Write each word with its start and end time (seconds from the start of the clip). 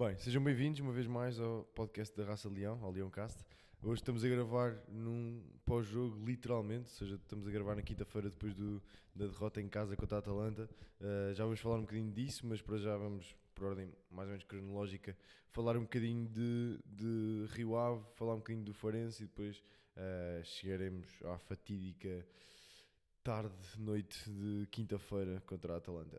Bem, 0.00 0.16
sejam 0.16 0.42
bem-vindos 0.42 0.80
uma 0.80 0.94
vez 0.94 1.06
mais 1.06 1.38
ao 1.38 1.62
podcast 1.74 2.16
da 2.16 2.24
Raça 2.24 2.48
Leão, 2.48 2.82
ao 2.82 2.90
Leãocast. 2.90 3.38
Hoje 3.82 4.00
estamos 4.00 4.24
a 4.24 4.28
gravar 4.30 4.82
num 4.88 5.44
pós-jogo, 5.66 6.24
literalmente, 6.24 6.84
ou 6.84 6.96
seja, 6.96 7.16
estamos 7.16 7.46
a 7.46 7.50
gravar 7.50 7.76
na 7.76 7.82
quinta-feira 7.82 8.30
depois 8.30 8.54
do, 8.54 8.82
da 9.14 9.26
derrota 9.26 9.60
em 9.60 9.68
casa 9.68 9.94
contra 9.98 10.16
a 10.16 10.20
Atalanta. 10.20 10.70
Uh, 10.98 11.34
já 11.34 11.44
vamos 11.44 11.60
falar 11.60 11.76
um 11.76 11.82
bocadinho 11.82 12.10
disso, 12.10 12.46
mas 12.46 12.62
para 12.62 12.78
já 12.78 12.96
vamos, 12.96 13.36
por 13.54 13.66
ordem 13.66 13.92
mais 14.10 14.26
ou 14.26 14.30
menos 14.30 14.44
cronológica, 14.44 15.14
falar 15.50 15.76
um 15.76 15.82
bocadinho 15.82 16.26
de, 16.30 16.80
de 16.86 17.46
Rio 17.50 17.76
Ave, 17.76 18.02
falar 18.14 18.32
um 18.32 18.38
bocadinho 18.38 18.64
do 18.64 18.72
Farense 18.72 19.24
e 19.24 19.26
depois 19.26 19.58
uh, 19.58 20.42
chegaremos 20.44 21.10
à 21.26 21.36
fatídica 21.36 22.26
tarde, 23.22 23.54
noite 23.76 24.30
de 24.30 24.66
quinta-feira 24.68 25.42
contra 25.46 25.74
a 25.74 25.76
Atalanta. 25.76 26.18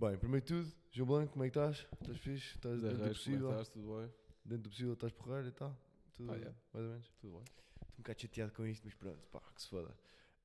Bem, 0.00 0.16
primeiro 0.16 0.44
de 0.46 0.52
tudo, 0.54 0.72
João 0.90 1.06
Blanco, 1.08 1.32
como 1.32 1.44
é 1.44 1.50
que 1.50 1.58
estás? 1.58 1.86
Estás 2.00 2.18
fixe? 2.18 2.54
Estás 2.56 2.80
dentro 2.80 2.98
do 2.98 3.08
possível? 3.10 3.50
É 3.50 3.54
que 3.54 3.60
estás? 3.60 3.68
Tudo 3.68 3.96
bem? 3.98 4.12
Dentro 4.44 4.62
do 4.64 4.70
possível 4.70 4.92
estás 4.94 5.12
porreiro 5.12 5.48
e 5.48 5.52
tal? 5.52 5.76
Tudo, 6.14 6.32
Ah, 6.32 6.36
yeah. 6.36 6.56
mais 6.72 6.84
ou 6.86 6.90
menos? 6.92 7.08
Tudo 7.20 7.32
bem. 7.32 7.42
Estou 7.42 7.88
um 7.98 8.02
bocado 8.02 8.20
chateado 8.22 8.52
com 8.52 8.66
isto, 8.66 8.82
mas 8.84 8.94
pronto, 8.94 9.28
pá, 9.30 9.40
que 9.54 9.62
se 9.62 9.68
foda. 9.68 9.94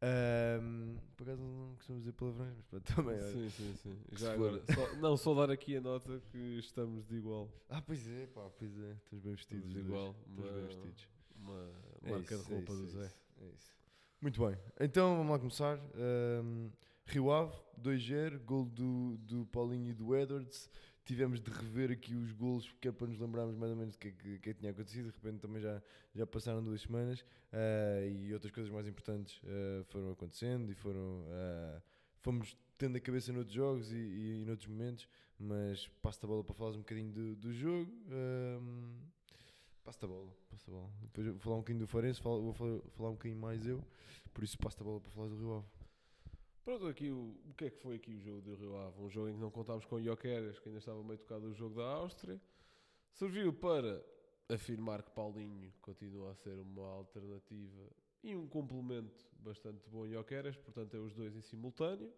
Ahm, 0.01 0.97
por 1.15 1.23
acaso 1.23 1.41
não 1.41 1.75
costumamos 1.77 2.03
dizer 2.03 2.13
palavrões, 2.13 2.53
mas 2.57 2.65
pronto, 2.65 2.83
também. 2.95 3.15
olha. 3.15 3.31
Sim, 3.31 3.49
sim, 3.49 3.75
sim. 3.77 3.99
Já 4.11 4.33
agora, 4.33 4.61
só- 4.73 4.95
não, 4.97 5.15
só 5.17 5.33
dar 5.33 5.49
aqui 5.53 5.77
a 5.77 5.81
nota 5.81 6.19
que 6.31 6.37
estamos 6.59 7.05
de 7.07 7.15
igual. 7.15 7.49
Ah, 7.69 7.81
pois 7.81 8.05
é, 8.07 8.27
pá, 8.27 8.49
pois 8.49 8.77
é. 8.77 8.91
Estamos 9.05 9.23
bem 9.23 9.35
vestidos. 9.35 9.65
Estamos 9.67 9.73
de 9.73 9.79
igual. 9.79 10.15
Estamos 10.19 10.51
bem 10.51 10.59
Uma, 10.59 10.67
vestidos. 10.67 11.07
uma 11.37 11.71
É 12.03 12.11
marca 12.11 12.35
isso, 12.35 12.43
de 12.43 12.49
roupa 12.53 12.73
é 12.73 12.75
do 12.75 12.83
isso, 12.85 12.97
Zé. 12.97 13.03
é 13.03 13.07
isso, 13.07 13.15
é 13.41 13.47
isso. 13.47 13.71
Muito 14.21 14.45
bem, 14.45 14.57
então 14.81 15.15
vamos 15.17 15.31
lá 15.31 15.39
começar. 15.39 15.77
Ahm, 15.95 16.69
Rio 17.05 17.31
Ave, 17.31 17.53
2-0, 17.81 18.39
gol 18.39 18.65
do, 18.65 19.17
do 19.17 19.45
Paulinho 19.47 19.89
e 19.89 19.93
do 19.93 20.15
Edwards. 20.15 20.69
Tivemos 21.05 21.39
de 21.39 21.51
rever 21.51 21.91
aqui 21.91 22.15
os 22.15 22.31
golos, 22.31 22.71
que 22.81 22.87
é 22.87 22.91
para 22.91 23.05
nos 23.05 23.19
lembrarmos 23.19 23.55
mais 23.55 23.71
ou 23.71 23.77
menos 23.77 23.93
do 23.95 23.99
que, 23.99 24.07
é 24.07 24.11
que, 24.11 24.39
que 24.39 24.53
tinha 24.55 24.71
acontecido. 24.71 25.11
De 25.11 25.15
repente 25.17 25.39
também 25.39 25.61
já, 25.61 25.81
já 26.15 26.25
passaram 26.25 26.63
duas 26.63 26.81
semanas 26.81 27.23
ah, 27.53 28.05
e 28.07 28.33
outras 28.33 28.51
coisas 28.51 28.71
mais 28.71 28.87
importantes 28.87 29.39
ah, 29.45 29.83
foram 29.85 30.11
acontecendo 30.11 30.71
e 30.71 30.75
foram. 30.75 31.23
ah, 31.29 31.81
fomos 32.21 32.57
tendo 32.77 32.97
a 32.97 32.99
cabeça 32.99 33.31
noutros 33.31 33.53
jogos 33.55 33.91
e, 33.91 33.95
e, 33.97 34.41
e 34.41 34.45
noutros 34.45 34.67
momentos, 34.67 35.07
mas 35.39 35.87
passo 36.01 36.25
a 36.25 36.27
bola 36.27 36.43
para 36.43 36.55
falar 36.55 36.71
um 36.71 36.79
bocadinho 36.79 37.11
do, 37.11 37.35
do 37.35 37.53
jogo. 37.53 37.91
Ahm, 38.09 38.95
Passo-te 39.83 40.05
a 40.05 40.07
bola, 40.07 40.35
passo 40.49 40.71
a 40.71 40.73
bola. 40.73 40.89
Depois 41.03 41.27
vou 41.27 41.37
falar 41.37 41.55
um 41.57 41.59
bocadinho 41.59 41.85
do 41.85 41.87
Farense, 41.87 42.19
falo- 42.19 42.41
vou 42.41 42.53
falar, 42.53 43.09
um 43.11 43.13
bocadinho 43.13 43.39
mais 43.39 43.67
eu, 43.67 43.83
por 44.33 44.43
isso 44.43 44.57
passo-te 44.57 44.81
a 44.81 44.83
bola 44.83 44.99
para 44.99 45.11
falar 45.11 45.27
do 45.27 45.37
Rio 45.37 45.53
Ave. 45.57 45.67
Pronto, 46.65 46.87
aqui 46.87 47.11
o, 47.11 47.37
o 47.47 47.53
que 47.55 47.65
é 47.65 47.69
que 47.69 47.77
foi 47.77 47.97
aqui 47.97 48.11
o 48.11 48.19
jogo 48.19 48.41
do 48.41 48.55
Rio 48.55 48.75
Ave? 48.75 48.99
Um 48.99 49.07
jogo 49.07 49.29
em 49.29 49.33
que 49.35 49.39
não 49.39 49.51
contámos 49.51 49.85
com 49.85 50.01
Jokeres, 50.01 50.57
que 50.57 50.67
ainda 50.67 50.79
estava 50.79 51.03
meio 51.03 51.19
tocado 51.19 51.45
o 51.45 51.53
jogo 51.53 51.75
da 51.75 51.85
Áustria. 51.85 52.41
Serviu 53.11 53.53
para 53.53 54.03
afirmar 54.49 55.03
que 55.03 55.11
Paulinho 55.11 55.71
continua 55.79 56.31
a 56.31 56.35
ser 56.35 56.57
uma 56.57 56.87
alternativa 56.87 57.87
e 58.23 58.35
um 58.35 58.47
complemento 58.47 59.27
bastante 59.41 59.87
bom 59.91 60.07
em 60.07 60.13
Jokeres, 60.13 60.57
portanto 60.57 60.97
é 60.97 60.99
os 60.99 61.13
dois 61.13 61.35
em 61.35 61.41
simultâneo. 61.41 62.11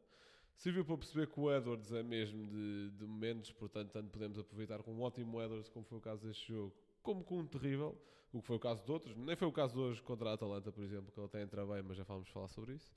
Serviu 0.55 0.85
para 0.85 0.97
perceber 0.97 1.27
que 1.27 1.37
o 1.37 1.53
Edwards 1.53 1.91
é 1.91 2.01
mesmo 2.01 2.47
de, 2.47 2.91
de 2.91 3.05
momentos, 3.05 3.51
portanto 3.51 3.91
tanto 3.91 4.09
podemos 4.09 4.39
aproveitar 4.39 4.81
com 4.81 4.93
um 4.93 5.01
ótimo 5.01 5.41
Edwards, 5.41 5.67
como 5.67 5.85
foi 5.85 5.97
o 5.97 6.01
caso 6.01 6.25
deste 6.25 6.53
jogo, 6.53 6.73
como 7.03 7.21
com 7.21 7.39
um 7.39 7.45
terrível, 7.45 8.01
o 8.31 8.39
que 8.39 8.47
foi 8.47 8.55
o 8.55 8.59
caso 8.61 8.81
de 8.85 8.91
outros. 8.93 9.13
Nem 9.17 9.35
foi 9.35 9.49
o 9.49 9.51
caso 9.51 9.73
de 9.73 9.79
hoje 9.81 10.01
contra 10.01 10.29
a 10.29 10.33
Atalanta, 10.35 10.71
por 10.71 10.85
exemplo, 10.85 11.11
que 11.11 11.19
ele 11.19 11.27
até 11.27 11.41
entra 11.41 11.65
bem, 11.65 11.83
mas 11.83 11.97
já 11.97 12.05
vamos 12.05 12.29
falar 12.29 12.47
sobre 12.47 12.75
isso. 12.75 12.95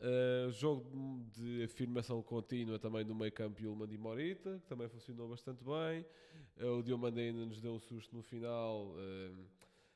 Uh, 0.00 0.50
jogo 0.52 1.22
de 1.36 1.64
afirmação 1.64 2.22
contínua 2.22 2.78
também 2.78 3.04
do 3.04 3.14
meio 3.14 3.30
campo 3.32 3.60
Yulman 3.60 3.92
e 3.92 3.98
Morita, 3.98 4.58
que 4.58 4.66
também 4.66 4.88
funcionou 4.88 5.28
bastante 5.28 5.62
bem. 5.62 6.06
Uh, 6.56 6.78
o 6.78 6.82
Diomande 6.82 7.20
ainda 7.20 7.44
nos 7.44 7.60
deu 7.60 7.72
um 7.74 7.78
susto 7.78 8.16
no 8.16 8.22
final. 8.22 8.86
Uh, 8.88 9.44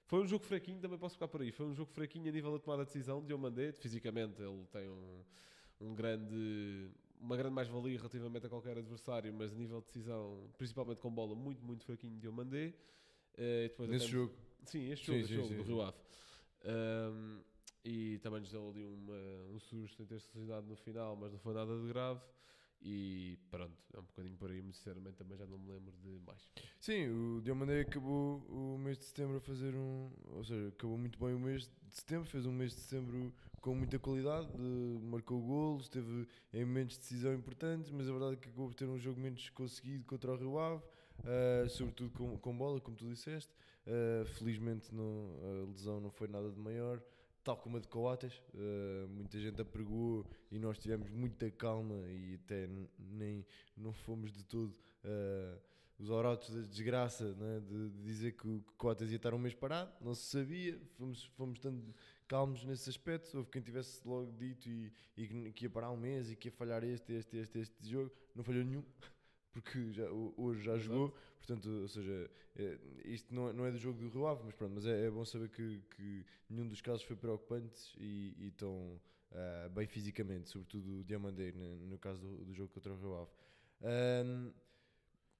foi 0.07 0.21
um 0.23 0.27
jogo 0.27 0.45
fraquinho, 0.45 0.79
também 0.79 0.99
posso 0.99 1.15
ficar 1.15 1.27
por 1.29 1.41
aí. 1.41 1.51
Foi 1.51 1.65
um 1.65 1.75
jogo 1.75 1.91
fraquinho 1.91 2.29
a 2.29 2.33
nível 2.33 2.53
da 2.53 2.59
tomada 2.59 2.83
de 2.85 2.89
decisão. 2.93 3.25
Diomande, 3.25 3.73
fisicamente, 3.73 4.43
ele 4.43 4.67
tem 4.71 4.91
um, 4.91 5.25
um 5.81 5.95
grande, 5.95 6.91
uma 7.19 7.35
grande 7.37 7.55
mais-valia 7.55 7.97
relativamente 7.97 8.45
a 8.45 8.51
qualquer 8.51 8.77
adversário, 8.77 9.33
mas 9.33 9.53
a 9.53 9.55
nível 9.55 9.81
de 9.81 9.87
decisão, 9.87 10.51
principalmente 10.59 11.01
com 11.01 11.11
bola, 11.11 11.35
muito, 11.35 11.65
muito 11.65 11.83
fraquinho 11.83 12.19
Diomande. 12.21 12.75
Uh, 13.39 13.83
Nesse 13.87 14.05
até- 14.05 14.13
jogo, 14.13 14.35
Sim, 14.67 14.91
este 14.91 15.07
Sim, 15.07 15.13
jogo, 15.13 15.21
este 15.21 15.29
sim, 15.29 15.35
jogo 15.37 15.49
sim, 15.49 15.57
do 15.57 15.63
sim. 15.63 15.69
Rio 15.69 15.81
Ave. 15.83 15.97
Um, 16.67 17.41
e 17.85 18.19
também 18.19 18.41
nos 18.41 18.51
deu 18.51 18.69
ali 18.69 18.85
uma, 18.85 19.55
um 19.55 19.61
susto 19.61 20.03
em 20.03 20.07
ter 20.07 20.21
se 20.21 20.29
lesionado 20.35 20.67
no 20.67 20.77
final, 20.77 21.15
mas 21.17 21.33
não 21.33 21.39
foi 21.39 21.55
nada 21.55 21.79
de 21.79 21.87
grave. 21.89 22.21
E 22.87 23.39
pronto, 23.51 23.73
é 23.95 23.99
um 23.99 24.03
bocadinho 24.03 24.37
por 24.37 24.51
aí, 24.51 24.63
sinceramente 24.63 25.17
também 25.17 25.39
já 25.39 25.47
não 25.47 25.59
me 25.59 25.73
lembro 25.73 25.93
de 26.03 26.21
mais. 26.27 26.47
sim, 26.79 27.09
o 27.09 27.41
Diomandé 27.41 27.81
acabou 27.81 28.45
o 28.47 28.77
mês 28.79 28.99
de 28.99 29.05
setembro 29.05 29.39
a 29.39 29.41
fazer 29.41 29.75
um. 29.75 30.11
Ou 30.33 30.45
seja, 30.45 30.69
acabou 30.69 30.99
muito 30.99 31.19
bem 31.19 31.35
o 31.35 31.39
mês 31.41 31.63
de 31.63 31.97
setembro, 31.97 32.29
fez 32.29 32.45
um 32.45 32.53
mês 32.53 32.73
de 32.73 32.81
setembro 32.81 33.33
com 33.63 33.75
muita 33.75 33.99
qualidade, 33.99 34.49
marcou 35.03 35.41
golos, 35.41 35.89
teve 35.89 36.29
em 36.53 36.65
momentos 36.67 36.97
de 36.97 37.01
decisão 37.01 37.33
importantes, 37.33 37.91
mas 37.91 38.07
a 38.07 38.13
verdade 38.13 38.35
é 38.35 38.37
que 38.37 38.49
acabou 38.49 38.69
por 38.69 38.75
ter 38.75 38.87
um 38.87 38.99
jogo 38.99 39.19
menos 39.19 39.49
conseguido 39.49 40.05
contra 40.05 40.33
o 40.33 40.37
Rio 40.37 40.59
Ave, 40.59 40.83
eh, 41.25 41.67
sobretudo 41.71 42.11
com, 42.11 42.37
com 42.37 42.55
bola, 42.55 42.79
como 42.83 42.95
tu 42.95 43.09
disseste. 43.09 43.51
Eh, 43.87 44.25
felizmente 44.27 44.95
não, 44.95 45.39
a 45.43 45.71
lesão 45.71 45.99
não 46.01 46.11
foi 46.11 46.29
nada 46.29 46.51
de 46.51 46.59
maior. 46.59 47.03
Tal 47.45 47.59
como 47.59 47.77
a 47.77 47.81
de 47.81 47.89
Coates, 47.89 48.43
eh, 48.55 49.07
muita 49.11 49.39
gente 49.39 49.61
apregou 49.61 50.27
e 50.51 50.59
nós 50.59 50.79
tivemos 50.79 51.11
muita 51.11 51.51
calma 51.51 51.97
e 52.09 52.41
até 52.43 52.67
nem 52.99 53.45
não 53.77 53.93
fomos 53.93 54.33
de 54.33 54.43
todo 54.43 54.75
eh, 55.05 55.59
os 55.99 56.11
orotos 56.11 56.55
da 56.55 56.63
desgraça 56.63 57.35
né, 57.35 57.61
de, 57.61 57.91
de 57.91 58.03
dizer 58.03 58.33
que 58.33 58.49
o 58.49 58.65
Coates 58.79 59.11
ia 59.11 59.17
estar 59.17 59.35
um 59.35 59.39
mês 59.39 59.55
parado, 59.55 59.93
não 60.01 60.15
se 60.15 60.23
sabia, 60.23 60.81
fomos, 60.97 61.25
fomos 61.37 61.59
estando 61.59 61.95
calmos 62.27 62.65
nesse 62.65 62.89
aspecto, 62.89 63.37
houve 63.37 63.51
quem 63.51 63.63
tivesse 63.63 64.01
logo 64.07 64.33
dito 64.33 64.69
e, 64.69 64.93
e 65.17 65.53
que 65.53 65.67
ia 65.67 65.71
parar 65.71 65.91
um 65.91 65.97
mês 65.97 66.31
e 66.31 66.37
que 66.37 66.49
ia 66.49 66.53
falhar 66.53 66.83
este, 66.83 67.13
este, 67.13 67.37
este, 67.37 67.59
este 67.59 67.89
jogo, 67.89 68.11
não 68.35 68.43
falhou 68.43 68.65
nenhum. 68.65 68.83
Porque 69.55 69.93
já, 69.93 70.05
hoje 70.37 70.63
já 70.65 70.75
Exato. 70.75 70.85
jogou, 70.93 71.17
portanto, 71.39 71.71
ou 71.71 71.89
seja, 71.89 72.31
é, 72.57 72.79
isto 73.07 73.35
não 73.35 73.49
é, 73.49 73.53
não 73.55 73.65
é 73.67 73.71
do 73.71 73.79
jogo 73.79 73.99
do 74.01 74.09
Rio 74.11 74.27
Ave, 74.27 74.43
mas 74.45 74.55
pronto, 74.55 74.75
mas 74.75 74.85
é, 74.87 75.07
é 75.07 75.11
bom 75.11 75.25
saber 75.25 75.49
que, 75.49 75.81
que 75.97 76.27
nenhum 76.51 76.69
dos 76.69 76.81
casos 76.83 77.05
foi 77.05 77.17
preocupante 77.17 77.95
e, 77.99 78.35
e 78.39 78.49
estão 78.49 79.01
ah, 79.33 79.69
bem 79.71 79.87
fisicamente, 79.87 80.51
sobretudo 80.51 81.01
o 81.01 81.05
Diamandé, 81.05 81.53
no, 81.53 81.77
no 81.87 81.99
caso 81.99 82.21
do, 82.21 82.45
do 82.45 82.53
jogo 82.55 82.71
contra 82.75 82.93
o 82.93 82.97
Rio 82.99 83.15
Ave. 83.17 83.31
Ahm, 83.83 84.53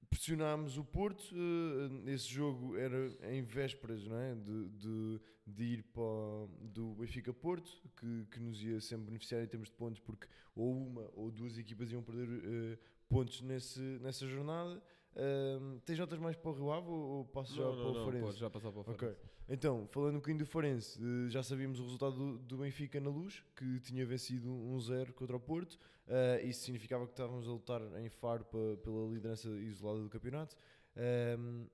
pressionámos 0.09 0.77
o 0.77 0.83
Porto, 0.85 1.35
eh, 1.35 2.11
esse 2.13 2.27
jogo 2.27 2.77
era 2.77 2.97
em 3.33 3.41
vésperas 3.43 4.05
não 4.07 4.17
é? 4.17 4.35
de, 4.35 4.69
de, 4.69 5.19
de 5.47 5.63
ir 5.63 5.83
para 5.83 6.01
o- 6.03 6.49
do 6.61 6.93
Benfica 6.95 7.33
Porto, 7.33 7.69
que, 7.99 8.25
que 8.31 8.39
nos 8.39 8.61
ia 8.63 8.79
sempre 8.79 9.07
beneficiar 9.07 9.43
em 9.43 9.47
termos 9.47 9.69
de 9.69 9.75
pontos, 9.75 9.99
porque 9.99 10.27
ou 10.55 10.71
uma 10.87 11.09
ou 11.15 11.29
duas 11.31 11.57
equipas 11.57 11.91
iam 11.91 12.01
perder 12.03 12.29
eh, 12.45 12.79
pontos 13.09 13.41
nesse, 13.41 13.79
nessa 14.01 14.25
jornada. 14.27 14.81
Ahm, 15.17 15.79
tens 15.85 15.97
notas 15.97 16.19
mais 16.19 16.35
para 16.35 16.51
o 16.51 16.53
Rio 16.53 16.71
Ave 16.71 16.87
ou, 16.89 16.95
ou 17.19 17.25
passo 17.25 17.55
já 17.55 17.63
não, 17.63 17.71
para 17.71 17.83
não, 17.83 17.91
o 17.91 17.93
não, 17.93 18.05
Farense? 18.05 18.25
pode 18.25 18.37
já 18.39 18.49
passar 18.49 18.71
para 18.71 18.81
o. 18.81 18.83
Farense. 18.83 19.17
Então, 19.47 19.87
falando 19.91 20.15
um 20.15 20.17
bocadinho 20.17 20.39
do 20.43 20.45
Farense, 20.45 20.99
eh, 21.01 21.29
já 21.29 21.41
sabíamos 21.43 21.79
o 21.79 21.83
resultado 21.83 22.15
do, 22.15 22.37
do 22.39 22.57
Benfica 22.57 22.99
na 22.99 23.09
luz, 23.09 23.43
que 23.55 23.79
tinha 23.79 24.05
vencido 24.05 24.49
1-0 24.49 25.13
contra 25.13 25.35
o 25.35 25.39
Porto. 25.39 25.77
eh, 26.07 26.41
isso 26.45 26.63
significava 26.65 27.05
que 27.05 27.13
estávamos 27.13 27.47
a 27.47 27.51
lutar 27.51 27.81
em 27.99 28.09
Faro 28.09 28.43
pa- 28.45 28.57
pela 28.83 29.07
liderança 29.07 29.47
isolada 29.49 30.01
do 30.01 30.09
campeonato. 30.09 30.57
Ehm, 30.97 31.67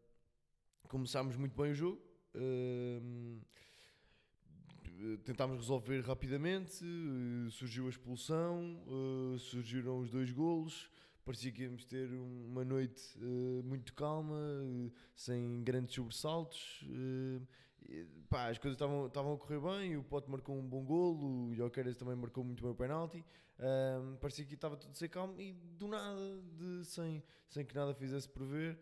começámos 0.87 1.35
muito 1.37 1.55
bem 1.59 1.71
o 1.71 1.75
jogo. 1.75 2.01
ehm, 2.35 3.39
tentámos 5.23 5.57
resolver 5.57 6.01
rapidamente. 6.01 6.83
eh, 6.85 7.49
surgiu 7.49 7.87
a 7.87 7.89
expulsão, 7.89 8.83
surgiram 9.39 9.99
os 9.99 10.09
dois 10.11 10.31
golos. 10.31 10.89
Parecia 11.23 11.51
que 11.51 11.63
íamos 11.63 11.85
ter 11.85 12.09
um- 12.11 12.45
uma 12.47 12.65
noite 12.65 13.01
eh, 13.21 13.61
muito 13.63 13.93
calma, 13.93 14.37
eh, 14.63 14.91
sem 15.15 15.63
grandes 15.63 15.93
sobressaltos. 15.93 16.83
eh, 16.89 17.41
e, 17.87 18.05
pá, 18.29 18.47
as 18.49 18.57
coisas 18.57 18.75
estavam 18.79 19.33
a 19.33 19.37
correr 19.37 19.59
bem. 19.59 19.97
O 19.97 20.03
Pote 20.03 20.29
marcou 20.29 20.55
um 20.57 20.67
bom 20.67 20.83
golo, 20.83 21.49
o 21.49 21.55
Jokeres 21.55 21.95
também 21.97 22.15
marcou 22.15 22.43
muito 22.43 22.61
bem 22.63 22.71
o 22.71 22.75
penalti. 22.75 23.23
Ahm, 23.59 24.15
parecia 24.19 24.45
que 24.45 24.55
estava 24.55 24.75
tudo 24.77 24.91
a 24.91 24.93
ser 24.95 25.09
calmo 25.09 25.39
e 25.39 25.53
do 25.53 25.87
nada, 25.87 26.41
de, 26.57 26.83
sem, 26.85 27.23
sem 27.49 27.63
que 27.65 27.75
nada 27.75 27.93
fizesse 27.93 28.27
prever, 28.29 28.79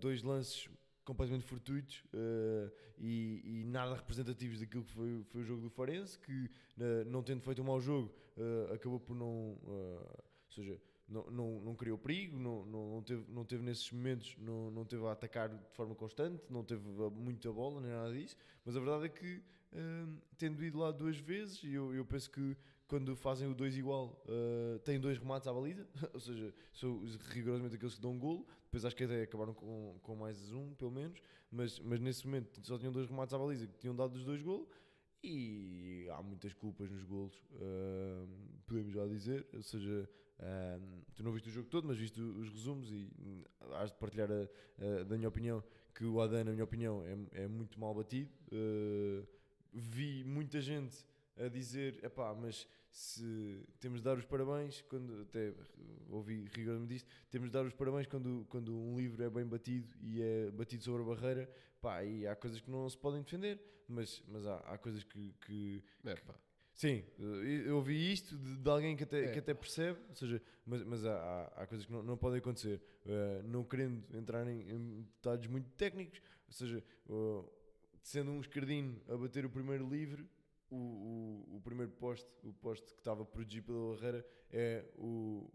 dois 0.00 0.22
lances 0.22 0.68
completamente 1.04 1.44
fortuitos 1.46 2.02
ah, 2.14 2.70
e, 2.98 3.60
e 3.62 3.64
nada 3.64 3.94
representativos 3.94 4.60
daquilo 4.60 4.84
que 4.84 4.92
foi, 4.92 5.24
foi 5.30 5.40
o 5.42 5.44
jogo 5.44 5.62
do 5.62 5.70
Farense, 5.70 6.18
que 6.18 6.50
ah, 6.80 7.04
não 7.06 7.22
tendo 7.22 7.40
feito 7.42 7.62
um 7.62 7.64
mau 7.64 7.80
jogo, 7.80 8.12
ah, 8.38 8.74
acabou 8.74 9.00
por 9.00 9.14
não. 9.16 9.26
ou 9.26 10.50
seja, 10.50 10.78
não, 11.12 11.30
não, 11.30 11.60
não 11.60 11.74
criou 11.74 11.98
perigo, 11.98 12.38
não, 12.38 12.64
não, 12.64 12.94
não, 12.94 13.02
teve, 13.02 13.24
não 13.28 13.44
teve 13.44 13.62
nesses 13.62 13.90
momentos, 13.92 14.34
não, 14.38 14.70
não 14.70 14.84
teve 14.84 15.04
a 15.06 15.12
atacar 15.12 15.48
de 15.48 15.70
forma 15.72 15.94
constante, 15.94 16.42
não 16.50 16.64
teve 16.64 16.82
muita 17.14 17.52
bola, 17.52 17.80
nem 17.80 17.90
nada 17.90 18.12
disso, 18.12 18.36
mas 18.64 18.76
a 18.76 18.80
verdade 18.80 19.04
é 19.06 19.08
que, 19.08 19.42
ah, 19.74 20.06
tendo 20.38 20.64
ido 20.64 20.78
lá 20.78 20.90
duas 20.90 21.18
vezes, 21.18 21.62
e 21.62 21.74
eu, 21.74 21.94
eu 21.94 22.04
penso 22.04 22.30
que, 22.30 22.56
quando 22.86 23.16
fazem 23.16 23.48
o 23.48 23.54
2 23.54 23.78
igual, 23.78 24.22
uh, 24.26 24.78
têm 24.80 25.00
dois 25.00 25.16
remates 25.16 25.48
à 25.48 25.52
baliza, 25.52 25.88
ou 26.12 26.20
seja, 26.20 26.54
são 26.74 26.98
os- 27.00 27.16
rigorosamente 27.16 27.76
aqueles 27.76 27.94
que 27.94 28.00
dão 28.02 28.12
um 28.12 28.18
golo. 28.18 28.46
Depois 28.64 28.84
acho 28.84 28.94
que 28.94 29.04
até 29.04 29.22
acabaram 29.22 29.54
com, 29.54 29.98
com 30.02 30.14
mais 30.14 30.52
um, 30.52 30.74
pelo 30.74 30.90
menos, 30.90 31.18
mas, 31.50 31.78
mas 31.80 31.98
nesse 32.00 32.26
momento 32.26 32.60
só 32.66 32.76
tinham 32.78 32.92
dois 32.92 33.08
remates 33.08 33.32
à 33.32 33.38
baliza 33.38 33.66
que 33.66 33.78
tinham 33.78 33.96
dado 33.96 34.14
os 34.14 34.24
dois 34.24 34.42
golos. 34.42 34.68
E 35.24 36.06
há 36.10 36.22
muitas 36.22 36.52
culpas 36.52 36.90
nos 36.90 37.04
golos, 37.04 37.34
uh, 37.52 38.28
podemos 38.66 38.92
já 38.92 39.06
dizer. 39.06 39.46
Ou 39.54 39.62
seja, 39.62 40.06
uh, 40.42 41.02
tu 41.14 41.22
não 41.22 41.32
viste 41.32 41.48
o 41.48 41.52
jogo 41.52 41.68
todo, 41.68 41.86
mas 41.88 41.96
viste 41.98 42.20
os 42.20 42.48
resumos 42.50 42.90
e 42.90 43.08
hum, 43.20 43.42
has 43.74 43.90
de 43.90 43.96
partilhar 43.98 44.28
a, 44.30 44.42
a- 45.00 45.04
da 45.04 45.16
minha 45.16 45.28
opinião 45.28 45.62
que 45.94 46.04
o 46.04 46.20
Adan, 46.20 46.44
na 46.44 46.52
minha 46.52 46.64
opinião, 46.64 47.02
é, 47.32 47.42
é 47.44 47.48
muito 47.48 47.78
mal 47.78 47.94
batido. 47.94 48.30
Uh, 48.52 49.26
vi 49.72 50.24
muita 50.24 50.60
gente 50.60 51.04
a 51.36 51.48
dizer, 51.48 52.02
epá, 52.04 52.34
mas 52.34 52.66
se 52.90 53.62
temos 53.80 54.00
de 54.00 54.04
dar 54.04 54.18
os 54.18 54.24
parabéns, 54.24 54.82
quando 54.82 55.22
até 55.22 55.54
ouvi 56.10 56.44
rigorosamente 56.54 56.96
isto, 56.96 57.08
temos 57.30 57.48
de 57.48 57.52
dar 57.54 57.64
os 57.64 57.72
parabéns 57.72 58.06
quando, 58.06 58.46
quando 58.50 58.76
um 58.78 58.98
livro 58.98 59.22
é 59.22 59.30
bem 59.30 59.46
batido 59.46 59.88
e 60.02 60.20
é 60.20 60.50
batido 60.50 60.82
sobre 60.84 61.02
a 61.02 61.06
barreira, 61.06 61.50
pá, 61.80 62.04
e 62.04 62.26
há 62.26 62.36
coisas 62.36 62.60
que 62.60 62.70
não 62.70 62.86
se 62.88 62.98
podem 62.98 63.22
defender, 63.22 63.58
mas, 63.88 64.22
mas 64.28 64.46
há, 64.46 64.56
há 64.58 64.76
coisas 64.78 65.02
que, 65.04 65.34
que, 65.46 65.82
É, 66.04 66.14
pá. 66.16 66.34
Sim, 66.82 67.04
eu 67.64 67.76
ouvi 67.76 68.12
isto 68.12 68.36
de, 68.36 68.56
de 68.56 68.68
alguém 68.68 68.96
que 68.96 69.04
até, 69.04 69.26
É. 69.26 69.28
que 69.32 69.38
até 69.38 69.54
percebe, 69.54 70.00
ou 70.08 70.16
seja, 70.16 70.42
mas, 70.66 70.82
mas 70.82 71.04
há, 71.06 71.44
há- 71.54 71.64
coisas 71.64 71.86
que 71.86 71.92
não, 71.92 72.02
não 72.02 72.16
podem 72.16 72.38
acontecer. 72.40 72.82
Eh, 73.06 73.40
não 73.44 73.62
querendo 73.62 74.02
entrar 74.16 74.44
em, 74.48 74.68
em 74.68 75.02
detalhes 75.02 75.46
muito 75.46 75.70
técnicos, 75.76 76.20
ou 76.48 76.52
seja, 76.52 76.82
eh, 77.08 77.44
sendo 78.02 78.32
um 78.32 78.40
escardinho 78.40 79.00
a 79.08 79.16
bater 79.16 79.46
o 79.46 79.50
primeiro 79.50 79.88
livre, 79.88 80.28
o, 80.68 80.74
o, 81.52 81.56
o 81.58 81.60
primeiro 81.60 81.92
poste, 81.92 82.28
o 82.42 82.52
poste 82.52 82.92
que 82.92 82.98
estava 82.98 83.24
protegido 83.24 83.66
pela 83.66 83.94
barreira, 83.94 84.26
é 84.50 84.84
o, 84.98 85.48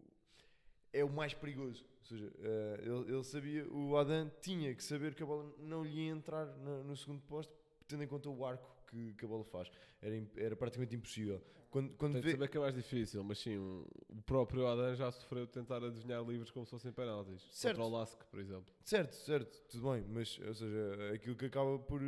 é 0.94 1.03
o 1.03 1.09
mais 1.09 1.33
perigoso. 1.33 1.85
Ou 2.00 2.06
seja, 2.06 2.31
eh, 2.39 2.80
ele, 2.83 3.12
ele 3.15 3.23
sabia, 3.25 3.68
o 3.69 3.97
Adam 3.97 4.31
tinha 4.39 4.73
que 4.73 4.81
saber 4.81 5.13
que 5.13 5.23
a 5.23 5.25
bola 5.25 5.53
não 5.59 5.83
lhe 5.83 6.06
ia 6.06 6.09
entrar 6.12 6.45
no 6.85 6.95
segundo 6.95 7.19
poste, 7.23 7.53
tendo 7.85 8.01
em 8.01 8.07
conta 8.07 8.30
o 8.30 8.45
arco 8.45 8.76
que, 8.88 9.13
que 9.13 9.25
a 9.25 9.28
bola 9.28 9.44
faz. 9.44 9.69
Era, 10.01 10.16
era 10.38 10.56
praticamente 10.56 10.95
impossível. 10.95 11.42
Quando, 11.69 11.94
quando 11.95 12.13
Tem 12.13 12.22
vê, 12.22 12.31
saber 12.31 12.48
que 12.50 12.57
é 12.57 12.60
mais 12.62 12.74
difícil, 12.74 13.24
mas 13.24 13.39
sim, 13.39 13.57
um- 13.57 13.86
o 14.10 14.22
próprio 14.22 14.66
Adam 14.68 14.95
já 14.95 15.12
sofreu 15.12 15.45
de 15.45 15.51
tentar 15.51 15.84
adivinhar 15.84 16.24
livros 16.24 16.50
como 16.50 16.66
se 16.66 16.72
fossem 16.72 16.92
penaltis. 16.92 17.42
Certo. 17.51 17.75
Contra 17.78 17.92
o 17.94 18.00
Lask, 18.00 18.24
por 18.31 18.39
exemplo. 18.39 18.74
Certo, 18.84 19.13
certo, 19.16 19.62
tudo 19.69 19.92
bem, 19.92 20.04
mas 20.10 20.39
ou 20.48 20.54
seja, 20.54 21.12
aquilo 21.13 21.36
que 21.36 21.45
acaba 21.45 21.78
por 21.78 22.01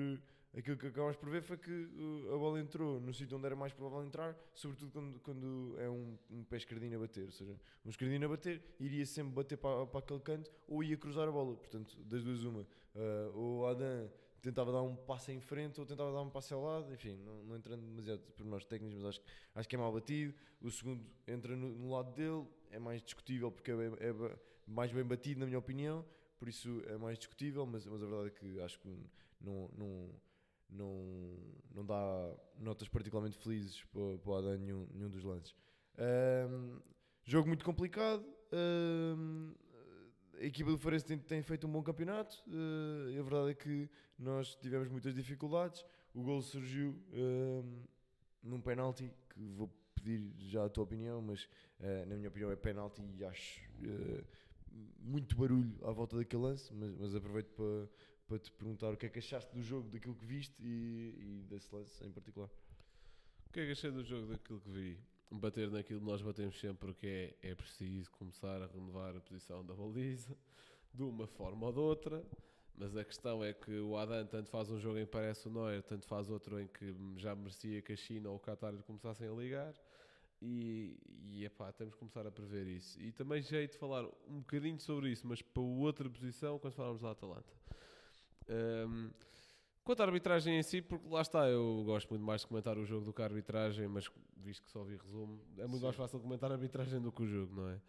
aquilo 0.58 0.78
que 0.78 0.88
acabas 0.88 1.16
por 1.16 1.30
ver 1.30 1.44
foi 1.44 1.58
que 1.58 1.88
a 2.34 2.38
bola 2.38 2.60
entrou 2.60 3.00
no 3.00 3.14
sítio 3.14 3.38
onde 3.38 3.46
era 3.46 3.56
mais 3.56 3.72
provável 3.74 4.04
entrar, 4.06 4.36
sobretudo 4.54 4.92
quando, 4.92 5.20
quando 5.20 5.76
é 5.78 5.90
um, 5.90 6.18
um 6.32 6.44
pé 6.44 6.58
esquerdinho 6.58 6.98
a 6.98 7.02
bater, 7.02 7.26
ou 7.26 7.32
seja, 7.32 7.56
um 7.86 7.90
esquerdinho 7.90 8.26
a 8.26 8.30
bater 8.30 8.62
iria 8.80 9.06
sempre 9.06 9.34
bater 9.34 9.58
para, 9.58 9.86
para 9.86 10.00
aquele 10.00 10.20
canto 10.22 10.50
ou 10.68 10.84
ia 10.84 10.98
cruzar 10.98 11.28
a 11.28 11.32
bola, 11.32 11.56
portanto, 11.56 11.96
das 12.04 12.24
duas 12.24 12.44
uma. 12.44 12.62
Uh, 12.96 13.38
o 13.38 13.66
Adam 13.68 14.10
tentava 14.42 14.72
dar 14.72 14.82
um 14.82 14.96
passo 14.96 15.32
em 15.32 15.40
frente 15.40 15.80
ou 15.80 15.86
tentava 15.86 16.12
dar 16.12 16.22
um 16.22 16.30
passo 16.30 16.54
ao 16.56 16.64
lado, 16.64 16.94
enfim, 16.94 17.18
não, 17.18 17.44
não 17.44 17.56
entrando 17.56 17.82
demasiado 17.82 18.22
por 18.36 18.46
nós 18.46 18.66
técnicos, 18.66 18.98
mas 18.98 19.06
acho, 19.06 19.22
acho 19.56 19.70
que 19.70 19.76
é 19.76 19.80
mal 19.80 19.92
batido. 19.92 20.34
O 20.62 20.70
segundo 20.72 21.06
entra 21.28 21.56
no, 21.56 21.70
no 21.70 21.92
lado 21.92 22.14
dele, 22.14 22.46
é 22.72 22.80
mais 22.80 23.02
discutível 23.02 23.52
porque 23.52 23.72
é, 23.72 23.76
é 23.76 24.40
mais 24.68 24.92
bem 24.92 25.04
batido, 25.04 25.40
na 25.40 25.46
minha 25.46 25.60
opinião, 25.60 26.06
por 26.38 26.48
isso 26.48 26.82
é 26.88 26.98
mais 26.98 27.18
discutível, 27.18 27.66
mas, 27.66 27.86
mas 27.86 28.02
a 28.02 28.06
verdade 28.06 28.28
é 28.28 28.32
que 28.32 28.62
acho 28.62 28.80
que 28.80 28.88
não, 29.42 29.70
não, 29.78 30.10
não, 30.70 31.38
não 31.74 31.86
dá 31.86 32.36
notas 32.58 32.88
particularmente 32.88 33.38
felizes 33.38 33.84
para, 33.86 34.18
para 34.20 34.32
o 34.32 34.58
nenhum, 34.58 34.88
nenhum 34.94 35.10
dos 35.10 35.24
lances. 35.24 35.56
Ahm, 35.98 36.80
jogo 37.24 37.48
muito 37.48 37.66
complicado. 37.66 38.26
ahm, 38.52 39.54
a 40.40 40.46
equipa 40.46 40.72
do 40.72 40.78
Farense 40.78 41.06
tem, 41.06 41.18
tem 41.18 41.42
feito 41.42 41.68
um 41.68 41.72
bom 41.72 41.84
campeonato. 41.84 42.44
eh, 42.48 43.20
a 43.20 43.22
verdade 43.22 43.52
é 43.52 43.54
que 43.54 43.90
nós 44.18 44.56
tivemos 44.56 44.88
muitas 44.88 45.14
dificuldades. 45.14 45.86
O 46.14 46.24
gol 46.24 46.42
surgiu 46.42 46.96
ahm, 47.14 47.84
num 48.44 48.62
penalti 48.62 49.12
que 49.30 49.40
vou 49.40 49.70
pedir 49.96 50.34
já 50.38 50.66
a 50.66 50.70
tua 50.70 50.84
opinião, 50.84 51.22
mas 51.22 51.48
eh, 51.80 52.06
na 52.06 52.16
minha 52.16 52.30
opinião 52.30 52.52
é 52.52 52.56
penalti 52.56 53.02
e 53.18 53.24
acho 53.24 53.62
muito 55.00 55.36
barulho 55.36 55.76
à 55.84 55.92
volta 55.92 56.18
daquele 56.18 56.44
lance, 56.44 56.74
mas, 56.74 56.94
mas 56.96 57.16
aproveito 57.16 57.52
para, 57.54 57.90
para 58.28 58.40
te 58.40 58.52
perguntar 58.52 58.94
o 58.94 58.98
que 58.98 59.06
é 59.06 59.10
que 59.10 59.20
achaste 59.20 59.54
do 59.54 59.62
jogo, 59.62 59.90
daquilo 59.90 60.16
que 60.16 60.26
viste 60.26 60.56
e, 60.62 61.16
e 61.18 61.46
desse 61.50 61.74
lance 61.74 62.06
em 62.06 62.12
particular. 62.12 62.50
O 63.48 63.52
que 63.52 63.60
é 63.62 63.66
que 63.66 63.72
achei 63.72 63.92
do 63.92 64.04
jogo 64.04 64.28
daquilo 64.28 64.62
que 64.62 64.70
vi? 64.70 65.00
Bater 65.32 65.70
naquilo 65.70 66.00
que 66.00 66.06
nós 66.06 66.22
batemos 66.22 66.60
sempre, 66.60 66.94
que 66.94 67.08
é, 67.08 67.50
é 67.52 67.56
preciso 67.56 68.10
começar 68.12 68.62
a 68.62 68.68
renovar 68.68 69.16
a 69.16 69.22
posição 69.22 69.64
da 69.64 69.74
baliza, 69.74 70.36
de 70.94 71.04
uma 71.04 71.28
forma 71.28 71.68
ou 71.68 71.72
de 71.72 71.80
outra. 71.80 72.26
Mas 72.76 72.96
a 72.96 73.04
questão 73.04 73.44
é 73.44 73.54
que 73.54 73.78
o 73.80 73.98
Adam 73.98 74.26
tanto 74.26 74.50
faz 74.50 74.70
um 74.72 74.80
jogo 74.80 74.98
em 74.98 75.06
que 75.06 75.12
parece 75.12 75.48
o 75.48 75.52
Neuer, 75.52 75.84
tanto 75.84 76.08
faz 76.08 76.30
outro 76.30 76.60
em 76.60 76.68
que 76.68 76.96
já 77.18 77.36
merecia 77.36 77.82
que 77.82 77.92
a 77.92 77.96
China 77.96 78.30
ou 78.30 78.38
o 78.38 78.40
Qatar 78.40 78.74
lhe 78.74 78.82
começassem 78.84 79.28
a 79.28 79.34
ligar. 79.34 79.74
E, 80.42 80.98
e 81.30 81.44
epá, 81.44 81.72
temos 81.74 81.94
que 81.94 82.00
começar 82.00 82.26
a 82.26 82.32
prever 82.32 82.66
isso. 82.68 83.00
E 83.02 83.12
também 83.12 83.42
já 83.42 83.60
de 83.66 83.78
falar 83.78 84.06
um 84.28 84.40
bocadinho 84.40 84.80
sobre 84.80 85.10
isso, 85.12 85.28
mas 85.28 85.42
para 85.42 85.62
outra 85.62 86.10
posição, 86.10 86.58
quando 86.58 86.74
falarmos 86.74 87.02
da 87.02 87.12
Atalanta. 87.12 87.54
Ahm, 88.48 89.12
Quanto 89.90 90.02
à 90.02 90.06
arbitragem 90.06 90.60
em 90.60 90.62
si, 90.62 90.84
porque 90.84 91.10
lá 91.10 91.24
está, 91.24 91.50
eu 91.50 91.82
gosto 91.84 92.12
muito 92.12 92.24
mais 92.24 92.42
de 92.42 92.48
comentar 92.48 92.78
o 92.78 92.86
jogo 92.86 93.06
do 93.06 93.12
que 93.12 93.24
a 93.24 93.26
arbitragem, 93.26 93.88
mas 93.88 94.08
visto 94.38 94.64
que 94.64 94.70
só 94.70 94.84
vi 94.84 94.96
resumo, 94.96 95.42
é 95.58 95.66
muito 95.66 95.80
Sim. 95.80 95.86
mais 95.86 95.96
fácil 95.96 96.20
comentar 96.20 96.52
a 96.52 96.54
arbitragem 96.54 97.02
do 97.02 97.12
que 97.12 97.24
o 97.24 97.26
jogo, 97.26 97.56
não 97.56 97.70
é? 97.70 97.82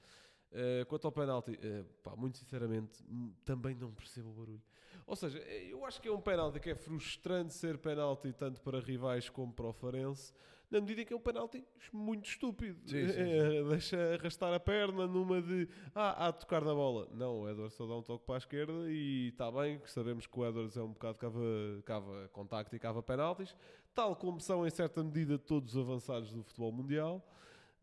Eh, 0.51 0.87
quanto 0.89 1.07
ao 1.07 1.13
penalti, 1.13 1.59
eh, 1.63 1.85
pá, 2.03 2.17
muito 2.17 2.39
sinceramente, 2.39 3.05
hum, 3.07 3.35
também 3.45 3.75
não 3.75 3.93
percebo 3.93 4.31
o 4.31 4.33
barulho. 4.33 4.63
Ou 5.07 5.15
seja, 5.15 5.41
eh, 5.41 5.67
eu 5.71 5.85
acho 5.85 6.01
que 6.01 6.09
é 6.09 6.11
um 6.11 6.23
penalti 6.23 6.59
que 6.59 6.71
é 6.71 6.75
frustrante 6.75 7.53
ser 7.53 7.77
penalti 7.77 8.33
tanto 8.33 8.63
para 8.63 8.81
rivais 8.81 9.29
como 9.29 9.53
para 9.53 9.67
o 9.67 9.73
Farense, 9.75 10.33
na 10.71 10.81
medida 10.81 11.03
em 11.03 11.05
que 11.05 11.13
é 11.13 11.17
um 11.17 11.21
penalti 11.21 11.65
muito 11.93 12.29
estúpido. 12.29 12.79
Sim, 12.89 13.09
sim, 13.09 13.13
sim. 13.13 13.69
Deixa 13.69 14.15
arrastar 14.15 14.53
a 14.55 14.61
perna 14.61 15.07
numa 15.07 15.43
de 15.43 15.69
ah, 15.95 16.27
há 16.27 16.31
de 16.31 16.39
tocar 16.39 16.65
na 16.65 16.75
bola. 16.75 17.09
Não, 17.13 17.41
o 17.41 17.49
Edwards 17.49 17.75
só 17.75 17.87
dá 17.87 17.97
um 17.97 18.03
toque 18.03 18.25
para 18.25 18.37
a 18.37 18.39
esquerda 18.39 18.91
e 18.91 19.29
está 19.29 19.51
bem, 19.51 19.79
que 19.81 19.91
sabemos 19.91 20.27
que 20.27 20.39
o 20.39 20.47
Edwards 20.47 20.77
é 20.77 20.83
um 20.83 20.93
bocado 20.93 21.19
cava, 21.19 21.41
cava 21.85 22.29
contacto 22.29 22.77
e 22.77 22.79
cava 22.79 23.03
penaltis, 23.03 23.57
tal 23.95 24.15
como 24.15 24.41
são 24.41 24.67
em 24.67 24.71
certa 24.71 25.03
medida 25.03 25.39
todos 25.39 25.75
os 25.75 25.81
avançados 25.81 26.33
do 26.33 26.43
futebol 26.45 26.71
mundial. 26.71 27.27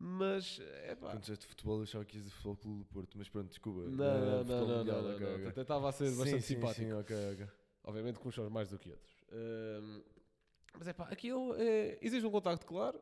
Mas 0.00 0.60
é 0.84 0.94
pá. 0.94 1.10
Quando 1.10 1.20
disseste 1.20 1.46
futebol, 1.46 1.78
eu 1.78 1.82
achava 1.82 2.04
que 2.04 2.20
de 2.20 2.30
Futebol 2.30 2.56
Clube 2.56 2.78
do 2.78 2.84
Porto, 2.84 3.18
mas 3.18 3.28
pronto, 3.28 3.48
desculpa. 3.48 3.80
Não, 3.80 3.90
não, 3.90 4.44
não, 4.44 4.44
não, 4.44 4.78
mundial, 4.78 5.02
não, 5.02 5.14
ok, 5.14 5.26
não. 5.26 5.34
ok. 5.34 5.46
Até 5.48 5.60
estava 5.62 5.88
a 5.88 5.92
ser 5.92 6.10
Sim, 6.10 6.18
bastante 6.18 6.42
sim, 6.42 6.54
simpático. 6.54 6.86
Sim, 6.86 6.92
ok, 6.92 7.16
ok. 7.32 7.48
Obviamente 7.82 8.18
com 8.20 8.28
uns 8.28 8.34
sons 8.34 8.48
mais 8.48 8.68
do 8.70 8.78
que 8.78 8.90
outros. 8.90 9.10
Ahm, 9.32 10.02
mas 10.78 10.88
é 10.88 10.92
pá, 10.92 11.08
aquilo 11.10 11.54
é, 11.56 11.98
existe 12.00 12.24
um 12.26 12.30
contacto 12.30 12.64
claro. 12.64 13.00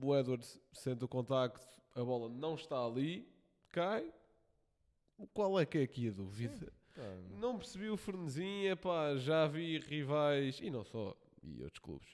O 0.00 0.16
Edwards 0.16 0.58
sente 0.72 1.04
o 1.04 1.08
contacto, 1.08 1.66
a 1.94 2.02
bola 2.02 2.28
não 2.28 2.54
está 2.54 2.84
ali, 2.84 3.28
cai. 3.70 4.12
Qual 5.34 5.58
é 5.58 5.66
que 5.66 5.78
é 5.78 5.82
aqui 5.82 6.08
a 6.08 6.12
dúvida? 6.12 6.72
Pá, 6.94 7.02
Não 7.38 7.58
percebi 7.58 7.90
o 7.90 7.96
Fernezinha, 7.96 8.76
pá, 8.76 9.16
já 9.16 9.46
vi 9.46 9.78
rivais, 9.78 10.60
e 10.62 10.70
não 10.70 10.84
só, 10.84 11.16
e 11.42 11.62
outros 11.62 11.80
clubes, 11.80 12.08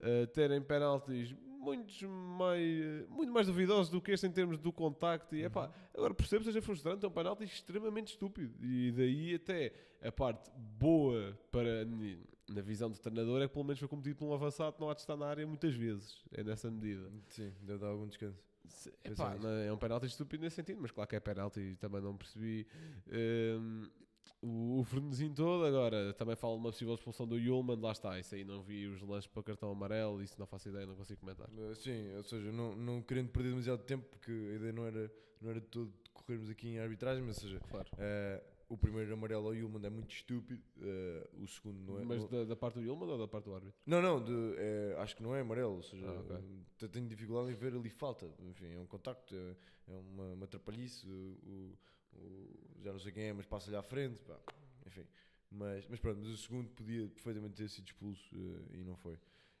eh, 0.00 0.26
terem 0.26 0.60
penaltis 0.60 1.34
muitos 1.60 2.02
mais, 2.02 3.08
muito 3.08 3.32
mais 3.32 3.46
duvidosos 3.46 3.90
do 3.90 4.00
que 4.00 4.12
este 4.12 4.26
em 4.26 4.32
termos 4.32 4.58
do 4.58 4.72
contacto. 4.72 5.36
E, 5.36 5.44
epá, 5.44 5.70
agora 5.94 6.14
percebo 6.14 6.40
que 6.40 6.46
seja 6.46 6.62
frustrante, 6.62 7.04
é 7.04 7.08
um 7.08 7.12
penalti 7.12 7.44
extremamente 7.44 8.08
estúpido. 8.08 8.54
E 8.64 8.90
daí 8.92 9.34
até 9.34 9.72
a 10.02 10.10
parte 10.10 10.50
boa 10.56 11.38
para 11.52 11.84
na 12.50 12.60
visão 12.60 12.90
do 12.90 12.98
treinador 12.98 13.40
é 13.42 13.46
que 13.48 13.52
pelo 13.54 13.64
menos 13.64 13.78
foi 13.78 13.88
cometido 13.88 14.16
por 14.16 14.26
um 14.26 14.34
avançado 14.34 14.74
que 14.74 14.80
não 14.80 14.90
há 14.90 14.94
de 14.94 15.00
estar 15.00 15.16
na 15.16 15.26
área 15.26 15.46
muitas 15.46 15.74
vezes. 15.74 16.18
É 16.32 16.42
nessa 16.42 16.70
medida. 16.70 17.10
Sim, 17.28 17.52
deve 17.62 17.78
dar 17.78 17.88
algum 17.88 18.06
descanso. 18.06 18.38
Se- 18.68 18.92
epá, 19.04 19.36
não- 19.36 19.48
é 19.50 19.72
um 19.72 19.78
penalti 19.78 20.06
estúpido 20.06 20.42
nesse 20.44 20.56
sentido, 20.56 20.80
mas 20.80 20.90
claro 20.90 21.08
que 21.08 21.16
é 21.16 21.20
penalti 21.20 21.60
e 21.60 21.76
também 21.76 22.00
não 22.00 22.16
percebi 22.16 22.66
hum, 23.58 23.88
o, 24.42 24.80
o 24.80 25.34
todo. 25.34 25.64
Agora, 25.64 26.12
também 26.14 26.36
falo 26.36 26.54
de 26.54 26.60
uma 26.60 26.70
possível 26.70 26.94
expulsão 26.94 27.26
do 27.26 27.38
Yulman, 27.38 27.80
lá 27.80 27.92
está. 27.92 28.18
Isso 28.18 28.34
aí 28.34 28.44
não 28.44 28.62
vi 28.62 28.86
os 28.86 29.00
lances 29.02 29.26
para 29.26 29.42
cartão 29.42 29.70
amarelo, 29.70 30.22
isso 30.22 30.34
não 30.38 30.46
faço 30.46 30.68
ideia, 30.68 30.86
não 30.86 30.94
consigo 30.96 31.20
comentar. 31.20 31.48
Uh, 31.50 31.74
Sim, 31.74 32.14
ou 32.16 32.22
seja, 32.22 32.50
não, 32.52 32.74
não 32.76 33.02
querendo 33.02 33.28
perder 33.30 33.50
demasiado 33.50 33.82
tempo, 33.84 34.04
porque 34.10 34.30
a 34.30 34.54
ideia 34.56 34.72
não 34.72 34.84
era, 34.84 35.12
não 35.40 35.50
era 35.50 35.60
de 35.60 35.66
todo 35.66 35.92
corrermos 36.12 36.50
aqui 36.50 36.68
em 36.68 36.78
arbitragem, 36.78 37.22
mas 37.24 37.36
ou 37.36 37.42
seja, 37.42 37.60
Claro. 37.70 37.88
uh, 37.94 38.59
o 38.70 38.78
primeiro 38.78 39.12
amarelo 39.12 39.48
ao 39.48 39.54
Yulman 39.54 39.84
é 39.84 39.90
muito 39.90 40.14
estúpido, 40.14 40.62
uh, 40.78 41.42
o 41.42 41.46
segundo 41.46 41.78
não 41.92 42.00
é. 42.00 42.04
mas 42.04 42.22
não- 42.22 42.28
da, 42.28 42.44
da 42.44 42.56
parte 42.56 42.76
do 42.76 42.82
Yulman 42.82 43.08
ou 43.10 43.18
da 43.18 43.28
parte 43.28 43.44
do 43.44 43.54
árbitro? 43.54 43.78
Não, 43.84 44.00
não, 44.00 44.22
de- 44.22 44.54
é, 44.56 44.94
acho 44.98 45.16
que 45.16 45.22
não 45.22 45.34
é 45.34 45.40
amarelo, 45.40 45.74
ou 45.76 45.82
seja, 45.82 46.06
Ah, 46.06 46.20
ok. 46.20 46.36
te- 46.78 46.88
tenho 46.88 47.06
dificuldade 47.08 47.50
em 47.52 47.54
ver 47.54 47.74
ali 47.74 47.90
falta. 47.90 48.26
Enfim, 48.48 48.72
é 48.74 48.78
um 48.78 48.86
contacto, 48.86 49.34
é, 49.34 49.56
é 49.92 49.94
uma, 49.96 50.32
uma 50.32 50.44
atrapalhice, 50.44 51.06
o, 51.06 51.76
o- 52.14 52.58
já 52.82 52.92
não 52.92 52.98
sei 52.98 53.12
quem 53.12 53.24
é, 53.24 53.32
mas 53.32 53.44
passa-lhe 53.46 53.76
à 53.76 53.82
frente, 53.82 54.22
pá, 54.22 54.38
enfim. 54.86 55.06
Mas, 55.50 55.86
mas 55.88 55.98
pronto, 56.00 56.18
mas 56.20 56.28
o 56.30 56.36
segundo 56.36 56.70
podia 56.70 57.08
perfeitamente 57.08 57.54
ter 57.54 57.68
sido 57.68 57.86
expulso 57.86 58.34
eh, 58.36 58.76
e 58.78 58.84
não 58.84 58.96
foi. 58.96 59.18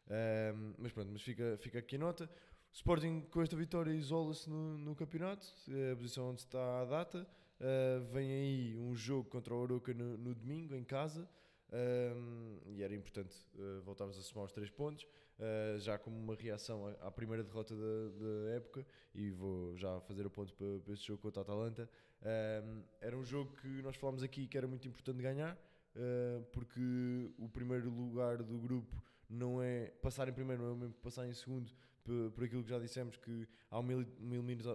Ahm, 0.08 0.74
mas 0.78 0.92
pronto, 0.92 1.10
mas 1.12 1.20
fica, 1.22 1.56
fica 1.58 1.78
aqui 1.80 1.96
a 1.96 1.98
nota. 1.98 2.30
Sporting 2.72 3.22
com 3.22 3.42
esta 3.42 3.56
vitória 3.56 3.90
isola-se 3.92 4.48
no, 4.48 4.78
no 4.78 4.94
campeonato, 4.94 5.44
é 5.68 5.90
a 5.92 5.96
posição 5.96 6.30
onde 6.30 6.40
está 6.42 6.82
a 6.82 6.84
data. 6.84 7.26
Uh, 7.60 8.00
vem 8.12 8.32
aí 8.32 8.76
um 8.78 8.94
jogo 8.94 9.28
contra 9.28 9.54
o 9.54 9.62
Aroca 9.62 9.92
no, 9.92 10.16
no 10.16 10.34
domingo, 10.34 10.74
em 10.74 10.84
casa. 10.84 11.28
Um, 11.72 12.58
e 12.66 12.82
era 12.82 12.94
importante 12.94 13.36
uh, 13.54 13.80
voltarmos 13.82 14.18
a 14.18 14.22
somar 14.22 14.44
os 14.44 14.52
três 14.52 14.68
pontos, 14.70 15.04
uh, 15.38 15.78
já 15.78 15.96
como 15.98 16.18
uma 16.18 16.34
reação 16.34 16.86
à, 16.86 17.06
à 17.06 17.10
primeira 17.10 17.44
derrota 17.44 17.74
da, 17.74 18.08
da, 18.18 18.50
época. 18.56 18.84
E 19.14 19.30
vou 19.30 19.76
já 19.76 20.00
fazer 20.00 20.26
o 20.26 20.30
ponto 20.30 20.52
para, 20.54 20.80
para 20.80 20.94
esse 20.94 21.04
jogo 21.04 21.22
contra 21.22 21.40
a 21.40 21.44
Atalanta. 21.44 21.88
Um, 22.22 22.82
era 23.00 23.16
um 23.16 23.24
jogo 23.24 23.54
que 23.56 23.68
nós 23.82 23.96
falámos 23.96 24.22
aqui 24.22 24.46
que 24.46 24.58
era 24.58 24.66
muito 24.66 24.86
importante 24.88 25.22
ganhar, 25.22 25.54
uh, 25.54 26.44
porque 26.52 27.30
o 27.38 27.48
primeiro 27.48 27.88
lugar 27.88 28.42
do 28.42 28.58
grupo 28.58 29.02
não 29.28 29.62
é 29.62 29.86
passar 30.02 30.28
em 30.28 30.32
primeiro, 30.32 30.62
não 30.62 30.72
é 30.72 30.76
mesmo 30.76 30.94
passar 30.94 31.26
em 31.26 31.32
segundo, 31.32 31.72
por, 32.02 32.32
por 32.32 32.44
aquilo 32.44 32.64
que 32.64 32.70
já 32.70 32.78
dissemos, 32.78 33.16
que 33.16 33.46
há 33.70 33.78
uma, 33.78 34.06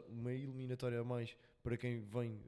uma 0.08 0.34
eliminatória 0.34 1.00
a 1.00 1.04
mais 1.04 1.36
para 1.66 1.78
quem 1.78 2.00
vem 2.00 2.40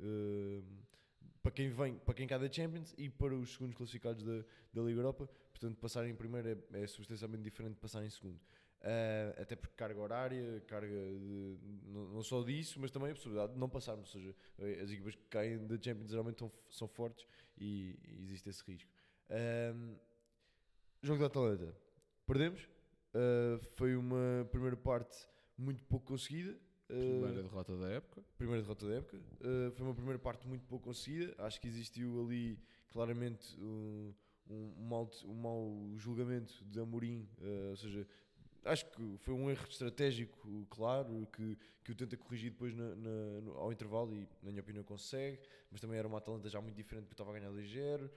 para 1.41 1.51
quem 1.51 1.69
vem, 1.69 1.95
para 1.99 2.13
quem 2.13 2.27
cai 2.27 2.37
da 2.37 2.51
Champions 2.51 2.93
e 2.97 3.09
para 3.09 3.33
os 3.33 3.53
segundos 3.53 3.75
classificados 3.75 4.21
da, 4.21 4.43
da 4.73 4.81
Liga 4.81 4.99
Europa. 4.99 5.29
Portanto, 5.49 5.77
passar 5.77 6.05
em 6.05 6.13
primeiro 6.13 6.49
é, 6.49 6.83
é 6.83 6.87
substancialmente 6.87 7.41
diferente 7.41 7.75
de 7.75 7.79
passar 7.79 8.05
em 8.05 8.09
segundo. 8.09 8.37
Uh, 8.81 9.41
até 9.41 9.55
porque 9.55 9.73
carga 9.75 9.99
horária, 9.99 10.61
carga 10.67 10.87
de, 10.89 11.57
não, 11.85 12.09
não, 12.09 12.21
só 12.21 12.43
disso, 12.43 12.79
mas 12.79 12.91
também 12.91 13.11
a 13.11 13.13
possibilidade 13.13 13.53
de 13.53 13.59
não 13.59 13.69
passarmos. 13.69 14.13
Ou 14.13 14.21
seja, 14.21 14.35
as 14.83 14.91
equipas 14.91 15.15
que 15.15 15.23
caem 15.29 15.65
da 15.65 15.81
Champions 15.81 16.09
geralmente 16.09 16.39
são, 16.39 16.51
são 16.69 16.87
fortes 16.87 17.25
e, 17.57 17.97
e, 18.03 18.23
existe 18.23 18.49
esse 18.49 18.63
risco. 18.69 18.91
Uh, 19.29 19.97
jogo 21.01 21.21
da 21.21 21.27
Atalanta, 21.27 21.73
perdemos. 22.25 22.61
Uh, 23.15 23.65
foi 23.75 23.95
uma 23.95 24.47
primeira 24.51 24.75
parte 24.75 25.17
muito 25.57 25.83
pouco 25.85 26.07
conseguida. 26.07 26.59
Primeira 26.87 27.43
derrota 27.43 27.77
da 27.77 27.89
época. 27.89 28.23
Primeira 28.37 28.61
derrota 28.61 28.87
da 28.87 28.93
época. 28.95 29.17
Uh, 29.17 29.71
foi 29.71 29.85
uma 29.85 29.93
primeira 29.93 30.19
parte 30.19 30.47
muito 30.47 30.65
pouco 30.65 30.85
conseguida. 30.85 31.35
Acho 31.39 31.59
que 31.59 31.67
existiu 31.67 32.21
ali 32.21 32.57
claramente 32.89 33.59
um, 33.59 34.13
um, 34.49 34.73
mau, 34.87 35.09
um 35.25 35.33
mau 35.33 35.91
julgamento 35.97 36.53
de 36.65 36.79
Amorim. 36.79 37.27
Uh, 37.39 37.71
ou 37.71 37.75
seja, 37.75 38.07
acho 38.67 38.85
que 38.85 39.17
foi 39.19 39.33
um 39.33 39.49
erro 39.49 39.65
estratégico, 39.69 40.67
claro, 40.69 41.27
que, 41.33 41.57
que 41.83 41.91
o 41.91 41.95
tenta 41.95 42.15
corrigir 42.17 42.51
depois 42.51 42.75
na, 42.75 42.95
na, 42.95 43.41
no, 43.41 43.57
ao 43.57 43.71
intervalo 43.71 44.13
e, 44.13 44.27
na 44.43 44.51
minha 44.51 44.61
opinião, 44.61 44.83
consegue. 44.83 45.39
Mas 45.71 45.81
também 45.81 45.97
era 45.97 46.07
uma 46.07 46.17
Atalanta 46.17 46.49
já 46.49 46.61
muito 46.61 46.75
diferente 46.75 47.05
porque 47.05 47.13
estava 47.13 47.31
a 47.31 47.39
ganhar 47.39 47.51
ligeiro. 47.51 48.09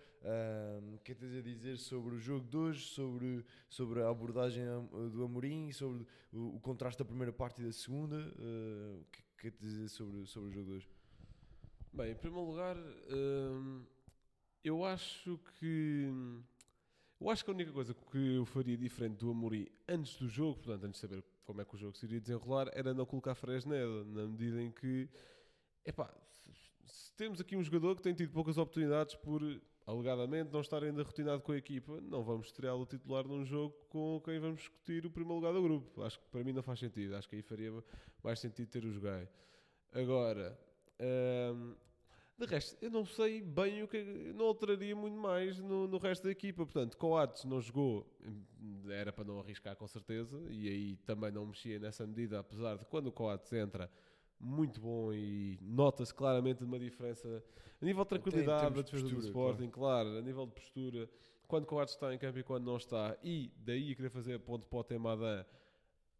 Que 1.03 1.13
é 1.13 1.15
que 1.15 1.21
tens 1.21 1.35
a 1.37 1.41
dizer 1.41 1.79
sobre 1.79 2.15
o 2.15 2.19
jogo 2.19 2.47
de 2.47 2.57
hoje, 2.57 2.87
sobre, 2.87 3.45
sobre 3.69 4.03
a 4.03 4.09
abordagem 4.09 4.65
do 5.13 5.25
Amorim, 5.25 5.73
sobre 5.73 6.07
o, 6.33 6.57
o 6.57 6.61
contraste 6.61 6.99
da 6.99 7.05
primeira 7.05 7.33
parte 7.33 7.61
e 7.61 7.65
da 7.65 7.73
segunda? 7.73 8.17
Uh, 8.17 9.01
o 9.01 9.07
que, 9.11 9.23
que 9.39 9.49
é 9.49 9.51
que 9.51 9.57
tens 9.57 9.73
a 9.73 9.77
dizer 9.77 9.89
sobre, 9.89 10.27
sobre 10.27 10.51
o 10.51 10.53
jogo 10.53 10.67
de 10.67 10.73
hoje? 10.73 10.89
Bem, 11.93 12.13
em 12.13 12.15
primeiro 12.15 12.47
lugar, 12.47 12.77
hum, 12.77 13.85
eu 14.63 14.85
acho 14.85 15.39
que. 15.59 16.09
Eu 17.21 17.29
acho 17.29 17.45
que 17.45 17.51
a 17.51 17.55
única 17.55 17.71
coisa 17.71 17.95
que 17.95 18.37
eu 18.37 18.47
faria 18.47 18.77
diferente 18.79 19.19
do 19.19 19.31
Amorim 19.31 19.67
antes 19.87 20.17
do 20.17 20.27
jogo, 20.27 20.57
portanto, 20.57 20.85
antes 20.85 21.01
de 21.01 21.07
saber 21.07 21.23
como 21.45 21.61
é 21.61 21.65
que 21.65 21.75
o 21.75 21.79
jogo 21.79 21.95
se 21.97 22.07
iria 22.07 22.21
desenrolar, 22.21 22.71
era 22.73 22.95
não 22.95 23.05
colocar 23.05 23.35
Fresneda, 23.35 24.05
na 24.05 24.27
medida 24.27 24.63
em 24.63 24.71
que, 24.71 25.07
epá, 25.85 26.11
se 26.87 27.15
temos 27.15 27.39
aqui 27.39 27.57
um 27.57 27.63
jogador 27.63 27.95
que 27.97 28.03
tem 28.03 28.15
tido 28.15 28.33
poucas 28.33 28.57
oportunidades 28.57 29.15
por 29.17 29.43
alegadamente 29.87 30.51
não 30.53 30.61
estar 30.61 30.83
ainda 30.83 31.03
rotinado 31.03 31.43
com 31.43 31.53
a 31.53 31.57
equipa, 31.57 32.01
não 32.01 32.23
vamos 32.23 32.47
estreá-lo 32.47 32.87
titular 32.87 33.27
num 33.27 33.45
jogo 33.45 33.75
com 33.89 34.21
quem 34.25 34.39
vamos 34.39 34.61
discutir 34.61 35.05
o 35.05 35.11
primeiro 35.11 35.35
lugar 35.37 35.53
do 35.53 35.63
grupo. 35.63 36.03
Acho 36.03 36.19
que 36.19 36.27
para 36.27 36.45
mim 36.45 36.53
não 36.53 36.63
faz 36.63 36.79
sentido. 36.79 37.17
Acho 37.17 37.29
que 37.29 37.37
aí 37.37 37.43
faria 37.43 37.73
mais 38.23 38.39
sentido 38.39 38.69
ter 38.69 38.85
o 38.85 38.93
Jogai. 38.93 39.29
Agora, 39.93 40.59
hum, 41.01 41.75
de 42.41 42.47
resto, 42.47 42.77
eu 42.83 42.91
não 42.91 43.05
sei 43.05 43.43
bem 43.43 43.83
o 43.83 43.89
que 43.89 43.99
é 43.99 44.33
não 44.33 44.47
alteraria 44.47 44.97
muito 44.97 45.17
mais 45.17 45.59
no, 45.59 45.87
no 45.87 45.99
resto 45.99 46.25
da 46.25 46.31
equipa. 46.31 46.65
Portanto, 46.65 46.97
Coates 46.97 47.45
não 47.45 47.61
jogou, 47.61 48.07
era 48.89 49.13
para 49.13 49.25
não 49.25 49.39
arriscar 49.39 49.77
com 49.77 49.87
certeza, 49.87 50.43
e 50.49 50.69
aí 50.69 50.97
também 51.05 51.31
não 51.31 51.47
mexia 51.47 51.79
nessa 51.79 52.07
medida, 52.07 52.41
apesar 52.41 52.77
de 52.77 52.85
quando 52.87 53.09
o 53.09 53.13
Coates 53.13 53.53
entra 53.53 53.91
muito 54.39 54.81
bom 54.81 55.13
e 55.13 55.59
nota-se 55.61 56.15
claramente 56.15 56.65
uma 56.65 56.79
diferença 56.79 57.45
a 57.81 57.85
nível 57.85 58.05
de 58.05 58.09
tranquilidade 58.09 58.75
da 58.75 58.83
defesa 58.83 59.03
postura, 59.03 59.21
do 59.21 59.27
Sporting, 59.27 59.69
claro. 59.69 60.09
claro. 60.09 60.19
a 60.19 60.23
nível 60.23 60.47
de 60.47 60.53
postura, 60.53 61.11
quando 61.47 61.67
Coates 61.67 61.95
está 61.95 62.15
em 62.15 62.19
campo 62.19 62.39
e 62.39 62.43
quando 62.43 62.65
não 62.65 62.77
está, 62.77 63.17
e 63.23 63.53
daí 63.59 63.95
querer 63.95 64.09
fazer 64.09 64.39
ponto 64.41 64.67
para 64.67 64.79
o 64.79 64.85
tema 64.85 65.17
da 65.17 65.47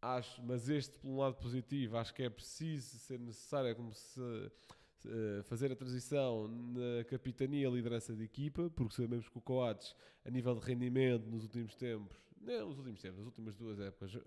acho, 0.01 0.41
mas 0.43 0.67
este 0.67 0.97
por 0.99 1.09
um 1.09 1.17
lado 1.17 1.35
positivo, 1.35 1.97
acho 1.97 2.13
que 2.13 2.23
é 2.23 2.29
preciso 2.29 2.97
ser 2.99 3.19
necessário, 3.19 3.69
é 3.69 3.75
como 3.75 3.93
se 3.93 4.51
uh, 5.05 5.43
fazer 5.43 5.71
a 5.71 5.75
transição 5.75 6.47
na 6.47 7.03
capitania 7.05 7.67
e 7.67 7.71
liderança 7.71 8.15
de 8.15 8.23
equipa, 8.23 8.69
porque 8.69 8.95
sabemos 8.95 9.27
que 9.29 9.37
o 9.37 9.41
Coates, 9.41 9.95
a 10.25 10.29
nível 10.29 10.55
de 10.55 10.65
rendimento 10.65 11.29
nos 11.29 11.43
últimos 11.43 11.75
tempos, 11.75 12.17
não 12.39 12.69
nos 12.69 12.77
últimos 12.77 13.01
tempos, 13.01 13.17
nas 13.19 13.27
últimas 13.27 13.55
duas 13.55 13.79
épocas, 13.79 14.17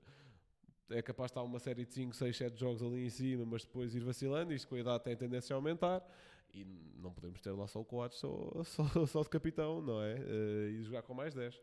é 0.90 1.02
capaz 1.02 1.28
de 1.28 1.32
estar 1.32 1.42
uma 1.42 1.58
série 1.58 1.84
de 1.84 1.92
5, 1.92 2.14
6, 2.14 2.36
7 2.36 2.60
jogos 2.60 2.82
ali 2.82 3.06
em 3.06 3.10
cima, 3.10 3.44
mas 3.44 3.64
depois 3.64 3.94
ir 3.94 4.04
vacilando. 4.04 4.52
Isto 4.52 4.68
com 4.68 4.74
a 4.74 4.80
idade 4.80 5.04
tem 5.04 5.16
tendência 5.16 5.54
a 5.54 5.56
aumentar. 5.56 6.06
E 6.52 6.64
não 6.98 7.12
podemos 7.12 7.40
ter 7.40 7.50
lá 7.50 7.66
só 7.66 7.80
o 7.80 7.84
Coates 7.84 8.18
só, 8.18 8.62
só, 8.64 9.06
só 9.06 9.22
de 9.22 9.28
capitão, 9.28 9.80
não 9.80 10.00
é? 10.02 10.14
Uh, 10.14 10.68
e 10.70 10.82
jogar 10.84 11.02
com 11.02 11.14
mais 11.14 11.34
10. 11.34 11.56
Uh, 11.56 11.60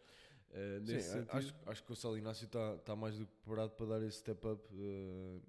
eh, 0.53 1.00
Sim, 1.00 1.25
acho, 1.30 1.56
acho 1.65 1.84
que 1.84 1.91
o 1.94 1.96
Sal 1.96 2.18
Inácio 2.18 2.46
está 2.46 2.77
tá 2.80 2.96
mais 2.96 3.18
do 3.18 3.25
que 3.25 3.32
preparado 3.36 3.72
para 3.72 3.86
dar 3.86 4.03
esse 4.03 4.18
step 4.18 4.46
up. 4.46 4.62
Uh, 4.74 5.41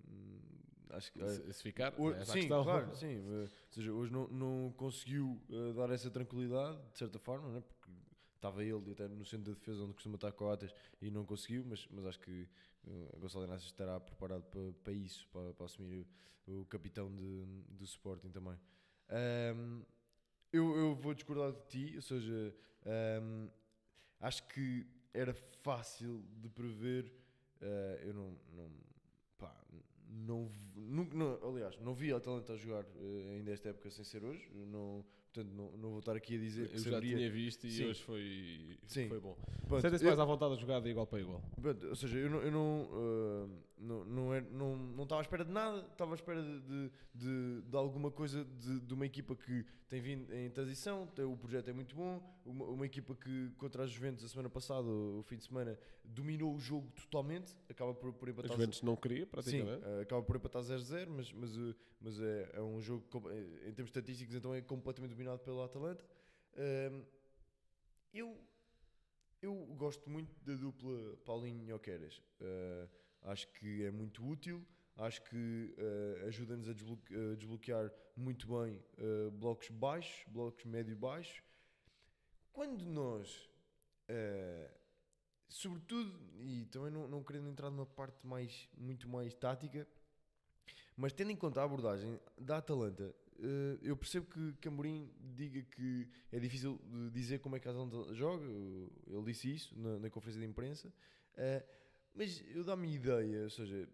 acho 0.93 1.13
que, 1.13 1.29
se, 1.29 1.53
se 1.53 1.63
ficar, 1.63 1.95
hoje, 1.99 2.21
é 2.21 2.25
sim, 2.25 2.49
claro, 2.49 2.95
sim. 2.97 3.19
ou 3.29 3.49
seja, 3.71 3.93
hoje 3.93 4.13
não, 4.13 4.29
não 4.29 4.73
conseguiu 4.77 5.41
dar 5.75 5.91
essa 5.91 6.11
tranquilidade, 6.11 6.79
de 6.93 6.99
certa 6.99 7.19
forma, 7.19 7.49
né? 7.51 7.61
porque 7.61 7.91
estava 8.35 8.65
ele 8.65 8.91
até 8.91 9.07
no 9.07 9.25
centro 9.25 9.53
de 9.53 9.59
defesa 9.59 9.85
onde 9.85 9.95
costuma 9.95 10.17
estar 10.17 10.33
Coates 10.33 10.75
e 11.01 11.11
não 11.11 11.25
conseguiu, 11.25 11.65
mas, 11.65 11.87
mas 11.91 12.07
acho 12.07 12.19
que 12.21 12.49
o 12.85 13.19
Gonçalo 13.19 13.45
Inácio 13.45 13.67
estará 13.67 14.01
preparado 14.01 14.43
para, 14.45 14.73
para 14.83 14.93
isso, 14.93 15.29
para, 15.29 15.53
para 15.53 15.67
assumir 15.67 16.07
o, 16.47 16.63
o, 16.63 16.67
capitão 16.67 17.15
de, 17.15 17.45
do 17.69 17.85
Sporting 17.85 18.31
também. 18.31 18.59
Um, 19.57 19.83
eu, 20.53 20.77
eu, 20.77 20.95
vou 20.95 21.15
discordar 21.15 21.53
de 21.53 21.67
ti, 21.69 21.97
ou 21.97 22.03
seja, 22.03 22.55
um, 23.23 23.49
acho 24.21 24.47
que 24.49 24.87
era 25.15 25.33
fácil 25.63 26.25
de 26.41 26.49
prever. 26.49 27.13
Uh, 27.61 28.03
eu 28.03 28.15
não, 28.15 28.39
não, 28.55 28.71
pá, 29.39 29.55
não, 30.13 30.51
não, 30.77 31.05
não, 31.05 31.49
aliás, 31.49 31.79
não 31.81 31.95
vi 31.95 32.13
a 32.13 32.17
Atalanta 32.17 32.53
a 32.53 32.57
jogar 32.57 32.85
uh, 32.85 33.31
ainda 33.33 33.53
esta 33.53 33.71
época 33.71 33.91
sem 33.91 34.05
ser 34.05 34.25
hoje. 34.25 34.49
Não, 34.55 35.05
Portanto, 35.33 35.55
não, 35.55 35.71
não 35.79 35.91
vou 35.91 36.01
estar 36.01 36.15
aqui 36.15 36.37
a 36.37 36.39
dizer 36.39 36.69
que 36.69 36.77
Eu 36.77 36.81
já 36.81 37.01
tinha 37.01 37.31
visto 37.31 37.67
e 37.67 37.71
Sim. 37.71 37.87
hoje 37.87 38.03
foi, 38.03 38.79
Sim. 38.87 39.09
foi 39.09 39.19
bom. 39.19 39.35
Sentem-se 39.81 40.05
mais 40.05 40.19
à 40.19 40.25
vontade 40.27 40.53
a 40.53 40.57
jogar 40.57 40.81
de 40.81 40.91
igual 40.91 41.07
para 41.07 41.21
igual. 41.21 41.43
Pronto, 41.59 41.89
ou 41.89 41.97
seja, 41.97 42.19
eu 42.19 42.29
não, 42.29 42.43
eu 42.43 42.53
não, 42.53 42.83
uh, 42.83 43.51
não, 43.79 44.05
não, 44.05 44.35
é, 44.35 44.41
não, 44.43 44.77
não 44.77 45.05
estava 45.05 45.21
à 45.21 45.25
espera 45.25 45.43
de 45.43 45.51
nada, 45.51 45.87
estava 45.91 46.13
à 46.13 46.15
espera 46.15 46.43
de, 46.43 46.61
de, 46.61 46.91
de, 47.15 47.63
de 47.63 47.77
alguma 47.77 48.11
coisa 48.11 48.45
de, 48.45 48.81
de, 48.81 48.93
uma 48.93 49.07
equipa 49.07 49.35
que 49.35 49.65
tem 49.89 50.03
vindo 50.03 50.33
em 50.35 50.51
transição, 50.51 51.09
o 51.19 51.37
projeto 51.37 51.69
é 51.69 51.73
muito 51.73 51.95
bom, 51.97 52.23
uma, 52.45 52.67
uma 52.67 52.87
equipa 52.87 53.15
que 53.15 53.51
contra 53.57 53.85
as 53.85 53.91
Juventus 53.91 54.25
a 54.25 54.29
semana 54.29 54.51
passada, 54.51 54.87
o 54.87 55.23
fim 55.23 55.37
de 55.37 55.45
semana, 55.45 55.79
dominou 56.05 56.55
o 56.55 56.61
jogo 56.61 56.91
totalmente, 56.91 57.57
acaba 57.71 57.95
por, 57.95 58.13
por 58.13 58.29
empatar... 58.29 58.51
As 58.51 58.57
Juventus 58.57 58.83
não 58.83 58.97
queria, 58.97 59.27
praticamente. 59.27 59.83
Sim, 59.83 59.91
uh, 59.91 60.01
acaba 60.03 60.23
por 60.23 60.37
empatar 60.37 60.63
0-0, 60.63 61.09
mas, 61.09 61.33
mas, 61.33 61.57
uh, 61.57 61.75
mas 62.01 62.21
é, 62.21 62.51
é 62.55 62.63
um 62.63 62.81
jogo, 62.81 63.05
em 63.67 63.73
termos 63.73 63.89
estatísticos, 63.89 64.35
então 64.35 64.55
é 64.55 64.61
completamente 64.61 65.15
dominado 65.23 65.41
pelo 65.41 65.63
Atalanta. 65.63 66.05
eu, 68.13 68.37
eu 69.41 69.55
gosto 69.77 70.11
muito 70.11 70.35
da 70.45 70.55
dupla 70.55 71.17
Paulinho 71.25 71.65
e. 71.65 72.21
Uh, 72.41 72.89
acho 73.23 73.49
que 73.53 73.85
é 73.85 73.91
muito 73.91 74.27
útil, 74.27 74.67
acho 74.97 75.23
que 75.23 75.75
uh, 75.79 76.27
ajuda-nos 76.27 76.69
a, 76.69 76.73
a, 76.73 77.35
desbloquear 77.37 77.91
muito 78.17 78.49
bem 78.49 78.83
uh, 78.99 79.31
blocos 79.31 79.69
baixos, 79.71 80.25
blocos 80.27 80.65
médio-baixos. 80.65 81.43
Quando 82.53 82.85
nós, 82.85 83.49
sobretudo, 85.49 86.21
e 86.39 86.67
também 86.67 86.91
não, 86.91 87.09
não 87.09 87.25
querendo 87.25 87.49
entrar 87.49 87.71
numa 87.71 87.87
parte 87.87 88.27
mais, 88.27 88.69
muito 88.77 89.09
mais 89.09 89.33
tática, 89.33 89.89
mas 90.95 91.15
tendo 91.15 91.31
em 91.31 91.37
conta 91.37 91.63
a 91.63 91.65
abordagem 91.65 92.21
da 92.37 92.59
Atalanta 92.59 93.15
Uh, 93.15 93.22
eu 93.83 93.97
percebo 93.97 94.27
que 94.27 94.53
Camborim 94.61 95.11
diga 95.35 95.63
que 95.63 96.09
é 96.31 96.39
difícil 96.39 96.81
dizer 97.13 97.41
como 97.41 97.57
é 97.57 97.61
que 97.61 97.69
a 97.69 97.71
Atalanta 97.71 98.15
joga, 98.15 98.45
ele 98.45 99.23
disse 99.25 99.53
isso 99.53 99.79
na, 99.79 99.99
na 99.99 100.11
conferência 100.11 100.41
de 100.41 100.47
imprensa, 100.47 100.89
uh, 100.89 101.67
mas 102.15 102.45
eu 102.55 102.63
dá-me 102.63 102.95
ideia, 102.95 103.45
ou 103.45 103.51
seja, 103.51 103.89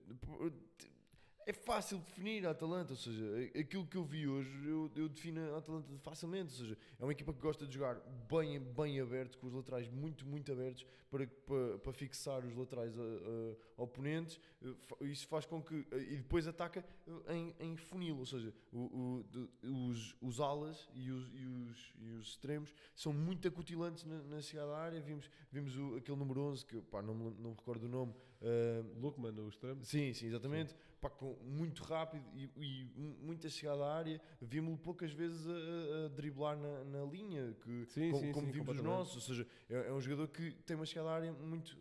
é 1.48 1.52
fácil 1.54 1.96
definir 2.00 2.46
a 2.46 2.50
Atalanta, 2.50 2.92
ou 2.92 2.96
seja, 2.98 3.24
aquilo 3.58 3.86
que 3.86 3.96
eu 3.96 4.04
vi 4.04 4.28
hoje, 4.28 4.50
eu, 4.68 4.90
eu 4.94 5.08
defino 5.08 5.54
a 5.54 5.58
Atalanta 5.58 5.88
facilmente, 6.02 6.52
ou 6.52 6.58
seja, 6.58 6.78
é 7.00 7.02
uma 7.02 7.12
equipa 7.12 7.32
que 7.32 7.40
gosta 7.40 7.66
de 7.66 7.72
jogar 7.72 7.94
bem, 8.30 8.60
bem 8.60 9.00
aberto, 9.00 9.38
com 9.38 9.46
os 9.46 9.54
laterais 9.54 9.88
muito, 9.88 10.26
muito 10.26 10.52
abertos, 10.52 10.84
para, 11.10 11.26
para, 11.26 11.78
para 11.78 11.92
fixar 11.94 12.44
os 12.44 12.54
laterais 12.54 12.94
a, 12.98 13.02
a- 13.02 13.82
oponentes, 13.82 14.38
Eh, 14.60 15.04
isso 15.06 15.26
faz 15.28 15.46
com 15.46 15.62
que, 15.62 15.86
eh, 15.92 15.98
e 16.14 16.16
depois 16.16 16.46
ataca 16.48 16.84
em, 17.28 17.54
em 17.60 17.76
funil, 17.76 18.18
ou 18.18 18.26
seja, 18.26 18.52
o- 18.72 19.24
o- 19.62 19.88
os, 19.88 20.16
os 20.20 20.40
alas 20.40 20.88
e 20.92 21.10
os, 21.12 21.28
e, 21.32 21.46
os, 21.46 21.94
e 22.00 22.10
os 22.10 22.26
extremos 22.30 22.74
são 22.94 23.12
muito 23.12 23.46
acutilantes 23.46 24.04
na, 24.04 24.18
na 24.24 24.42
chegada 24.42 24.72
à 24.72 24.78
área, 24.80 25.00
vimos, 25.00 25.30
vimos 25.52 25.78
o, 25.78 25.96
aquele 25.96 26.18
número 26.18 26.40
11, 26.42 26.66
que 26.66 26.82
pá, 26.82 27.00
não, 27.00 27.14
me, 27.14 27.30
não 27.40 27.50
me 27.50 27.56
recordo 27.56 27.84
o 27.84 27.88
nome, 27.88 28.12
eh, 28.40 28.82
Lookman, 29.00 29.32
o 29.40 29.48
extremo. 29.48 29.84
Sim, 29.84 30.12
sim, 30.12 30.26
exatamente. 30.26 30.74
Pá, 31.00 31.08
com, 31.08 31.36
muito 31.44 31.82
rápido 31.84 32.24
e, 32.34 32.50
e 32.56 32.84
mu- 32.96 33.16
muita 33.22 33.48
chegada 33.48 33.84
à 33.84 33.94
área. 33.96 34.20
Vimos-lo 34.40 34.76
poucas 34.78 35.12
vezes 35.12 35.46
a, 35.46 36.06
a- 36.06 36.08
driblar 36.08 36.56
na, 36.56 36.84
na 36.84 37.04
linha, 37.04 37.54
que, 37.62 37.84
Sim, 37.86 38.10
com- 38.10 38.18
sim, 38.20 38.32
como 38.32 38.46
sim, 38.46 38.52
vimos 38.52 38.76
os 38.76 38.82
nossos. 38.82 39.14
Ou 39.14 39.20
seja, 39.20 39.46
é, 39.70 39.88
é 39.88 39.92
um 39.92 40.00
jogador 40.00 40.26
que 40.28 40.50
tem 40.66 40.74
uma 40.76 40.86
chegada 40.86 41.08
à 41.10 41.14
área 41.14 41.32
muito, 41.32 41.76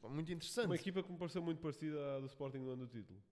pá, 0.00 0.08
muito 0.08 0.32
interessante. 0.32 0.66
Uma 0.66 0.74
equipa 0.74 1.02
que 1.02 1.12
me 1.12 1.18
pareceu 1.18 1.42
muito 1.42 1.60
parecida 1.60 2.16
à 2.16 2.20
do 2.20 2.26
Sporting 2.26 2.58
no 2.58 2.70
ano 2.70 2.86
do 2.86 2.90
título. 2.90 3.22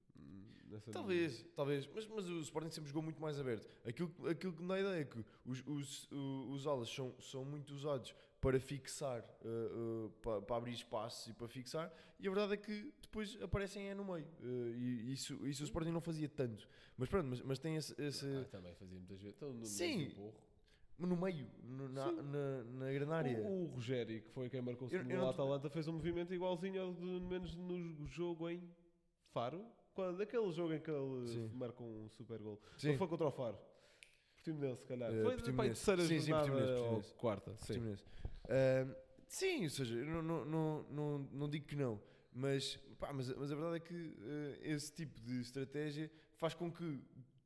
Nessa- 0.71 0.91
Talvez, 0.93 1.45
talvez, 1.55 1.89
mas, 1.95 2.07
mas 2.09 2.29
o 2.29 2.41
Sporting 2.41 2.71
sempre 2.71 2.89
jogou 2.89 3.03
muito 3.03 3.21
mais 3.21 3.39
aberto. 3.39 3.69
Aquilo, 3.85 4.09
que- 4.11 4.29
aquilo 4.29 4.53
que 4.53 4.63
me 4.63 4.69
dá 4.69 4.81
ideia 4.81 5.01
é 5.03 5.05
que 5.05 5.25
os, 5.45 5.63
os, 5.67 6.11
o- 6.11 6.51
os 6.53 6.67
alas 6.67 6.89
são, 6.89 7.15
são 7.21 7.45
muito 7.45 7.73
usados 7.75 8.15
para 8.45 8.61
fixar, 8.61 9.21
eh, 9.43 9.47
eh, 9.47 10.11
pa- 10.23 10.43
para, 10.43 10.57
abrir 10.57 10.73
espaços 10.73 11.29
e 11.29 11.33
para 11.33 11.49
fixar, 11.49 11.91
e 12.21 12.29
a 12.29 12.31
verdade 12.31 12.53
é 12.53 12.57
que 12.59 12.93
depois 13.01 13.41
aparecem 13.43 13.89
é 13.89 13.95
no 13.95 14.05
meio. 14.05 14.27
Eh, 14.43 14.77
e 14.77 15.13
isso, 15.15 15.47
isso 15.47 15.63
o 15.63 15.65
Sporting 15.65 15.91
não 15.91 16.01
fazia 16.03 16.29
tanto. 16.29 16.69
Mas 16.99 17.09
pronto, 17.09 17.27
mas, 17.27 17.41
mas 17.41 17.59
tem 17.59 17.77
esse. 17.77 17.95
esse 18.01 18.27
Ah, 18.27 18.45
também 18.51 18.75
fazia 18.75 18.99
muitas 18.99 19.19
vezes. 19.21 19.35
Então, 19.37 19.53
no, 19.53 19.65
Sim. 19.65 20.09
no 20.09 20.15
porro. 20.15 20.35
no 20.99 21.17
meio, 21.17 21.51
no- 21.63 21.89
na, 21.89 22.13
na, 22.13 22.65
na 22.65 22.93
grande 22.93 23.13
área. 23.13 23.41
O, 23.43 23.65
o 23.65 23.67
Rogério, 23.75 24.21
que 24.23 24.31
foi 24.31 24.49
quem 24.51 24.61
marcou 24.61 24.87
o 24.87 24.91
segundo 24.91 25.11
eu 25.11 25.21
tô- 25.21 25.29
Atalanta, 25.31 25.71
fez 25.71 25.89
um 25.89 25.93
movimento 25.95 26.33
igualzinho 26.35 26.81
ao 26.83 26.93
de 26.93 27.05
menos 27.21 27.55
no 27.55 28.07
jogo 28.07 28.49
em 28.51 28.63
Faro. 29.33 29.65
Quando, 29.95 30.21
aquele 30.21 30.51
jogo 30.53 30.73
em 30.75 30.81
que 30.81 30.91
ele 30.91 31.27
Sim. 31.29 31.51
marca 31.55 31.83
um 31.83 32.09
super 32.11 32.39
gol. 32.41 32.61
Sim. 32.77 32.91
Não 32.91 32.99
foi 32.99 33.09
contra 33.09 33.27
o 33.27 33.31
Faro. 33.33 33.57
Portimonense, 34.45 34.81
se 34.83 34.87
calhar. 34.87 35.13
Eh, 35.13 35.23
foi 35.23 35.53
pá, 35.53 35.65
em 35.65 35.69
terceira 35.69 36.03
Sim, 36.03 36.21
sim, 36.21 36.27
jornada 36.27 36.51
Portimonense, 36.51 37.11
ou 37.11 37.17
quarta. 37.17 37.57
Sim. 37.57 37.97
Ahm, 38.49 38.95
sim, 39.27 39.65
ou 39.65 39.71
seja, 39.71 39.95
eu 39.95 40.07
não, 40.07 40.23
não, 40.23 40.45
não, 40.45 40.83
não, 40.91 41.19
não 41.33 41.49
digo 41.49 41.67
que 41.67 41.77
não, 41.77 42.01
mas, 42.33 42.77
pá, 42.99 43.13
mas, 43.13 43.29
mas 43.35 43.51
a 43.51 43.55
verdade 43.55 43.77
é 43.77 43.81
que 43.81 44.15
eh, 44.21 44.59
esse 44.63 44.93
tipo 44.93 45.19
de 45.21 45.41
estratégia 45.41 46.11
faz 46.37 46.53
com 46.53 46.71
que 46.71 47.01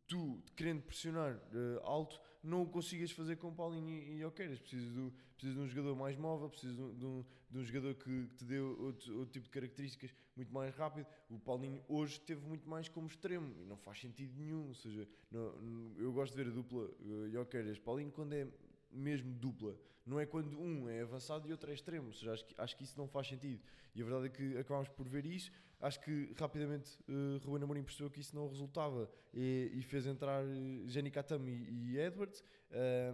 tu, 0.07 0.43
querendo 0.57 0.83
pressionar 0.83 1.35
eh, 1.53 1.81
alto, 1.85 2.21
não 2.43 2.63
o 2.63 2.67
consigas 2.67 3.11
fazer 3.11 3.37
com 3.37 3.55
Paulinho 3.55 3.91
e, 3.91 4.19
e 4.19 4.25
Oqueiras. 4.25 4.59
Precisas, 4.59 4.91
do, 4.91 5.13
precisas 5.39 5.55
de 5.55 5.61
um 5.61 5.69
jogador 5.69 5.97
mais 5.97 6.17
móvel, 6.17 6.51
precisas 6.51 6.77
de 6.77 6.83
um, 6.83 7.25
de 7.49 7.59
um, 7.59 7.65
jogador 7.65 7.95
que, 7.95 8.27
que 8.27 8.35
te 8.35 8.45
dê 8.45 8.59
outro, 8.59 9.19
outro 9.19 9.33
tipo 9.33 9.45
de 9.45 9.51
características 9.51 10.13
muito 10.37 10.53
mais 10.53 10.75
rápido. 10.75 11.07
O 11.31 11.39
Paulinho 11.39 11.83
hoje 11.89 12.21
teve 12.21 12.45
muito 12.47 12.69
mais 12.69 12.89
como 12.89 13.07
extremo 13.07 13.55
e 13.61 13.65
não 13.65 13.77
faz 13.77 14.01
sentido 14.01 14.35
nenhum. 14.37 14.67
Ou 14.69 14.75
seja, 14.75 15.09
não- 15.31 15.95
eu 15.97 16.13
gosto 16.13 16.37
de 16.37 16.43
ver 16.43 16.51
a 16.51 16.55
dupla 16.55 16.83
uh, 16.83 17.31
Jokeres 17.31 17.79
Paulinho 17.79 18.11
quando 18.11 18.33
é 18.33 18.49
mesmo 18.91 19.33
dupla. 19.35 19.77
Não 20.05 20.19
é 20.19 20.27
quando 20.27 20.59
um 20.59 20.89
é 20.89 21.03
avançado 21.03 21.49
e 21.49 21.53
outro 21.53 21.71
é 21.71 21.75
extremo. 21.75 22.09
Ou 22.09 22.13
seja, 22.13 22.33
acho 22.33 22.45
que, 22.45 22.55
acho 22.59 22.77
que 22.77 22.83
isso 22.83 22.99
não 22.99 23.07
faz 23.07 23.29
sentido. 23.29 23.63
E 23.95 24.03
a 24.03 24.05
verdade 24.05 24.27
é 24.27 24.31
que 24.31 24.59
acabámos 24.59 24.89
por 24.89 25.07
ver 25.07 25.25
isso. 25.25 25.53
Acho 25.81 26.01
que 26.01 26.33
rapidamente 26.37 26.99
uh, 27.09 27.39
Ruben 27.45 27.63
Amorim 27.63 27.85
percebeu 27.85 28.11
que 28.11 28.21
isso 28.21 28.35
não 28.35 28.49
resultava 28.49 29.09
e, 29.33 29.71
e 29.75 29.83
fez 29.83 30.07
entrar 30.07 30.43
Jenny 30.87 31.11
Katami 31.11 31.53
e 31.53 31.97
Edwards 31.99 32.43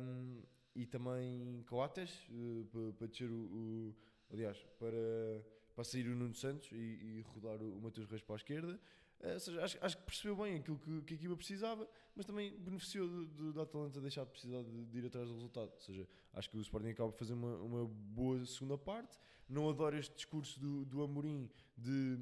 um, 0.01 0.43
e 0.75 0.87
também 0.87 1.63
Coates 1.67 2.27
uh, 2.31 2.65
para, 2.71 2.93
para 2.95 3.07
descer 3.07 3.31
o, 3.31 3.35
o- 3.37 3.95
aliás, 4.33 4.59
para, 4.79 5.45
para 5.75 5.85
sair 5.85 6.07
o 6.09 6.15
Nuno 6.17 6.35
Santos 6.35 6.71
e, 6.73 6.77
e 6.77 7.21
rodar 7.35 7.63
o, 7.63 7.77
o 7.79 7.81
Matheus 7.81 8.09
Reis 8.09 8.23
para 8.23 8.35
a 8.35 8.37
esquerda. 8.37 8.81
Uh, 9.21 9.33
ou 9.35 9.41
seja, 9.41 9.63
acho, 9.65 9.79
acho 9.81 9.97
que 9.99 10.03
percebeu 10.03 10.37
bem 10.37 10.57
aquilo 10.57 10.79
que, 10.79 11.03
que 11.03 11.15
a 11.15 11.17
equipa 11.17 11.37
precisava, 11.37 11.89
mas 12.17 12.27
também 12.27 12.57
beneficiou 12.59 13.09
da 13.53 13.63
Atalanta 13.63 14.01
deixar 14.01 14.25
de 14.25 14.31
precisar 14.31 14.63
de, 14.63 14.85
de 14.87 14.99
ir 14.99 15.07
atrás 15.07 15.29
do 15.29 15.35
resultado. 15.35 15.71
Ou 15.73 15.81
seja, 15.81 16.09
acho 16.33 16.51
que 16.51 16.57
o 16.57 16.61
Sporting 16.61 16.89
acaba 16.89 17.11
por 17.13 17.19
fazer 17.19 17.33
uma, 17.35 17.57
uma 17.59 17.87
boa 17.87 18.45
segunda 18.45 18.77
parte. 18.77 19.17
Não 19.49 19.69
adoro 19.69 19.97
este 19.97 20.15
discurso 20.15 20.59
do, 20.59 20.85
do 20.85 21.03
Amorim 21.03 21.51
de 21.77 22.19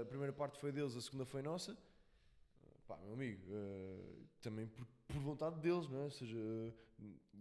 a 0.00 0.04
primeira 0.06 0.32
parte 0.32 0.58
foi 0.58 0.72
deles, 0.72 0.96
a 0.96 1.00
segunda 1.00 1.24
foi 1.26 1.42
nossa. 1.42 1.76
Pá, 2.86 2.96
meu 3.04 3.12
amigo, 3.12 3.42
eh, 3.50 4.24
também 4.40 4.66
por, 4.66 4.86
por 5.12 5.20
vontade 5.20 5.60
deles, 5.60 5.88
não 5.88 6.00
é? 6.00 6.04
Ou 6.04 6.10
seja, 6.10 6.36
eh, 6.38 6.72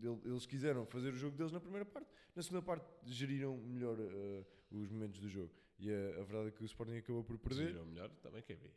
ele- 0.02 0.22
eles 0.26 0.46
quiseram 0.46 0.86
fazer 0.86 1.14
o 1.14 1.18
jogo 1.18 1.36
deles 1.38 1.52
na 1.52 1.60
primeira 1.60 1.86
parte, 1.86 2.08
na 2.36 2.42
segunda 2.44 2.62
parte 2.62 2.86
geriram 3.06 3.58
melhor 3.58 3.98
eh, 4.00 4.44
os 4.72 4.90
momentos 4.90 5.20
do 5.20 5.28
jogo. 5.30 5.52
E 5.80 5.90
a, 5.92 6.22
a 6.22 6.24
verdade 6.24 6.48
é 6.50 6.52
que 6.52 6.62
o 6.64 6.66
Sporting 6.66 6.98
acabou 6.98 7.24
por 7.24 7.38
perder. 7.38 7.64
Decidiram 7.66 7.86
melhor, 7.86 8.10
também 8.22 8.42
quer 8.42 8.56
ver. 8.56 8.72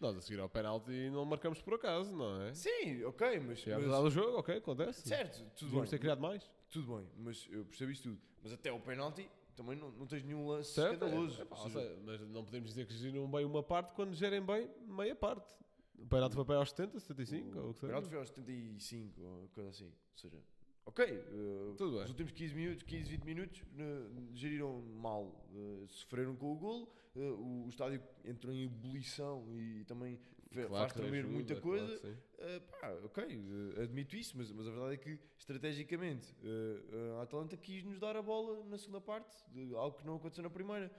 Nós 0.00 0.16
a 0.16 0.20
seguir 0.20 0.40
ao 0.40 0.48
penalti 0.48 1.10
não 1.10 1.24
marcamos 1.24 1.62
por 1.62 1.74
acaso, 1.74 2.16
não 2.16 2.42
é? 2.42 2.54
Sim, 2.54 3.04
ok, 3.04 3.38
mas. 3.40 3.58
Chegámos 3.60 3.86
mas- 3.86 3.94
a 3.94 3.98
dar 4.00 4.04
o 4.06 4.10
jogo, 4.10 4.38
ok, 4.38 4.56
acontece. 4.56 5.06
certo, 5.08 5.38
tudo 5.54 5.66
Devíamos 5.66 5.90
ter 5.90 5.96
bem, 5.96 6.00
criado 6.00 6.20
mais. 6.20 6.50
tudo 6.70 6.96
bem, 6.96 7.08
mas 7.18 7.46
eu 7.50 7.64
percebo 7.66 7.92
isso 7.92 8.02
tudo. 8.04 8.20
Mas 8.42 8.52
até 8.52 8.72
o 8.72 8.80
penalti 8.80 9.30
também 9.54 9.76
não, 9.76 9.92
não 9.92 10.06
tens 10.06 10.24
nenhum 10.24 10.48
lance 10.48 10.72
Certo? 10.72 10.94
escandaloso. 10.94 11.40
É, 11.40 11.44
pá, 11.44 11.56
Ou 11.56 11.62
ou 11.64 11.70
seja, 11.70 11.88
seja, 11.88 12.00
mas 12.04 12.20
não 12.30 12.44
podemos 12.44 12.70
dizer 12.70 12.86
que 12.86 12.94
geram 12.94 13.30
bem 13.30 13.44
uma 13.44 13.62
parte 13.62 13.92
quando 13.94 14.12
gerem 14.14 14.40
bem 14.44 14.68
meia 14.88 15.14
parte. 15.14 15.54
O 16.02 16.06
penalti 16.06 16.34
foi 16.34 16.44
para 16.44 16.56
aos 16.56 16.70
70, 16.70 17.00
75, 17.00 17.58
ou 17.58 17.70
o 17.70 17.72
que 17.72 17.78
o 17.78 17.80
seja. 17.80 17.86
penalti 17.86 18.08
foi 18.08 18.18
aos 18.18 18.28
75 18.28 19.20
ou 19.22 19.48
coisa 19.48 19.70
assim. 19.70 19.86
Ou 19.86 20.16
seja, 20.16 20.42
ok, 20.84 21.04
eh, 21.06 21.74
Tudo 21.76 21.92
bem. 21.96 22.02
os 22.04 22.10
últimos 22.10 22.32
15 22.32 22.54
minutos, 22.54 22.82
15, 22.82 23.10
20 23.10 23.24
minutos 23.24 23.62
eh, 23.78 24.06
geriram 24.34 24.82
mal, 24.82 25.46
eh, 25.54 25.84
sofreram 25.88 26.34
com 26.36 26.52
o 26.52 26.56
golo, 26.56 26.88
o, 27.14 27.64
o 27.66 27.68
estádio 27.68 28.02
entrou 28.24 28.52
em 28.54 28.64
ebulição 28.64 29.44
e 29.58 29.84
também 29.84 30.18
Claro 30.52 30.68
faz 30.70 30.92
tremer 30.92 31.18
ajuda, 31.20 31.32
muita 31.32 31.56
claro 31.60 31.78
coisa. 31.86 31.98
que 32.00 32.06
sim. 32.08 32.16
Eh, 32.38 32.60
pá, 32.80 32.90
ok, 33.04 33.24
eh, 33.24 33.82
admito 33.82 34.16
isso, 34.16 34.36
mas, 34.36 34.50
mas 34.52 34.66
a 34.66 34.70
verdade 34.70 34.94
é 34.94 34.96
que 34.96 35.18
estrategicamente 35.38 36.34
eh, 36.42 37.16
a 37.18 37.22
Atalanta 37.22 37.56
quis 37.56 37.84
nos 37.84 37.98
dar 37.98 38.16
a 38.16 38.22
bola 38.22 38.64
na 38.64 38.76
segunda 38.78 39.00
parte, 39.00 39.34
de 39.50 39.74
algo 39.74 39.96
que 39.96 40.04
não 40.06 40.16
aconteceu 40.16 40.42
na 40.42 40.50
primeira. 40.50 40.90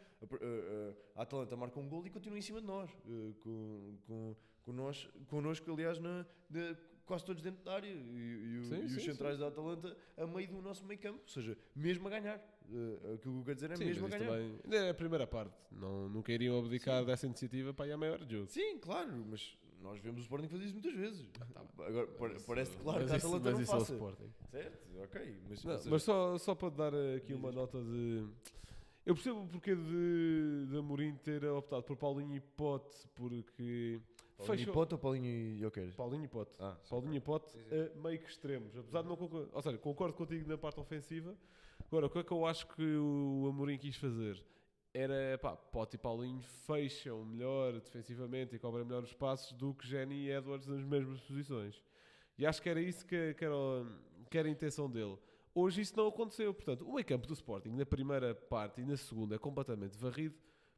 A, 1.16 1.20
a 1.20 1.24
Atalanta 1.24 1.56
marca 1.56 1.80
um 1.80 1.88
gol 1.90 2.06
e 2.06 2.10
continua 2.10 2.38
em 2.38 2.42
cima 2.42 2.62
de 2.62 2.68
nós, 2.68 2.90
com, 3.42 3.98
com, 4.64 4.72
nós, 4.72 5.10
connosco, 5.28 5.72
aliás, 5.72 6.00
na, 6.00 6.26
de- 6.50 6.76
quase 7.06 7.26
todos 7.26 7.42
dentro 7.42 7.64
da 7.64 7.74
área 7.74 7.88
e, 7.88 7.92
e 7.92 8.58
o- 8.60 8.64
Sim, 8.66 8.84
e 8.84 8.90
sim, 8.90 8.98
os 8.98 9.04
centrais 9.04 9.38
da 9.40 9.48
Atalanta 9.48 9.96
a 10.18 10.26
meio 10.28 10.48
do 10.48 10.62
nosso 10.62 10.86
meio 10.86 11.00
campo, 11.00 11.20
ou 11.22 11.28
seja, 11.28 11.58
mesmo 11.76 12.08
a 12.08 12.12
ganhar. 12.12 12.38
Eh, 12.72 13.14
aquilo 13.16 13.20
que 13.20 13.40
eu 13.40 13.44
quero 13.44 13.56
dizer 13.56 13.72
é 13.72 13.76
Sim, 13.76 13.86
mesmo 13.86 14.06
a 14.06 14.10
mas 14.10 14.22
isso 14.22 14.32
ganhar. 14.32 14.58
também- 14.62 14.80
é 14.80 14.90
a 14.90 14.94
primeira 14.94 15.28
parte. 15.28 15.54
Não, 15.72 16.08
nunca 16.10 16.32
iriam 16.32 16.58
abdicar 16.60 17.04
dessa 17.06 17.26
iniciativa 17.26 17.74
para 17.74 17.88
ir 17.88 17.92
à 17.92 17.98
maior 17.98 18.20
jogo. 18.28 18.48
Sim, 18.48 18.78
claro, 18.80 19.12
mas 19.30 19.58
nós 19.82 20.00
vemos 20.00 20.22
o 20.22 20.24
Sporting 20.24 20.48
fazer 20.48 20.64
isso 20.66 20.74
muitas 20.74 20.94
vezes. 20.94 21.28
tá 21.34 21.46
bem. 21.46 21.86
Agora, 21.88 22.34
Isso- 22.36 22.46
parece 22.48 22.78
claro 22.78 23.00
mas 23.02 23.08
que 23.10 23.14
a 23.14 23.18
isso- 23.18 23.28
Atalanta 23.28 23.44
mas 23.50 23.54
não 23.56 23.62
isso 23.64 23.72
é 23.72 23.76
o 23.76 23.80
faça. 23.80 23.94
Sporting. 23.94 24.34
Certo, 24.50 25.00
ok, 25.04 25.38
mas, 25.50 25.64
Não, 25.66 25.78
seja, 25.78 25.90
mas 25.90 26.04
só, 26.04 26.38
só 26.38 26.56
para 26.56 26.70
dar 26.70 26.94
aqui 27.18 27.34
uma 27.34 27.52
nota 27.52 27.82
de. 27.84 28.26
Eu 29.06 29.14
percebo 29.16 29.42
o 29.42 29.48
porquê 29.50 29.76
de, 29.76 30.68
de 30.70 30.78
Amorim 30.78 31.14
ter 31.18 31.44
optado 31.44 31.84
por 31.84 31.98
Paulinho 31.98 32.38
e 32.38 32.40
Pote, 32.40 32.96
porque. 33.14 34.00
Paulinho 34.48 34.66
fechou- 34.66 34.72
e 34.72 34.76
Pote 34.76 34.94
ou 34.94 35.00
Paulinho 35.00 35.26
e 35.26 35.58
Jokeres? 35.60 35.96
Paulinho 35.96 36.26
e 36.26 36.28
Pote. 36.28 36.56
Ah. 36.60 36.78
Paulinho 36.90 37.16
e 37.16 37.20
Pote, 37.20 37.58
eh, 37.72 37.92
meio 37.96 38.20
que 38.20 38.30
extremos. 38.30 38.78
Apesar 38.78 39.02
de 39.02 39.08
não 39.10 39.16
concordar. 39.18 39.50
Ou 39.54 39.62
seja, 39.62 39.78
concordo 39.78 40.14
contigo 40.16 40.48
na 40.48 40.58
parte 40.58 40.80
ofensiva. 40.80 41.36
Agora, 41.88 42.06
o 42.08 42.10
que 42.10 42.20
é 42.20 42.24
que 42.24 42.32
eu 42.32 42.46
acho 42.46 42.68
que 42.68 42.82
o 42.98 43.48
Amorim 43.50 43.78
quis 43.78 43.96
fazer? 43.96 44.44
Era, 44.94 45.38
pá, 45.40 45.56
Pote 45.56 45.96
e 45.96 46.00
Paulinho 46.00 46.42
fecham 46.42 47.26
melhor 47.26 47.74
defensivamente 47.82 48.56
e 48.56 48.60
cobrem 48.60 48.86
melhor 48.86 49.04
os 49.04 49.14
passos 49.14 49.52
do 49.54 49.74
que 49.74 49.88
Jenny 49.88 50.26
e 50.28 50.32
Edwards 50.32 50.68
nas 50.68 50.84
mesmas 50.84 51.20
posições. 51.22 51.82
E 52.38 52.46
acho 52.46 52.62
que 52.62 52.70
era 52.70 52.80
isso 52.82 53.06
que, 53.06 53.34
que 53.34 53.44
era, 53.46 53.56
que 54.30 54.38
era 54.38 54.48
a 54.48 54.52
intenção 54.52 54.90
dele. 54.90 55.18
Hoje 55.56 55.82
isso 55.82 55.96
não 55.98 56.08
aconteceu. 56.08 56.54
Portanto, 56.54 56.88
o 56.88 56.94
meio 56.94 57.06
campo 57.06 57.28
do 57.28 57.34
Sporting 57.34 57.70
na 57.72 57.86
primeira 57.86 58.34
parte 58.36 58.82
e 58.82 58.86
na 58.86 58.98
segunda 58.98 59.36
é 59.36 59.40
completamente 59.40 59.98
varrido 59.98 60.36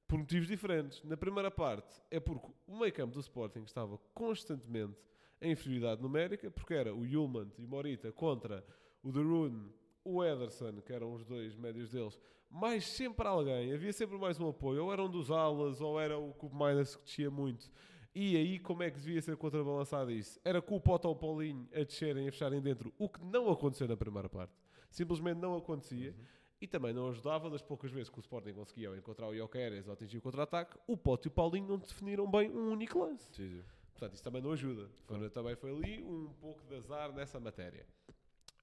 por 0.07 0.17
motivos 0.17 0.47
diferentes. 0.47 1.03
Na 1.03 1.17
primeira 1.17 1.49
parte 1.49 2.01
é 2.09 2.19
porque 2.19 2.47
o 2.67 2.77
meio 2.77 2.93
campo 2.93 3.13
do 3.13 3.19
Sporting 3.19 3.63
estava 3.63 3.97
constantemente 4.13 4.95
em 5.41 5.51
inferioridade 5.51 6.01
numérica, 6.01 6.49
porque 6.49 6.73
era 6.73 6.93
o 6.93 7.05
Yulman 7.05 7.51
e 7.57 7.65
o 7.65 7.67
Morita 7.67 8.11
contra 8.11 8.65
o 9.03 9.11
Darun, 9.11 9.69
o 10.03 10.23
Ederson, 10.23 10.81
que 10.81 10.93
eram 10.93 11.13
os 11.13 11.25
dois 11.25 11.55
médios 11.55 11.91
deles, 11.91 12.19
mais 12.49 12.87
sempre 12.87 13.27
alguém, 13.27 13.73
havia 13.73 13.91
sempre 13.91 14.17
mais 14.17 14.39
um 14.39 14.47
apoio, 14.47 14.85
ou 14.85 14.93
era 14.93 15.03
um 15.03 15.09
dos 15.09 15.29
alas, 15.29 15.81
ou 15.81 15.99
era 15.99 16.17
o 16.17 16.33
Cup 16.33 16.53
Miners 16.53 16.95
que 16.95 17.03
descia 17.03 17.29
muito. 17.29 17.69
E 18.13 18.37
aí, 18.37 18.59
como 18.59 18.81
é 18.81 18.89
que 18.89 18.97
devia 18.97 19.21
ser 19.21 19.35
contrabalançado 19.35 20.09
isso? 20.09 20.39
Era 20.45 20.61
com 20.61 20.77
o 20.77 20.79
Pote 20.79 21.05
ou 21.05 21.13
o 21.13 21.15
Paulinho 21.17 21.67
a 21.73 21.83
descerem 21.83 22.25
e 22.25 22.29
a 22.29 22.31
fecharem 22.31 22.61
dentro, 22.61 22.93
o 22.97 23.09
que 23.09 23.21
não 23.25 23.49
aconteceu 23.51 23.87
na 23.87 23.97
primeira 23.97 24.29
parte. 24.29 24.53
Simplesmente 24.89 25.37
não 25.37 25.57
acontecia. 25.57 26.15
E 26.61 26.67
também 26.67 26.93
não 26.93 27.09
ajudava, 27.09 27.49
das 27.49 27.61
poucas 27.61 27.91
vezes 27.91 28.09
que 28.09 28.17
o 28.17 28.21
Sporting 28.21 28.53
conseguia 28.53 28.95
encontrar 28.95 29.27
o 29.27 29.35
Jokeres 29.35 29.87
ou 29.87 29.93
atingir 29.93 30.17
o 30.17 30.21
contra-ataque, 30.21 30.77
o 30.87 30.95
Pote 30.95 31.27
e 31.27 31.29
o 31.29 31.31
Paulinho 31.31 31.67
não 31.67 31.77
definiram 31.77 32.29
bem 32.29 32.49
um 32.49 32.71
único 32.71 32.99
lance. 32.99 33.25
Sim, 33.33 33.49
sim. 33.49 33.61
Portanto, 33.91 34.13
isso 34.13 34.23
também 34.23 34.41
não 34.41 34.51
ajuda. 34.51 34.89
Foi- 35.05 35.29
também 35.29 35.55
foi 35.55 35.71
ali 35.71 36.03
um 36.03 36.29
pouco 36.39 36.63
de 36.65 36.75
azar 36.75 37.11
nessa 37.13 37.39
matéria. 37.39 37.85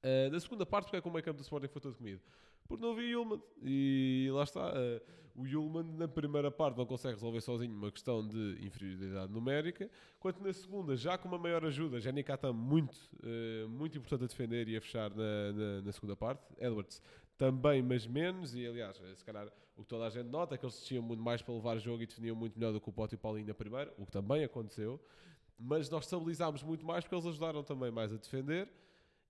Uh, 0.04 0.30
na 0.32 0.40
segunda 0.40 0.66
parte, 0.66 0.86
porque 0.86 0.96
é 0.96 1.00
que 1.00 1.08
o 1.08 1.12
meio 1.12 1.24
campo 1.24 1.38
do 1.38 1.42
Sporting 1.42 1.68
foi 1.68 1.80
todo 1.80 1.94
comido? 1.94 2.20
Porque 2.66 2.82
não 2.82 2.92
havia 2.92 3.08
Yulman. 3.10 3.42
E 3.62 4.28
lá 4.32 4.42
está. 4.42 4.72
uh, 4.72 5.22
o 5.34 5.46
Yulman, 5.46 5.84
na 5.96 6.06
primeira 6.06 6.50
parte, 6.50 6.76
não 6.76 6.84
consegue 6.84 7.14
resolver 7.14 7.40
sozinho 7.40 7.72
uma 7.72 7.90
questão 7.90 8.26
de 8.26 8.58
inferioridade 8.60 9.32
numérica. 9.32 9.88
Enquanto 10.18 10.40
na 10.42 10.52
segunda, 10.52 10.94
já 10.96 11.16
com 11.16 11.28
uma 11.28 11.38
maior 11.38 11.64
ajuda, 11.64 11.98
Jenny 12.00 12.22
Katam 12.22 12.52
muito, 12.52 12.94
uh, 13.22 13.68
muito 13.68 13.96
importante 13.96 14.24
a 14.24 14.26
defender 14.26 14.68
e 14.68 14.76
a 14.76 14.80
fechar 14.80 15.10
na, 15.14 15.52
na, 15.52 15.82
na 15.82 15.92
segunda 15.92 16.14
parte. 16.16 16.42
Edwards 16.58 17.00
também, 17.42 17.82
mas 17.82 18.06
menos. 18.06 18.54
E 18.54 18.64
aliás, 18.64 18.96
se 19.16 19.24
calhar 19.24 19.48
o 19.76 19.82
que 19.82 19.88
toda 19.88 20.06
a 20.06 20.10
gente 20.10 20.28
nota 20.28 20.54
é 20.54 20.58
que 20.58 20.64
eles 20.64 20.80
tinham 20.84 21.02
muito 21.02 21.20
mais 21.20 21.42
para 21.42 21.52
levar 21.52 21.76
jogo 21.78 22.00
e 22.00 22.06
definiam 22.06 22.36
muito 22.36 22.56
melhor 22.56 22.72
do 22.72 22.80
que 22.80 22.88
o 22.88 22.92
Pote 22.92 23.14
e 23.14 23.16
o 23.16 23.18
Paulinho 23.18 23.48
na 23.48 23.54
primeira, 23.54 23.92
o 23.98 24.06
que 24.06 24.12
também 24.12 24.44
aconteceu. 24.44 25.00
Mas 25.58 25.90
nós 25.90 26.04
estabilizámos 26.04 26.62
muito 26.62 26.86
mais 26.86 27.02
porque 27.02 27.16
eles 27.16 27.26
ajudaram 27.26 27.64
também 27.64 27.90
mais 27.90 28.12
a 28.12 28.16
defender. 28.16 28.68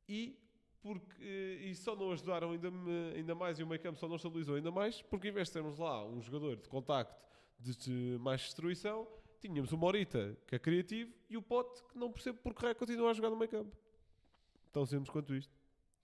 E 0.06 0.38
porque 0.82 1.58
e 1.62 1.74
só 1.74 1.96
não 1.96 2.12
ajudaram 2.12 2.50
ainda, 2.50 2.70
ainda 3.14 3.34
mais 3.34 3.58
e 3.58 3.62
o 3.62 3.66
meio 3.66 3.80
campo 3.80 3.98
só 3.98 4.06
não 4.06 4.16
estabilizou 4.16 4.56
ainda 4.56 4.70
mais 4.70 5.00
porque 5.00 5.28
em 5.28 5.30
vez 5.32 5.46
de 5.46 5.52
termos 5.54 5.78
lá 5.78 6.04
um 6.04 6.20
jogador 6.20 6.56
de 6.56 6.68
contacto 6.68 7.24
de, 7.60 7.76
de 7.76 8.18
mais 8.18 8.40
destruição 8.40 9.06
tínhamos 9.40 9.70
o 9.70 9.78
Morita 9.78 10.36
que 10.44 10.56
é 10.56 10.58
criativo 10.58 11.14
e 11.30 11.36
o 11.36 11.42
Pote 11.42 11.80
que 11.84 11.96
não 11.96 12.10
percebo 12.10 12.40
porque 12.42 12.64
raio 12.64 12.74
continua 12.74 13.10
a 13.10 13.12
jogar 13.12 13.30
no 13.30 13.36
meio 13.36 13.48
campo 13.48 13.76
tão 14.72 14.84
simples 14.84 15.08
quanto 15.08 15.36
isto 15.36 15.54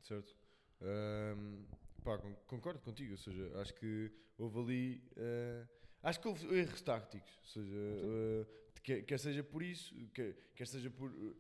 Certo. 0.03 0.35
Ahm, 0.81 1.64
pá, 2.02 2.18
con- 2.18 2.37
concordo 2.46 2.80
contigo, 2.80 3.12
ou 3.12 3.18
seja, 3.18 3.61
acho 3.61 3.74
que 3.74 4.11
houve 4.38 4.58
ali. 4.61 5.02
eh, 5.16 5.66
acho 6.02 6.20
que 6.20 6.28
houve 6.28 6.46
erros 6.58 6.80
táticos, 6.82 7.32
ou 7.40 7.44
seja, 7.46 7.76
eh, 7.76 8.46
quer, 8.82 9.02
quer 9.04 9.18
seja 9.18 9.42
por 9.42 9.62
isso, 9.62 9.94
quer, 10.14 10.34
quer 10.54 10.66
seja 10.66 10.90
por. 10.90 11.11
eh, 11.11 11.34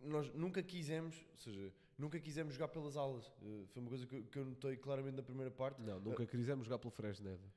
nós 0.00 0.32
nunca 0.34 0.62
quisemos, 0.62 1.16
ou 1.32 1.38
seja, 1.38 1.72
nunca 1.98 2.20
quisemos 2.20 2.54
jogar 2.54 2.68
pelas 2.68 2.96
alas. 2.96 3.26
Foi 3.72 3.80
uma 3.82 3.88
coisa 3.88 4.06
que, 4.06 4.14
eu- 4.14 4.24
que 4.24 4.38
eu 4.38 4.44
notei 4.44 4.76
claramente 4.76 5.16
na 5.16 5.22
primeira 5.22 5.50
parte. 5.50 5.80
não, 5.82 5.98
nunca 6.00 6.24
quisemos 6.26 6.66
jogar 6.66 6.78
pelo 6.78 6.90
Fresneda 6.90 7.52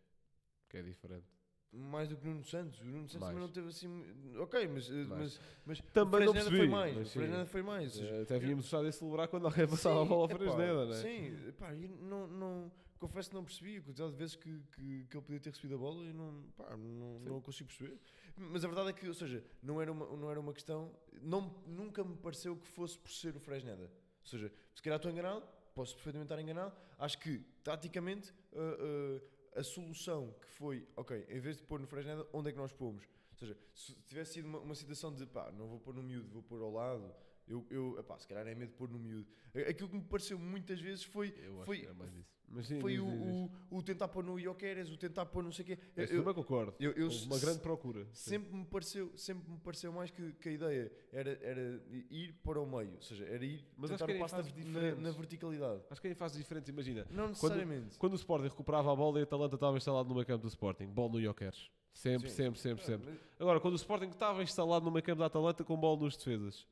que 0.70 0.78
é 0.78 0.82
diferente 0.84 1.26
Mais 1.72 2.10
do 2.10 2.18
que 2.18 2.26
Nuno 2.26 2.44
Santos. 2.44 2.80
O 2.80 2.86
Nuno 2.86 3.08
Santos 3.08 3.22
Mais. 3.22 3.34
também 3.34 3.42
não 3.48 3.54
teve 3.54 3.68
assim. 3.68 4.06
Ok, 4.38 4.68
mas. 4.68 4.90
eh, 4.90 4.94
Mais. 5.04 5.10
mas, 5.20 5.42
mas 5.66 5.82
Também 5.94 6.22
o 6.22 6.26
não 6.26 6.34
percebi, 6.34 6.58
foi 6.58 6.68
mais. 6.68 6.96
mas. 6.96 7.14
Fresneda 7.14 7.46
foi 7.46 7.62
mais. 7.62 8.00
Eh, 8.00 8.22
até 8.24 8.40
víamos 8.40 8.66
gostar 8.66 8.84
de 8.84 8.92
celebrar 8.92 9.28
quando 9.28 9.46
alguém 9.46 9.68
passava 9.68 10.02
a 10.02 10.06
bola 10.06 10.24
ao 10.24 10.30
Fresneda 10.30 10.86
não 10.86 10.94
é? 10.94 11.02
Sim, 11.02 11.48
epá, 11.48 11.74
eu 11.76 11.90
não, 11.90 12.28
não, 12.28 12.72
confesso 12.98 13.30
que 13.30 13.36
não 13.36 13.44
percebi 13.44 13.78
a 13.78 13.82
quantidade 13.82 14.12
de 14.12 14.18
vezes 14.18 14.36
que, 14.36 14.60
que, 14.72 15.06
que 15.06 15.18
ele 15.18 15.24
podia 15.24 15.40
ter 15.40 15.50
recebido 15.52 15.76
a 15.76 15.78
bola 15.78 16.04
e 16.04 16.12
não, 16.12 16.44
pá, 16.58 16.76
não, 16.76 17.20
Sim. 17.20 17.30
não 17.30 17.42
consigo 17.42 17.70
perceber. 17.70 18.00
Mas 18.36 18.64
a 18.64 18.68
verdade 18.68 18.90
é 18.90 18.94
que, 18.94 19.08
ou 19.08 19.14
seja, 19.14 19.44
não 19.62 19.82
era 19.82 19.92
uma, 19.92 20.06
não 20.18 20.30
era 20.30 20.40
uma 20.40 20.54
questão, 20.54 20.92
não, 21.22 21.56
nunca 21.68 22.04
me 22.04 22.16
pareceu 22.18 22.56
que 22.56 22.68
fosse 22.68 22.98
por 22.98 23.12
ser 23.12 23.36
o 23.36 23.40
Fresneda. 23.40 23.84
Ou 23.84 24.28
seja, 24.28 24.52
se 24.74 24.82
calhar 24.82 24.98
estou 24.98 25.12
enganado, 25.12 25.44
posso 25.74 25.94
perfeitamente 25.96 26.32
estar 26.32 26.42
enganado. 26.42 26.74
Acho 26.98 27.20
que, 27.20 27.40
taticamente, 27.64 28.34
uh, 28.52 29.18
uh, 29.18 29.22
a 29.56 29.64
solução 29.64 30.34
que 30.42 30.48
foi, 30.48 30.88
ok, 30.96 31.26
em 31.30 31.40
vez 31.40 31.58
de 31.58 31.64
pôr 31.64 31.80
no 31.80 31.88
Fresneda, 31.88 32.28
onde 32.34 32.50
é 32.50 32.52
que 32.52 32.58
nós 32.58 32.72
pomos? 32.72 33.04
Ou 33.32 33.38
seja, 33.38 33.58
se 33.74 33.94
tivesse 34.02 34.34
sido 34.34 34.46
uma, 34.48 34.60
uma 34.60 34.76
situação 34.76 35.14
de 35.14 35.26
pá, 35.26 35.52
não 35.52 35.68
vou 35.68 35.80
pôr 35.80 35.94
no 35.94 36.04
miúdo, 36.04 36.30
vou 36.30 36.44
pôr 36.44 36.62
ao 36.62 36.72
lado, 36.72 37.14
eu, 37.50 37.66
eu 37.70 37.98
epá, 38.00 38.18
se 38.20 38.28
calhar 38.28 38.48
é 38.48 38.54
medo 38.56 38.70
de 38.70 38.78
pôr 38.78 38.90
no 38.90 39.00
miúdo. 39.00 39.28
Aquilo 39.68 39.90
que 39.90 39.96
me 39.96 40.04
pareceu 40.04 40.38
muitas 40.38 40.80
vezes 40.80 41.04
foi, 41.04 41.34
eu 41.44 41.56
acho 41.58 41.66
foi, 41.66 41.80
que 41.80 41.88
é 41.88 41.94
mais 41.94 42.14
isso 42.16 42.40
mas 42.52 42.66
sim, 42.66 42.80
foi 42.80 42.94
diz, 42.94 43.02
o, 43.02 43.06
diz, 43.06 43.20
diz. 43.20 43.28
o, 43.70 43.78
o 43.78 43.84
tentar 43.84 44.08
pôr 44.08 44.24
no 44.24 44.40
Ioqueres, 44.40 44.90
o 44.90 44.98
tentar 44.98 45.24
pôr 45.28 45.44
não 45.44 45.52
sei 45.52 45.64
o 45.64 45.66
quê. 45.68 45.80
Eu- 45.96 46.04
eu- 46.06 46.20
também 46.24 46.34
concordo 46.34 46.74
eu- 46.80 46.92
eu 46.94 47.06
Houve 47.06 47.26
uma 47.26 47.38
grande 47.38 47.60
procura 47.60 48.06
sim. 48.12 48.30
sempre 48.32 48.56
me 48.56 48.66
pareceu 48.66 49.12
sempre 49.16 49.52
me 49.52 49.60
pareceu 49.60 49.92
mais 49.92 50.10
que, 50.10 50.32
que 50.34 50.50
a 50.50 50.52
ideia 50.52 50.92
era, 51.12 51.30
era 51.44 51.84
ir 52.10 52.34
para 52.44 52.60
o 52.60 52.66
meio, 52.66 52.96
ou 52.96 53.02
seja, 53.02 53.24
era 53.26 53.46
ir 53.46 53.64
Mas 53.78 53.92
acho 53.92 54.00
tentar 54.00 54.12
que 54.14 54.18
o 54.18 54.22
passo 54.22 54.36
na, 54.38 54.42
fases 54.44 54.56
na, 54.58 54.64
diferentes. 54.64 55.04
na 55.04 55.12
verticalidade. 55.12 55.84
Acho 55.92 56.02
que 56.02 56.08
é 56.08 56.12
em 56.12 56.16
fases 56.16 56.38
diferentes, 56.40 56.70
imagina. 56.70 57.06
Não 57.12 57.28
necessariamente. 57.28 57.98
Quando 58.00 58.14
o 58.14 58.16
Sporting 58.16 58.46
recuperava 58.46 58.92
a 58.92 58.96
bola 58.96 59.20
e 59.20 59.22
a 59.22 59.24
Atalanta 59.26 59.54
estava 59.56 59.78
instalado 59.78 60.10
no 60.10 60.16
meio 60.16 60.26
campo 60.26 60.42
do 60.42 60.48
Sporting, 60.50 60.88
bola 60.88 61.12
no 61.14 61.22
Jokeres. 61.22 61.70
Sempre, 61.94 62.30
Sim. 62.30 62.36
sempre, 62.36 62.60
sempre, 62.60 62.84
Ah, 62.84 62.88
sempre. 62.88 63.10
mas- 63.12 63.20
Agora, 63.40 63.60
quando 63.60 63.74
o 63.74 63.78
Sporting 63.78 64.08
estava 64.10 64.42
instalado 64.42 64.86
no 64.86 64.92
meio 64.92 65.04
campo 65.04 65.20
da 65.20 65.26
Atalanta 65.28 65.64
com 65.64 65.78
bola 65.78 66.00
nos 66.02 66.18
defesas, 66.18 66.66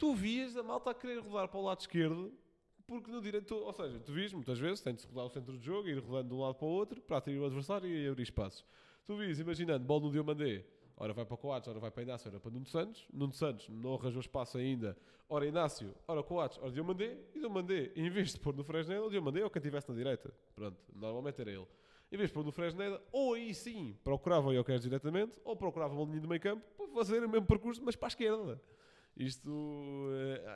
tu 0.00 0.14
vias 0.14 0.56
a 0.56 0.62
malta 0.62 0.90
a 0.90 0.94
querer 0.94 1.18
rodar 1.18 1.46
para 1.46 1.60
o 1.60 1.62
lado 1.62 1.80
esquerdo, 1.80 2.32
porque 2.86 3.10
no 3.12 3.20
direito, 3.20 3.54
ou 3.54 3.72
seja, 3.74 4.00
tu 4.00 4.12
vias 4.14 4.32
muitas 4.32 4.58
vezes, 4.58 4.80
tem 4.80 4.94
de 4.94 5.06
rodar 5.06 5.26
o 5.26 5.28
centro 5.28 5.52
do 5.52 5.62
jogo, 5.62 5.88
ir 5.88 5.98
rodando 5.98 6.30
de 6.30 6.34
um 6.34 6.40
lado 6.40 6.54
para 6.54 6.66
o 6.66 6.70
outro, 6.70 7.02
para 7.02 7.18
atrair 7.18 7.38
o 7.38 7.44
adversário 7.44 7.86
e 7.86 8.08
abrir 8.08 8.22
espaços. 8.22 8.64
Tu 9.06 9.14
vias, 9.14 9.38
imaginando, 9.38 9.84
bola 9.84 10.06
no 10.06 10.10
Diomandé, 10.10 10.64
ora 10.96 11.12
vai 11.12 11.26
para 11.26 11.36
Coates, 11.36 11.68
ora 11.68 11.78
vai 11.78 11.90
para 11.90 12.02
Inácio, 12.02 12.30
ora 12.30 12.40
para 12.40 12.50
Nuno 12.50 12.64
Santos. 12.64 13.06
Nuno 13.12 13.32
Santos 13.34 13.68
não 13.68 13.94
arranjou 13.94 14.20
espaço 14.20 14.56
ainda, 14.56 14.96
ora 15.28 15.44
Inácio, 15.46 15.94
ora 16.08 16.22
Coates, 16.22 16.58
ora 16.62 16.72
Diomandé, 16.72 17.18
e 17.34 17.38
Diomandé, 17.38 17.92
em 17.94 18.08
vez 18.08 18.32
de 18.32 18.40
pôr 18.40 18.56
no 18.56 18.64
Fresneda, 18.64 19.04
o 19.04 19.10
Diomandé 19.10 19.44
ou 19.44 19.50
quem 19.50 19.60
estivesse 19.60 19.90
na 19.90 19.94
direita. 19.94 20.32
Pronto, 20.54 20.78
normalmente 20.94 21.38
era 21.42 21.50
ele. 21.50 21.68
Em 22.10 22.16
vez 22.16 22.30
de 22.30 22.34
pôr 22.34 22.42
no 22.42 22.50
Fresneda, 22.50 23.02
ou 23.12 23.34
aí 23.34 23.52
sim 23.52 23.94
procurava 24.02 24.48
o 24.48 24.54
Jokeres 24.54 24.80
diretamente, 24.80 25.38
ou 25.44 25.54
procurava 25.54 25.94
uma 25.94 26.06
linha 26.06 26.22
do 26.22 26.28
meio 26.28 26.40
campo 26.40 26.64
para 26.74 26.88
fazer 26.88 27.22
o 27.22 27.28
mesmo 27.28 27.46
percurso, 27.46 27.82
mas 27.84 27.94
para 27.94 28.06
a 28.06 28.08
esquerda. 28.08 28.60
Isto 29.22 30.08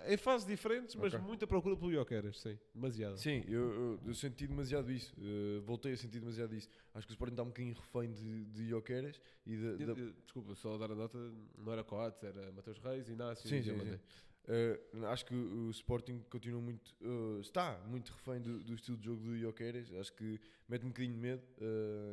eh, 0.07 0.15
em 0.15 0.17
fases 0.17 0.47
diferentes, 0.47 0.95
mas 0.95 1.13
Ok. 1.13 1.27
muita 1.27 1.47
procura 1.47 1.77
pelo 1.77 1.93
Jokeres, 1.93 2.41
sim, 2.41 2.59
demasiado. 2.75 3.19
Sim, 3.19 3.45
eu, 3.47 3.61
eu, 3.75 4.01
eu 4.07 4.15
senti 4.15 4.47
demasiado 4.47 4.91
isso. 4.91 5.15
eh, 5.21 5.61
voltei 5.61 5.93
a 5.93 5.97
sentir 5.99 6.19
demasiado 6.19 6.55
isso. 6.55 6.69
Acho 6.95 7.07
que 7.07 7.13
o 7.13 7.15
Sporting 7.15 7.35
está 7.35 7.43
um 7.43 7.49
bocadinho 7.49 7.75
refém 7.75 8.11
de, 8.11 8.45
de 8.47 8.63
Ioqueres 8.71 9.21
e 9.45 9.55
de, 9.55 9.83
Eu- 9.83 9.97
eu- 9.97 10.13
Desculpa, 10.15 10.55
só 10.55 10.79
dar 10.79 10.91
a 10.91 10.95
nota, 10.95 11.19
não 11.59 11.73
era 11.75 11.85
Coates, 11.85 12.23
era 12.25 12.51
Mateus 12.53 12.79
Reis, 12.79 13.07
Inácio 13.11 13.47
Sim, 13.49 13.59
e 13.59 13.63
sim, 13.65 13.79
sim. 13.81 13.99
Eh, 14.47 14.81
acho 15.09 15.27
que 15.27 15.35
o 15.35 15.71
Sporting 15.71 16.21
continua 16.31 16.61
muito. 16.61 16.95
eh, 17.03 17.41
está 17.41 17.79
muito 17.87 18.13
refém 18.13 18.41
do, 18.41 18.61
do 18.65 18.75
estilo 18.75 18.97
de 18.97 19.05
jogo 19.05 19.21
do 19.23 19.37
Ioqueres. 19.37 19.93
Acho 19.93 20.13
que 20.15 20.41
mete 20.69 20.85
um 20.87 20.89
bocadinho 20.89 21.15
de 21.15 21.21
medo 21.21 21.43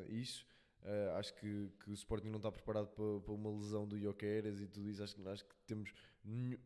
isso. 0.09 0.45
Eh, 0.83 1.13
acho 1.15 1.33
que, 1.35 1.69
que 1.79 1.91
o 1.91 1.93
Sporting 1.93 2.29
não 2.29 2.37
está 2.37 2.51
preparado 2.51 2.87
para, 2.87 3.19
para 3.21 3.33
uma 3.33 3.51
lesão 3.51 3.87
do 3.87 3.97
Ioqueres 3.97 4.59
e 4.61 4.67
tudo 4.67 4.89
isso. 4.89 5.03
Acho, 5.03 5.29
acho 5.29 5.45
que 5.45 5.55
temos. 5.67 5.93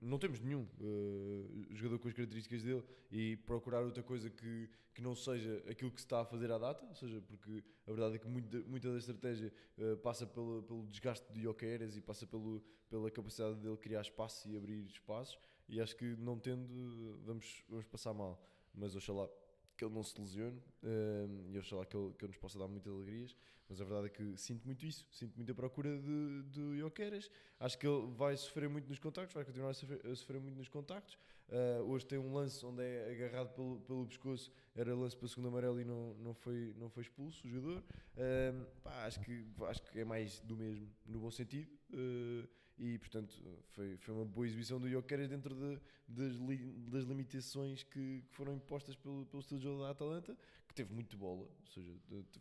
não 0.01 0.17
temos 0.17 0.39
nenhum 0.39 0.67
eh, 0.79 1.67
jogador 1.71 1.99
com 1.99 2.07
as 2.07 2.13
características 2.13 2.63
dele 2.63 2.83
e 3.11 3.35
procurar 3.37 3.81
outra 3.81 4.03
coisa 4.03 4.29
que, 4.29 4.69
que 4.93 5.01
não 5.01 5.15
seja 5.15 5.61
aquilo 5.69 5.91
que 5.91 5.99
se 5.99 6.05
está 6.05 6.21
a 6.21 6.25
fazer 6.25 6.51
à 6.51 6.57
data. 6.57 6.85
Ou 6.85 6.95
seja, 6.95 7.21
porque 7.21 7.63
a 7.85 7.91
verdade 7.91 8.15
é 8.15 8.19
que 8.19 8.27
muita, 8.27 8.59
muita 8.61 8.91
da 8.91 8.97
estratégia 8.97 9.51
eh, 9.77 9.95
passa 9.97 10.25
pelo, 10.25 10.63
pelo 10.63 10.87
desgaste 10.87 11.31
do 11.33 11.39
Ioqueres 11.39 11.97
e 11.97 12.01
passa 12.01 12.25
pelo, 12.25 12.63
pela 12.89 13.11
capacidade 13.11 13.55
dele 13.55 13.77
criar 13.77 14.01
espaço 14.01 14.49
e 14.49 14.57
abrir 14.57 14.85
espaços 14.85 15.37
e 15.67 15.81
acho 15.81 15.95
que 15.95 16.15
não 16.17 16.39
tendo 16.39 17.19
vamos, 17.25 17.63
vamos 17.67 17.85
passar 17.87 18.13
mal 18.13 18.39
mas 18.73 18.95
oxalá 18.95 19.27
que 19.75 19.83
ele 19.83 19.93
não 19.93 20.03
se 20.03 20.19
lesione 20.19 20.61
eh, 20.83 21.27
e 21.51 21.59
oxalá 21.59 21.85
que 21.85 21.95
ele, 21.95 22.13
que 22.13 22.25
ele 22.25 22.31
nos 22.31 22.37
possa 22.37 22.57
dar 22.57 22.67
muitas 22.67 22.91
alegrias 22.91 23.35
mas 23.67 23.81
a 23.81 23.83
verdade 23.83 24.07
é 24.07 24.09
que 24.09 24.37
sinto 24.37 24.65
muito 24.65 24.85
isso 24.85 25.05
sinto 25.11 25.35
muita 25.35 25.53
procura 25.53 25.89
de, 25.99 26.61
Ioqueres 26.79 27.29
acho 27.59 27.77
que 27.77 27.87
ele 27.87 28.07
vai 28.15 28.35
sofrer 28.37 28.69
muito 28.69 28.87
nos 28.87 28.99
contactos 28.99 29.33
vai 29.33 29.43
continuar 29.43 29.69
a 29.69 29.73
sofrer, 29.73 30.05
a 30.05 30.15
sofrer 30.15 30.39
muito 30.39 30.57
nos 30.57 30.69
contactos. 30.69 31.17
Eh, 31.47 31.79
hoje 31.81 32.05
tem 32.05 32.17
um 32.17 32.33
lance 32.33 32.65
onde 32.65 32.81
é 32.81 33.11
agarrado 33.11 33.53
pelo, 33.53 33.79
pelo 33.81 34.07
pescoço 34.07 34.51
era 34.75 34.95
lance 34.95 35.15
para 35.15 35.25
o 35.25 35.29
segundo 35.29 35.47
amarelo 35.49 35.79
e 35.79 35.85
não, 35.85 36.13
não, 36.15 36.33
foi, 36.33 36.73
não 36.77 36.89
foi 36.89 37.03
expulso 37.03 37.45
o 37.45 37.49
jogador. 37.49 37.83
Eh, 38.17 38.53
pá, 38.83 39.05
acho, 39.05 39.19
que, 39.21 39.45
acho 39.67 39.81
que 39.83 39.99
é 39.99 40.05
mais 40.05 40.39
do 40.39 40.55
mesmo 40.55 40.89
no 41.05 41.19
bom 41.19 41.31
sentido. 41.31 41.69
Eh, 41.93 42.47
e 42.77 42.97
portanto 42.99 43.33
foi, 43.73 43.97
foi 43.97 44.13
uma 44.13 44.25
boa 44.25 44.45
exibição 44.45 44.79
do 44.79 44.89
Jokeres 44.89 45.29
dentro 45.29 45.55
de- 45.55 45.79
das, 46.07 46.33
li- 46.35 46.73
das 46.89 47.03
limitações 47.05 47.83
que, 47.83 48.21
que 48.27 48.35
foram 48.35 48.53
impostas 48.55 48.95
pelo, 48.95 49.25
pelo 49.27 49.39
estilo 49.41 49.59
de 49.59 49.63
jogo 49.65 49.81
da 49.81 49.89
Atalanta, 49.91 50.37
que 50.67 50.73
teve 50.75 50.93
muito 50.93 51.15
bola, 51.17 51.41
ou 51.43 51.67
seja, 51.67 51.91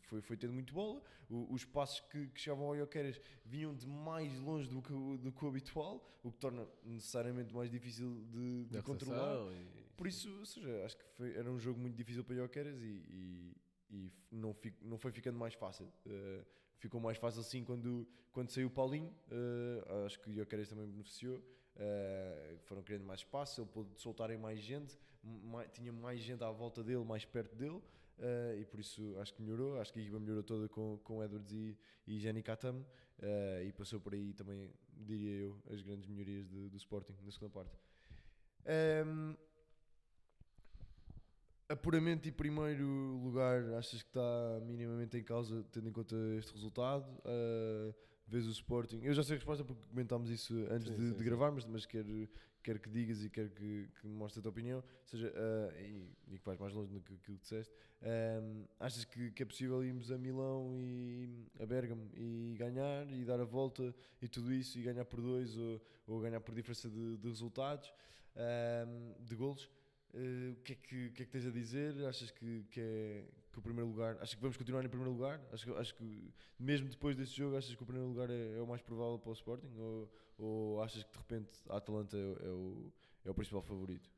foi, 0.02 0.20
foi 0.20 0.36
tendo 0.36 0.52
muito 0.52 0.74
bola. 0.74 1.00
O- 1.30 1.52
os 1.52 1.64
passos 1.64 2.00
que, 2.10 2.26
que 2.28 2.40
chegavam 2.40 2.66
ao 2.66 2.76
Jokeres 2.76 3.20
vinham 3.44 3.74
de 3.74 3.86
mais 3.86 4.38
longe 4.40 4.68
do 4.68 4.82
que, 4.82 4.92
o- 4.92 5.16
do 5.18 5.30
que 5.32 5.44
o 5.44 5.48
habitual, 5.48 6.18
o 6.22 6.32
que 6.32 6.38
torna 6.38 6.66
necessariamente 6.84 7.54
mais 7.54 7.70
difícil 7.70 8.24
de, 8.32 8.64
de 8.64 8.76
controlar. 8.82 9.34
e- 9.52 9.84
Por 9.96 10.06
isso, 10.08 10.28
ou 10.40 10.44
seja, 10.46 10.84
acho 10.84 10.96
que 10.96 11.04
foi- 11.16 11.32
era 11.36 11.48
um 11.50 11.58
jogo 11.60 11.78
muito 11.78 11.94
difícil 11.96 12.24
para 12.24 12.34
Jokeres 12.34 12.82
e, 12.82 12.86
e, 13.08 13.56
e 13.90 14.12
não, 14.32 14.52
fi- 14.52 14.74
não 14.82 14.98
foi 14.98 15.12
ficando 15.12 15.38
mais 15.38 15.54
fácil. 15.54 15.90
Eh, 16.04 16.44
ficou 16.84 17.00
mais 17.00 17.16
fácil 17.18 17.40
assim 17.40 17.64
quando, 17.64 18.06
quando 18.32 18.50
saiu 18.50 18.68
o 18.68 18.70
Paulinho. 18.70 19.10
eh, 19.30 20.04
acho 20.06 20.18
que 20.20 20.28
o 20.30 20.32
Jokeres 20.34 20.68
também 20.68 20.86
beneficiou. 20.86 21.42
eh, 21.76 22.56
foram 22.66 22.82
criando 22.82 23.04
mais 23.04 23.20
espaço, 23.20 23.60
ele 23.62 23.68
pôde 23.76 23.90
soltarem 24.00 24.38
mais 24.38 24.60
gente, 24.60 24.96
mai- 25.52 25.68
tinha 25.68 25.92
mais 25.92 26.20
gente 26.20 26.42
à 26.44 26.50
volta 26.50 26.82
dele, 26.84 27.04
mais 27.04 27.24
perto 27.24 27.54
dele. 27.56 27.80
eh, 28.18 28.58
e 28.60 28.64
por 28.64 28.78
isso 28.78 29.02
acho 29.20 29.32
que 29.34 29.42
melhorou. 29.42 29.80
Acho 29.80 29.92
que 29.92 29.98
a 29.98 30.02
equipa 30.02 30.20
melhorou 30.20 30.42
toda 30.44 30.68
com, 30.68 30.98
com 31.02 31.22
Edwards 31.24 31.52
e, 31.52 31.76
e 32.06 32.18
Jenny 32.18 32.42
Katam. 32.42 32.84
e 33.66 33.72
passou 33.72 33.98
por 34.00 34.12
aí 34.14 34.32
também, 34.34 34.70
diria 35.08 35.32
eu, 35.44 35.50
as 35.72 35.80
grandes 35.82 36.06
melhorias 36.06 36.46
de- 36.48 36.68
do 36.68 36.76
Sporting 36.76 37.14
na 37.24 37.30
segunda 37.32 37.50
parte. 37.52 37.76
Ehm, 38.66 39.34
apuramento 41.68 42.28
e 42.28 42.32
primeiro 42.32 42.86
lugar, 43.22 43.62
achas 43.74 44.02
que 44.02 44.08
está 44.08 44.60
minimamente 44.66 45.16
em 45.16 45.22
causa, 45.22 45.64
tendo 45.72 45.88
em 45.88 45.92
conta 45.92 46.16
este 46.38 46.52
resultado? 46.52 47.06
Uh, 47.20 47.94
vês 48.26 48.46
o 48.46 48.50
Sporting? 48.50 49.00
Eu 49.02 49.14
já 49.14 49.22
sei 49.22 49.36
a 49.36 49.38
resposta 49.38 49.64
porque 49.64 49.82
comentámos 49.88 50.30
isso 50.30 50.54
antes 50.70 50.88
Sim, 50.88 50.96
de, 50.96 51.08
sim, 51.08 51.16
de 51.16 51.24
gravarmos, 51.24 51.64
mas 51.66 51.86
quero, 51.86 52.28
quero 52.62 52.78
que 52.80 52.90
digas 52.90 53.22
e 53.22 53.30
quero 53.30 53.50
que, 53.50 53.88
que 54.00 54.06
me 54.06 54.14
mostres 54.14 54.38
a 54.38 54.42
tua 54.42 54.50
opinião. 54.50 54.78
Ou 54.78 55.06
seja, 55.06 55.28
uh, 55.28 55.80
e, 55.80 56.34
e 56.34 56.38
que 56.38 56.46
vais 56.46 56.58
mais 56.58 56.72
longe 56.72 56.92
do 56.92 57.00
que 57.00 57.14
aquilo 57.14 57.38
que 57.38 57.42
disseste. 57.42 57.74
Um, 58.02 58.66
achas 58.78 59.04
que, 59.06 59.30
que 59.30 59.42
é 59.42 59.46
possível 59.46 59.82
irmos 59.82 60.10
a 60.10 60.18
Milão 60.18 60.76
e 60.78 61.46
a 61.58 61.64
Bergamo 61.64 62.10
e 62.14 62.54
ganhar 62.58 63.10
e 63.10 63.24
dar 63.24 63.40
a 63.40 63.44
volta 63.44 63.94
e 64.20 64.28
tudo 64.28 64.52
isso 64.52 64.78
e 64.78 64.82
ganhar 64.82 65.06
por 65.06 65.22
dois 65.22 65.56
ou, 65.56 65.80
ou 66.06 66.20
ganhar 66.20 66.40
por 66.40 66.54
diferença 66.54 66.90
de, 66.90 67.16
de 67.16 67.28
resultados, 67.28 67.90
um, 68.36 69.24
de 69.24 69.34
golos? 69.34 69.70
Uh, 70.14 70.52
o, 70.52 70.56
que 70.62 70.72
é 70.72 70.76
que, 70.76 71.10
que 71.10 71.22
é 71.22 71.26
que 71.26 71.32
tens 71.32 71.44
a 71.44 71.50
dizer? 71.50 72.06
Achas 72.06 72.30
que, 72.30 72.64
que, 72.70 72.80
é, 72.80 73.24
que 73.52 73.58
o 73.58 73.62
primeiro 73.62 73.90
lugar. 73.90 74.14
Achas 74.16 74.34
que 74.34 74.40
vamos 74.40 74.56
continuar 74.56 74.84
em 74.84 74.88
primeiro 74.88 75.12
lugar? 75.12 75.40
Acho 75.52 75.66
que, 75.66 75.72
acho 75.72 75.94
que 75.96 76.32
mesmo 76.56 76.88
depois 76.88 77.16
desse 77.16 77.32
jogo, 77.32 77.56
achas 77.56 77.74
que 77.74 77.82
o 77.82 77.86
primeiro 77.86 78.08
lugar 78.08 78.30
é, 78.30 78.56
é 78.56 78.62
o 78.62 78.66
mais 78.66 78.80
provável 78.80 79.18
para 79.18 79.30
o 79.30 79.32
Sporting? 79.32 79.72
Ou, 79.76 80.10
ou 80.38 80.82
achas 80.82 81.02
que 81.02 81.10
de 81.10 81.18
repente 81.18 81.58
a 81.68 81.78
Atalanta 81.78 82.16
é, 82.16 82.20
é 82.20 82.48
o, 82.48 82.92
é 83.24 83.30
o 83.30 83.34
principal 83.34 83.62
favorito? 83.62 84.08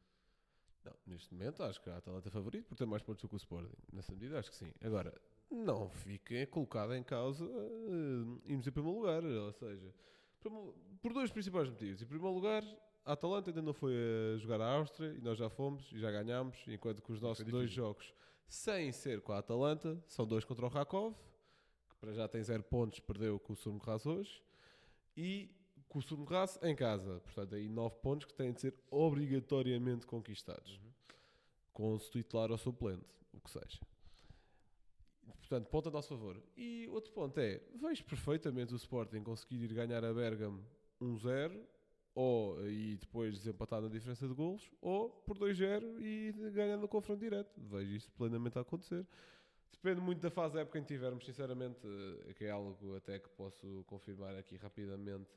Não, 0.85 0.93
neste 1.07 1.33
momento 1.33 1.63
acho 1.63 1.81
que 1.81 1.89
a 1.89 1.97
Atalanta 1.97 2.29
é 2.29 2.31
favorito 2.31 2.67
por 2.67 2.77
ter 2.77 2.87
mais 2.87 3.03
pontos 3.03 3.23
do 3.23 3.29
que 3.29 3.35
o 3.35 3.39
Sporting. 3.39 3.73
Nessa 3.91 4.13
medida 4.13 4.39
acho 4.39 4.51
que 4.51 4.57
sim. 4.57 4.73
Agora, 4.83 5.19
não 5.51 5.89
fique 5.89 6.45
colocado 6.47 6.95
em 6.95 7.03
causa 7.03 7.45
uh, 7.45 8.43
irmos 8.45 8.67
em 8.67 8.71
primeiro 8.71 8.99
lugar. 8.99 9.25
Ou 9.25 9.53
seja, 9.53 9.95
por 11.01 11.13
dois 11.13 11.31
principais 11.31 11.69
motivos. 11.69 12.03
Em 12.03 12.07
primeiro 12.07 12.35
lugar, 12.35 12.63
a 13.07 13.12
Atalanta 13.12 13.51
ainda 13.51 13.62
não 13.62 13.73
foi 13.73 13.95
a 14.35 14.37
jogar 14.37 14.61
a 14.61 14.66
Áustria 14.66 15.14
e 15.16 15.21
nós 15.21 15.38
já 15.38 15.49
fomos 15.49 15.88
e 15.92 15.99
já 15.99 16.11
ganhámos, 16.11 16.59
enquanto 16.66 17.01
que 17.01 17.12
os 17.12 17.21
nossos 17.21 17.47
dois 17.47 17.71
jogos, 17.71 18.12
sem 18.49 18.90
ser 18.90 19.21
com 19.21 19.33
a 19.33 19.38
Atalanta, 19.38 19.97
são 20.09 20.27
dois 20.27 20.45
contra 20.45 20.66
o 20.66 20.69
Rakov, 20.69 21.14
que 21.88 21.97
para 22.01 22.12
já 22.12 22.27
tem 22.27 22.42
zero 22.42 22.64
pontos, 22.64 22.99
perdeu 22.99 23.38
com 23.38 23.53
o 23.53 23.57
Surmgras 23.57 24.05
hoje, 24.07 24.42
e 25.16 25.49
com 25.88 26.01
o 26.01 26.03
Surmgras 26.03 26.59
em 26.62 26.75
casa. 26.75 27.21
Portanto, 27.21 27.55
aí 27.55 27.69
nove 27.69 27.95
pontos 28.03 28.27
que 28.27 28.35
têm 28.35 28.53
de 28.53 28.61
ser 28.61 28.75
obrigatoriamente 28.90 30.05
conquistados, 30.05 30.81
com 31.73 31.95
o 31.95 31.99
titular 31.99 32.51
ou 32.51 32.59
suplente, 32.59 33.07
o 33.33 33.40
que 33.40 33.51
seja. 33.51 33.79
Portanto, 35.38 35.69
ponto 35.69 35.88
a 35.90 35.92
nosso 35.92 36.09
favor. 36.09 36.42
E 36.57 36.88
outro 36.88 37.12
ponto 37.12 37.38
é, 37.38 37.62
vejo 37.81 38.05
perfeitamente 38.05 38.75
o 38.75 38.77
Sporting 38.77 39.23
conseguir 39.23 39.62
ir 39.62 39.73
ganhar 39.73 40.05
a 40.05 40.12
Bergamo 40.12 40.61
1-0 41.01 41.76
ou 42.17 42.67
e 42.67 42.97
depois 42.97 43.37
desempatar 43.37 43.83
na 43.83 43.89
diferença 43.89 44.27
de 44.27 44.33
golos, 44.33 44.73
ou 44.81 45.11
por 45.11 45.37
2-0 45.39 46.01
e 46.01 46.33
ganhando 46.51 46.85
o 46.85 46.89
confronto 46.89 47.21
direto. 47.21 47.53
Vejo 47.59 47.93
isso 47.93 48.11
plenamente 48.13 48.57
a 48.57 48.63
acontecer. 48.63 49.07
Depende 49.71 50.01
muito 50.01 50.23
da 50.23 50.31
fase 50.31 50.55
da 50.55 50.63
época 50.63 50.79
em 50.79 50.83
que 50.83 50.89
tivermos, 50.89 51.27
sinceramente, 51.27 51.87
eh, 52.27 52.33
que 52.33 52.47
é 52.47 52.51
algo 52.51 52.97
até 52.97 53.19
que 53.19 53.29
posso 53.29 53.85
confirmar 53.87 54.35
aqui 54.35 54.57
rapidamente. 54.57 55.29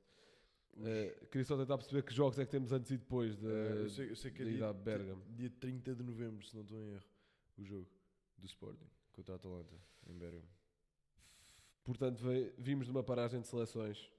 Eh, 0.81 1.27
queria 1.29 1.43
só 1.43 1.57
tentar 1.57 1.77
perceber 1.77 2.01
que 2.01 2.13
jogos 2.13 2.39
é 2.39 2.45
que 2.45 2.51
temos 2.51 2.71
antes 2.71 2.89
e 2.91 2.97
depois 2.97 3.35
da 3.35 3.49
Eh, 3.49 3.81
eu, 3.83 3.89
sei, 3.89 4.09
eu 4.11 4.15
sei 4.15 4.31
que 4.31 4.41
é 4.41 4.45
dia, 4.45 4.71
Bergamo. 4.71 5.21
dia 5.35 5.49
30 5.59 5.93
de 5.93 6.01
novembro, 6.01 6.45
se 6.47 6.55
não 6.55 6.63
estou 6.63 6.81
em 6.81 6.93
erro, 6.93 7.05
o 7.57 7.63
jogo 7.65 7.87
do 8.37 8.45
Sporting 8.45 8.87
contra 9.11 9.33
a 9.33 9.35
Atalanta 9.35 9.75
em 10.07 10.13
Bergamo. 10.17 10.47
Portanto, 11.83 12.23
vimos 12.57 12.85
de 12.85 12.91
uma 12.91 13.03
paragem 13.03 13.41
de 13.41 13.47
seleções 13.47 14.09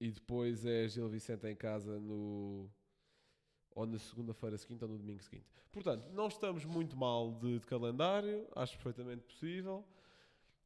e 0.00 0.10
depois 0.10 0.64
é 0.64 0.88
Gil 0.88 1.08
Vicente 1.08 1.46
em 1.46 1.54
casa 1.54 1.98
no 2.00 2.70
ou 3.72 3.86
na 3.86 3.98
segunda-feira 3.98 4.58
seguinte 4.58 4.82
ou 4.84 4.90
no 4.90 4.98
domingo 4.98 5.22
seguinte. 5.22 5.46
Portanto, 5.70 6.08
não 6.12 6.26
estamos 6.26 6.64
muito 6.64 6.96
mal 6.96 7.32
de, 7.32 7.60
de 7.60 7.66
calendário, 7.66 8.48
acho 8.56 8.74
perfeitamente 8.74 9.22
possível. 9.22 9.84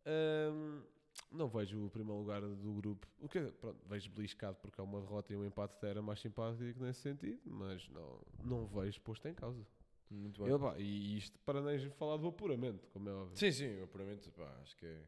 Ahm, 0.06 0.82
não 1.30 1.48
vejo 1.48 1.86
o 1.86 1.90
primeiro 1.90 2.18
lugar 2.18 2.40
do 2.40 2.72
grupo. 2.74 3.06
O 3.20 3.28
que 3.28 3.40
pronto, 3.52 3.78
vejo 3.86 4.10
beliscado 4.10 4.56
porque 4.60 4.80
é 4.80 4.84
uma 4.84 5.00
derrota 5.00 5.32
e 5.32 5.36
um 5.36 5.44
empate 5.44 5.74
até 5.74 5.90
era 5.90 6.02
mais 6.02 6.20
simpático 6.20 6.82
nesse 6.82 7.00
sentido, 7.00 7.40
mas 7.44 7.88
não, 7.90 8.20
não 8.42 8.66
vejo 8.66 9.00
posto 9.02 9.28
em 9.28 9.34
causa. 9.34 9.64
Muito 10.10 10.42
bem. 10.42 10.80
E, 10.82 11.14
e 11.14 11.18
isto 11.18 11.38
para 11.40 11.60
nem 11.60 11.78
falar 11.90 12.16
do 12.16 12.28
apuramento, 12.28 12.88
como 12.88 13.08
é 13.08 13.12
óbvio. 13.12 13.36
Sim, 13.36 13.52
sim, 13.52 13.82
apuramento, 13.82 14.30
pá, 14.32 14.58
acho 14.62 14.76
que 14.76 14.86
é, 14.86 15.04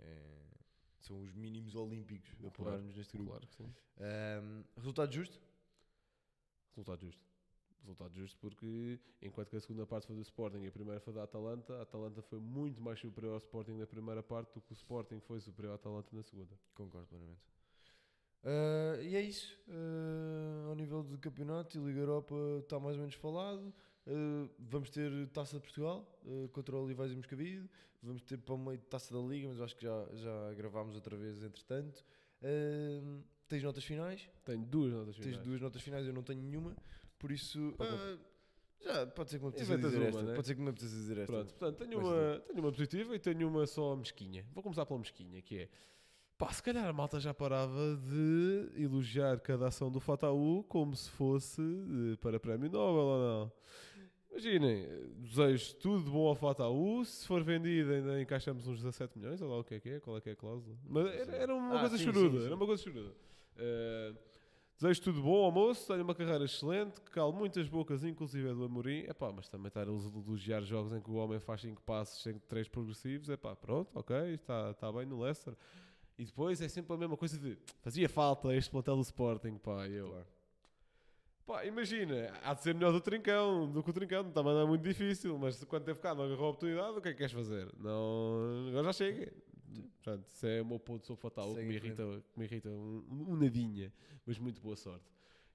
é- 0.00 0.51
são 1.04 1.20
os 1.20 1.32
mínimos 1.32 1.74
olímpicos 1.74 2.30
a 2.42 2.48
apurarmos 2.48 2.94
neste 2.96 3.16
grupo. 3.16 3.30
Claro 3.30 3.46
que 3.46 3.54
sim. 3.54 3.74
Ahm, 3.98 4.64
resultado 4.76 5.12
justo? 5.12 5.40
Resultado 6.70 7.00
justo. 7.00 7.32
Resultado 7.80 8.14
justo 8.14 8.38
porque, 8.40 9.00
enquanto 9.20 9.50
que 9.50 9.56
a 9.56 9.60
segunda 9.60 9.84
parte 9.84 10.06
foi 10.06 10.14
do 10.14 10.22
Sporting 10.22 10.62
e 10.62 10.68
a 10.68 10.72
primeira 10.72 11.00
foi 11.00 11.12
da 11.12 11.24
Atalanta, 11.24 11.78
a 11.78 11.82
Atalanta 11.82 12.22
foi 12.22 12.38
muito 12.38 12.80
mais 12.80 13.00
superior 13.00 13.32
ao 13.32 13.38
Sporting 13.38 13.72
na 13.72 13.86
primeira 13.86 14.22
parte 14.22 14.54
do 14.54 14.60
que 14.60 14.72
o 14.72 14.74
Sporting 14.74 15.18
foi 15.20 15.40
superior 15.40 15.72
à 15.72 15.74
Atalanta 15.74 16.08
na 16.14 16.22
segunda. 16.22 16.56
Concordo 16.74 17.08
plenamente. 17.08 17.42
Ah, 18.44 19.00
e 19.02 19.16
é 19.16 19.20
isso. 19.20 19.58
Ah, 19.68 20.68
ao 20.68 20.74
nível 20.74 21.02
do 21.02 21.18
campeonato 21.18 21.78
e 21.78 21.80
Liga 21.84 22.00
Europa 22.00 22.34
está 22.60 22.78
mais 22.78 22.96
ou 22.96 23.00
menos 23.00 23.14
falado. 23.14 23.72
Ah, 24.06 24.48
vamos 24.58 24.90
ter 24.90 25.10
Taça 25.28 25.56
de 25.56 25.62
Portugal 25.62 26.06
ah, 26.26 26.48
contra 26.52 26.76
o 26.76 26.82
Olivais 26.84 27.12
e 27.12 27.16
Moscavide. 27.16 27.68
Vamos 28.02 28.22
ter 28.22 28.38
para 28.38 28.54
o 28.54 28.58
meio 28.58 28.78
Taça 28.78 29.14
da 29.14 29.20
Liga, 29.20 29.48
mas 29.48 29.60
acho 29.60 29.76
que 29.76 29.84
já, 29.84 30.06
já 30.14 30.54
gravámos 30.54 30.94
outra 30.94 31.16
vez 31.16 31.42
entretanto. 31.42 32.04
Ah, 32.42 33.20
tens 33.48 33.62
notas 33.62 33.84
finais? 33.84 34.28
Tenho 34.44 34.64
duas 34.64 34.92
notas 34.92 35.14
Tens 35.16 35.24
finais. 35.26 35.42
duas 35.46 35.60
notas 35.60 35.82
finais, 35.82 36.06
eu 36.06 36.12
não 36.12 36.22
tenho 36.22 36.42
nenhuma. 36.42 36.76
Por 37.18 37.30
isso, 37.30 37.72
Pode- 37.76 38.18
já 38.84 39.06
pode 39.06 39.30
ser 39.30 39.38
que 39.38 39.44
me 39.44 39.48
apeteça 39.50 39.78
dizer 39.78 39.96
uma, 39.98 40.06
esta. 40.08 40.22
né? 40.24 40.34
Pode 40.34 40.46
ser 40.48 40.54
que 40.56 40.60
me 40.60 40.70
apeteça 40.70 40.94
dizer 40.96 41.18
esta. 41.18 41.32
Pronto, 41.32 41.54
portanto, 41.54 41.78
tenho 41.88 42.00
uma, 42.00 42.40
tenho 42.40 42.58
uma 42.58 42.72
positiva 42.72 43.14
e 43.14 43.18
tenho 43.20 43.48
uma 43.48 43.64
só 43.66 43.94
mesquinha. 43.94 44.44
Vou 44.52 44.60
começar 44.62 44.84
pela 44.84 44.98
mesquinha, 44.98 45.40
que 45.40 45.58
é... 45.60 45.68
Pá, 46.36 46.52
se 46.52 46.60
calhar 46.60 46.84
a 46.88 46.92
malta 46.92 47.20
já 47.20 47.32
parava 47.32 47.94
de 47.96 48.72
elogiar 48.82 49.38
cada 49.38 49.68
ação 49.68 49.88
do 49.92 50.00
Fataú 50.00 50.64
como 50.64 50.96
se 50.96 51.08
fosse 51.10 51.62
eh, 51.62 52.16
para 52.16 52.40
prémio 52.40 52.68
Nobel 52.68 53.04
ou 53.04 53.18
não. 53.20 53.52
Imaginem, 54.32 54.86
desejo 55.18 55.74
tudo 55.76 56.04
de 56.04 56.10
bom 56.10 56.26
ao 56.26 56.34
Fataú. 56.34 57.04
Se 57.04 57.26
for 57.26 57.42
vendido, 57.44 57.92
ainda 57.92 58.20
encaixamos 58.20 58.66
uns 58.66 58.78
17 58.78 59.18
milhões, 59.18 59.42
ou 59.42 59.48
lá 59.50 59.58
o 59.58 59.64
que 59.64 59.74
é 59.74 59.80
que 59.80 59.88
é, 59.90 60.00
qual 60.00 60.16
é 60.16 60.20
que 60.22 60.30
é 60.30 60.32
a 60.32 60.36
cláusula. 60.36 60.74
Mas 60.88 61.06
era, 61.14 61.36
era 61.36 61.54
uma 61.54 61.76
Ah, 61.76 61.80
coisa 61.80 61.98
sim, 61.98 62.04
choruda, 62.04 62.30
sim, 62.36 62.38
sim. 62.40 62.46
era 62.46 62.54
uma 62.54 62.66
coisa 62.66 62.82
choruda. 62.82 63.12
Eh, 63.58 64.14
desejo 64.80 65.02
tudo 65.02 65.22
bom 65.22 65.44
ao 65.44 65.52
moço, 65.52 65.86
tenha 65.86 66.02
uma 66.02 66.14
carreira 66.14 66.44
excelente, 66.46 66.98
que 67.02 67.10
cale 67.10 67.32
muitas 67.34 67.68
bocas, 67.68 68.02
inclusive 68.04 68.48
a 68.48 68.54
do 68.54 68.64
Amorim. 68.64 69.00
Epá, 69.00 69.30
mas 69.30 69.48
também 69.50 69.68
estar 69.68 69.86
a 69.86 69.92
elogiar 69.92 70.62
jogos 70.62 70.94
em 70.94 71.00
que 71.02 71.10
o 71.10 71.14
homem 71.14 71.38
faz 71.38 71.60
5 71.60 71.82
passos 71.82 72.22
sem 72.22 72.38
3 72.48 72.68
progressivos. 72.68 73.28
Epá, 73.28 73.54
pronto, 73.54 73.90
ok, 73.94 74.16
está, 74.34 74.70
está 74.70 74.90
bem 74.90 75.04
no 75.04 75.20
Leicester. 75.20 75.54
E 76.18 76.24
depois 76.24 76.60
é 76.62 76.68
sempre 76.68 76.94
a 76.94 76.96
mesma 76.96 77.16
coisa 77.18 77.38
de 77.38 77.58
fazia 77.82 78.08
falta 78.08 78.54
este 78.56 78.70
plantel 78.70 78.96
do 78.96 79.02
Sporting, 79.02 79.58
pá, 79.58 79.86
eu. 79.88 80.08
Claro. 80.08 80.26
Pá, 81.46 81.64
imagina, 81.66 82.32
há 82.44 82.54
de 82.54 82.62
ser 82.62 82.74
melhor 82.74 82.92
do 82.92 83.00
Trincão, 83.00 83.70
do 83.70 83.82
que 83.82 83.90
o 83.90 83.92
Trincão, 83.92 84.30
também 84.30 84.52
não 84.52 84.60
é 84.60 84.66
muito 84.66 84.82
difícil, 84.82 85.36
mas 85.38 85.62
quando 85.64 85.84
teve 85.84 85.98
cá 85.98 86.14
não 86.14 86.24
agarrou 86.24 86.46
a 86.46 86.50
oportunidade, 86.50 86.96
o 86.98 87.00
que 87.02 87.08
é 87.08 87.12
que 87.12 87.18
queres 87.18 87.32
fazer? 87.32 87.68
Não, 87.78 88.68
agora 88.68 88.84
já 88.84 88.92
chega. 88.92 89.32
Portanto, 90.02 90.26
isso 90.28 90.46
é 90.46 90.60
o 90.62 90.66
meu 90.66 90.78
ponto 90.78 91.06
sobre 91.06 91.20
fatal, 91.22 91.54
que 91.54 91.62
me 91.62 91.74
irrita, 91.74 92.02
que 92.32 92.38
me 92.38 92.44
irrita 92.44 92.68
um, 92.70 93.04
um 93.10 93.36
nadinha, 93.36 93.92
mas 94.26 94.38
muito 94.38 94.60
boa 94.60 94.76
sorte. 94.76 95.04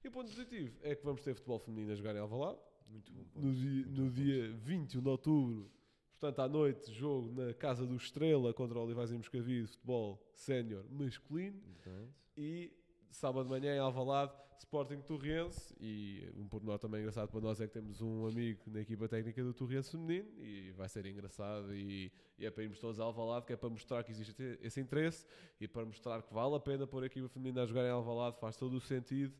E 0.04 0.08
o 0.08 0.10
ponto 0.10 0.28
positivo 0.30 0.76
é 0.82 0.94
que 0.94 1.04
vamos 1.04 1.22
ter 1.22 1.34
futebol 1.34 1.58
feminino 1.58 1.92
a 1.92 1.94
jogar 1.94 2.14
em 2.14 2.18
Alvalade, 2.18 2.58
Muito 2.88 3.10
bom. 3.12 3.24
ponto. 3.24 3.46
no 3.46 3.54
dia, 3.54 3.70
Muito 3.86 4.00
no 4.00 4.06
bom 4.06 4.12
dia 4.12 4.52
21 4.58 5.02
de 5.02 5.08
outubro, 5.08 5.70
portanto 6.18 6.38
à 6.40 6.48
noite, 6.48 6.92
jogo 6.92 7.30
na 7.32 7.54
Casa 7.54 7.86
do 7.86 7.96
Estrela 7.96 8.52
contra 8.52 8.78
o 8.78 8.82
Olivais 8.84 9.10
e 9.10 9.16
Moscavide, 9.16 9.68
futebol 9.68 10.20
sénior 10.34 10.84
masculino, 10.90 11.60
Exatamente. 11.66 12.12
e 12.36 12.72
sábado 13.10 13.44
de 13.44 13.50
manhã 13.50 13.74
em 13.74 13.78
Alvalade, 13.78 14.32
Sporting 14.58 15.00
Torriense 15.02 15.74
e 15.80 16.28
um 16.36 16.46
pormenor 16.48 16.78
também 16.78 17.00
engraçado 17.00 17.28
para 17.30 17.40
nós 17.40 17.60
é 17.60 17.66
que 17.66 17.72
temos 17.72 18.00
um 18.02 18.26
amigo 18.26 18.60
na 18.66 18.80
equipa 18.80 19.08
técnica 19.08 19.42
do 19.42 19.54
Torriense 19.54 19.90
feminino 19.90 20.28
e 20.36 20.72
vai 20.72 20.88
ser 20.88 21.06
engraçado 21.06 21.74
e, 21.74 22.12
e 22.38 22.44
é 22.44 22.50
para 22.50 22.64
irmos 22.64 22.78
todos 22.78 22.98
a 23.00 23.04
Alvalade 23.04 23.46
que 23.46 23.52
é 23.52 23.56
para 23.56 23.68
mostrar 23.70 24.02
que 24.04 24.10
existe 24.10 24.32
esse- 24.32 24.58
esse 24.60 24.80
interesse 24.80 25.24
e 25.60 25.66
para 25.68 25.84
mostrar 25.84 26.22
que 26.22 26.34
vale 26.34 26.54
a 26.56 26.60
pena 26.60 26.86
pôr 26.86 27.02
a 27.02 27.06
equipa 27.06 27.28
feminina 27.28 27.62
a 27.62 27.66
jogar 27.66 27.84
em 27.84 27.90
Alvalade 27.90 28.36
faz 28.40 28.56
todo 28.56 28.74
o 28.76 28.80
sentido 28.80 29.32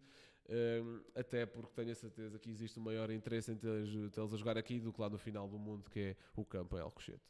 hum, 0.49 1.01
até 1.15 1.45
porque 1.45 1.73
tenho 1.75 1.91
a 1.93 1.95
certeza 1.97 2.39
que 2.39 2.49
existe 2.51 2.79
um 2.79 2.83
maior 2.83 3.11
interesse 3.11 3.51
em 3.53 3.57
tê-los 3.57 4.33
a 4.33 4.37
jogar 4.37 4.57
aqui 4.57 4.79
do 4.81 4.93
que 4.93 5.01
lá 5.01 5.11
no 5.11 5.19
final 5.19 5.49
do 5.49 5.59
mundo 5.59 5.91
que 5.91 6.01
é 6.01 6.17
o 6.37 6.45
campo 6.45 6.77
em 6.79 6.81
Alcochete 6.81 7.21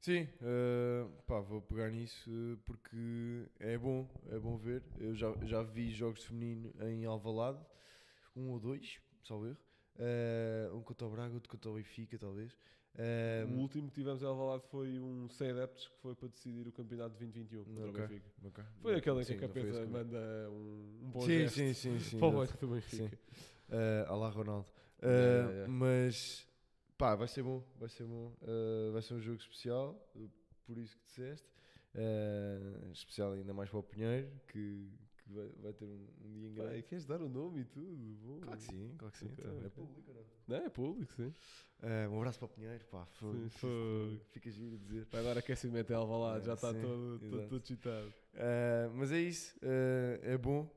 Sim, 0.00 0.26
eh, 0.40 1.06
pá, 1.26 1.40
vou 1.40 1.60
pegar 1.60 1.90
nisso 1.90 2.30
eh, 2.30 2.56
porque 2.64 3.46
é 3.58 3.76
bom, 3.76 4.08
é 4.30 4.38
bom 4.38 4.56
ver. 4.56 4.82
Eu 4.98 5.14
já, 5.14 5.32
já 5.42 5.62
vi 5.62 5.90
jogos 5.90 6.20
de 6.20 6.28
feminino 6.28 6.72
em 6.80 7.04
Alvalade, 7.04 7.58
um 8.34 8.48
ou 8.50 8.58
dois, 8.58 8.98
salvo 9.22 9.46
erro. 9.46 9.58
Eh, 9.98 10.70
um 10.72 10.80
contra 10.82 11.06
o 11.06 11.10
Braga, 11.10 11.34
outro 11.34 11.50
contra 11.50 11.70
o 11.70 11.74
Benfica, 11.74 12.18
talvez. 12.18 12.56
Eh, 12.94 13.44
o 13.46 13.52
último 13.60 13.88
que 13.88 13.94
tivemos 13.94 14.22
em 14.22 14.26
Alvalade 14.26 14.64
foi 14.70 14.98
um 14.98 15.28
sem 15.28 15.50
adeptos 15.50 15.86
que 15.88 15.98
foi 16.00 16.14
para 16.14 16.28
decidir 16.28 16.66
o 16.66 16.72
campeonato 16.72 17.10
de 17.10 17.18
2021 17.18 17.64
contra 17.64 17.90
Ok. 17.90 18.04
o 18.04 18.08
Benfica 18.08 18.30
ok. 18.42 18.64
Foi 18.82 18.94
aquele 18.96 19.20
em 19.20 19.24
que 19.26 19.32
a 19.32 19.36
capeta 19.48 19.86
manda 19.86 20.18
um, 20.50 20.98
um 21.02 21.10
bom 21.10 21.20
Sim, 21.26 21.42
gesto 21.42 21.54
sim, 21.56 21.74
sim, 21.74 21.98
sim. 22.00 22.18
para 22.18 22.66
o 22.66 22.70
Benfica. 22.70 23.18
Uh, 23.68 24.12
Alá 24.12 24.30
Ronaldo. 24.30 24.66
Uh. 25.02 25.70
Mas 25.70 26.49
pá, 27.00 27.14
vai 27.14 27.26
ser 27.26 27.42
bom, 27.42 27.64
vai 27.78 27.88
ser 27.88 28.04
bom. 28.04 28.30
Uh, 28.42 28.92
vai 28.92 29.00
ser 29.00 29.14
um 29.14 29.20
jogo 29.20 29.38
especial, 29.38 29.94
por 30.66 30.76
isso 30.76 30.94
que 30.98 31.04
disseste. 31.06 31.48
Uh, 31.94 32.92
especial 32.92 33.32
ainda 33.32 33.54
mais 33.54 33.70
para 33.70 33.78
o 33.78 33.82
Pinheiro, 33.82 34.30
que, 34.46 34.86
que 35.16 35.32
vai, 35.32 35.48
vai 35.62 35.72
ter 35.72 35.86
um, 35.86 36.06
um 36.22 36.30
dia 36.30 36.48
e 36.48 36.52
grande. 36.52 36.82
queres 36.82 37.06
dar 37.06 37.22
o 37.22 37.28
nome 37.28 37.62
e 37.62 37.64
tudo? 37.64 37.96
Bom. 38.22 38.40
Claro 38.40 38.58
que 38.58 38.64
sim, 38.64 38.94
claro 38.98 39.12
que 39.12 39.18
sim. 39.18 39.26
Ok, 39.32 39.44
então, 39.44 39.64
é 39.64 39.68
público, 39.70 40.12
não? 40.12 40.24
Não, 40.46 40.66
é 40.66 40.68
público, 40.68 41.12
sim. 41.14 41.34
Uh, 41.82 42.10
um 42.12 42.18
abraço 42.18 42.38
para 42.38 42.46
o 42.46 42.48
Pinheiro, 42.50 42.84
pá, 42.90 43.06
fogo. 43.06 43.34
Sim, 43.34 43.48
fogo. 43.48 44.20
Fica 44.28 44.50
giro 44.50 44.74
a 44.74 44.78
dizer. 44.78 45.06
Vai 45.10 45.24
dar 45.24 45.38
aquecimento 45.38 45.90
em 45.90 45.96
Alvalade, 45.96 46.42
É, 46.42 46.46
já 46.46 46.52
está 46.54 46.72
sim, 46.74 46.80
todo, 46.82 47.18
todo, 47.48 47.76
todo. 47.78 48.08
Uh, 48.08 48.92
mas 48.94 49.10
é 49.10 49.18
isso, 49.18 49.58
é 49.62 50.36
bom, 50.36 50.70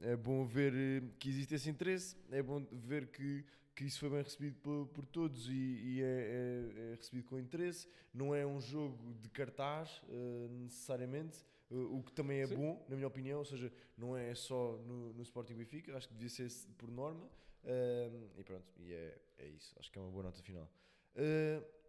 é 0.00 0.16
bom 0.16 0.46
ver 0.46 1.02
que 1.18 1.28
existe 1.28 1.56
esse 1.56 1.68
interesse, 1.68 2.16
é 2.30 2.40
bom 2.42 2.64
ver 2.70 3.08
que, 3.08 3.44
que 3.74 3.84
isso 3.84 4.00
foi 4.00 4.10
bem 4.10 4.22
recebido 4.22 4.56
por, 4.60 4.86
por 4.88 5.06
todos 5.06 5.48
e, 5.48 5.52
e 5.52 6.02
é, 6.02 6.04
é- 6.04 6.92
é 6.92 6.94
recebido 6.96 7.24
com 7.26 7.38
interesse. 7.38 7.88
Não 8.12 8.34
é 8.34 8.46
um 8.46 8.60
jogo 8.60 9.14
de 9.14 9.28
cartaz, 9.30 10.02
uh, 10.08 10.48
necessariamente, 10.62 11.38
uh, 11.70 11.96
o 11.98 12.02
que 12.02 12.12
também 12.12 12.40
é 12.40 12.46
Sim. 12.46 12.56
bom, 12.56 12.84
na 12.88 12.96
minha 12.96 13.08
opinião, 13.08 13.38
ou 13.38 13.44
seja, 13.44 13.72
não 13.96 14.16
é 14.16 14.34
só 14.34 14.76
no, 14.86 15.12
no 15.14 15.22
Sporting 15.22 15.54
Benfica, 15.54 15.96
acho 15.96 16.08
que 16.08 16.14
devia 16.14 16.28
ser 16.28 16.50
por 16.76 16.90
norma. 16.90 17.24
Uh, 17.64 18.28
e 18.36 18.44
pronto, 18.44 18.66
e 18.78 18.92
é, 18.92 19.18
é 19.38 19.48
isso, 19.48 19.74
acho 19.78 19.90
que 19.90 19.98
é 19.98 20.02
uma 20.02 20.10
boa 20.10 20.24
nota 20.24 20.42
final. 20.42 20.70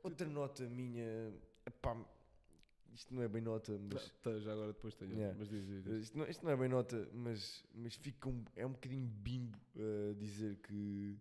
Outra 0.04 0.28
nota 0.28 0.64
minha, 0.70 1.34
epá, 1.66 1.96
isto 2.94 3.14
não 3.14 3.22
é 3.24 3.28
bem 3.28 3.42
nota, 3.42 3.78
mas. 3.92 4.10
Tá, 4.22 4.38
já 4.40 4.52
agora 4.52 4.74
depois 4.74 4.94
tenho, 4.96 5.14
Yeah. 5.14 5.36
mas 5.38 5.50
diz, 5.50 5.66
diz, 5.66 5.84
diz. 5.84 6.04
Isto 6.04 6.18
não, 6.18 6.28
isto 6.28 6.46
não 6.46 6.52
é 6.52 6.58
bem 6.58 6.70
nota, 6.70 7.10
mas, 7.14 7.64
mas 7.74 7.96
fica 7.96 8.30
um, 8.30 8.44
é 8.56 8.66
um 8.66 8.72
bocadinho 8.74 9.08
bimbo 9.08 9.58
dizer 10.18 10.58
que 10.58 11.18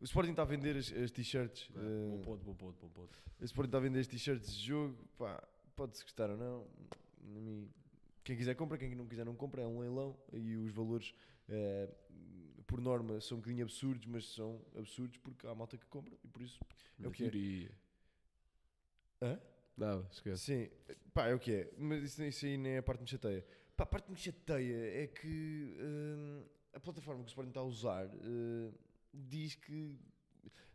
o 0.00 0.04
Sporting 0.04 0.30
está 0.30 0.42
a 0.42 0.46
vender 0.46 0.76
as, 0.76 0.92
as 0.92 1.10
t-shirts. 1.10 1.70
Ah, 1.74 1.78
uh, 1.78 2.10
Bom 2.10 2.22
ponto, 2.22 2.44
bom 2.44 2.54
ponto, 2.54 2.78
bom 2.80 2.88
ponto. 2.88 3.22
o 3.40 3.44
Sporting 3.44 3.68
está 3.68 3.78
a 3.78 3.80
vender 3.80 4.00
as 4.00 4.06
t-shirts 4.06 4.56
de 4.56 4.66
jogo. 4.66 4.96
Pá, 5.18 5.42
pode-se 5.76 6.02
gostar 6.02 6.30
ou 6.30 6.36
não. 6.36 6.66
quem 8.22 8.36
quiser 8.36 8.54
compra, 8.54 8.78
quem 8.78 8.94
não 8.94 9.06
quiser 9.06 9.24
não 9.24 9.34
compra. 9.34 9.62
É 9.62 9.66
um 9.66 9.80
leilão 9.80 10.16
e 10.32 10.56
os 10.56 10.72
valores, 10.72 11.14
uh, 11.48 11.94
por 12.66 12.80
norma, 12.80 13.20
são 13.20 13.38
um 13.38 13.40
bocadinho 13.40 13.64
absurdos, 13.64 14.06
mas 14.06 14.26
são 14.34 14.60
absurdos 14.76 15.16
porque 15.18 15.46
há 15.46 15.54
malta 15.54 15.76
que 15.76 15.86
compra 15.86 16.14
e 16.22 16.28
por 16.28 16.42
isso. 16.42 16.58
É 17.02 17.06
o 17.06 17.10
que 17.10 17.68
é. 19.20 19.26
Hã? 19.26 19.40
Nada, 19.76 20.06
esquece. 20.10 20.44
Sim, 20.44 20.94
pá, 21.12 21.28
é 21.28 21.34
o 21.34 21.38
que 21.38 21.52
é. 21.52 21.72
Mas 21.78 22.04
isso, 22.04 22.22
isso 22.22 22.46
aí 22.46 22.56
nem 22.56 22.74
é 22.74 22.78
a 22.78 22.82
parte 22.82 22.98
que 22.98 23.04
me 23.04 23.10
chateia. 23.10 23.44
Pá, 23.76 23.84
a 23.84 23.86
parte 23.86 24.04
que 24.04 24.12
me 24.12 24.18
chateia 24.18 25.02
é 25.02 25.06
que 25.08 25.76
hum, 25.80 26.44
a 26.72 26.80
plataforma 26.80 27.22
que 27.22 27.28
o 27.28 27.30
Sporting 27.30 27.50
está 27.50 27.60
a 27.60 27.64
usar 27.64 28.06
hum, 28.06 28.72
diz 29.14 29.54
que 29.54 29.96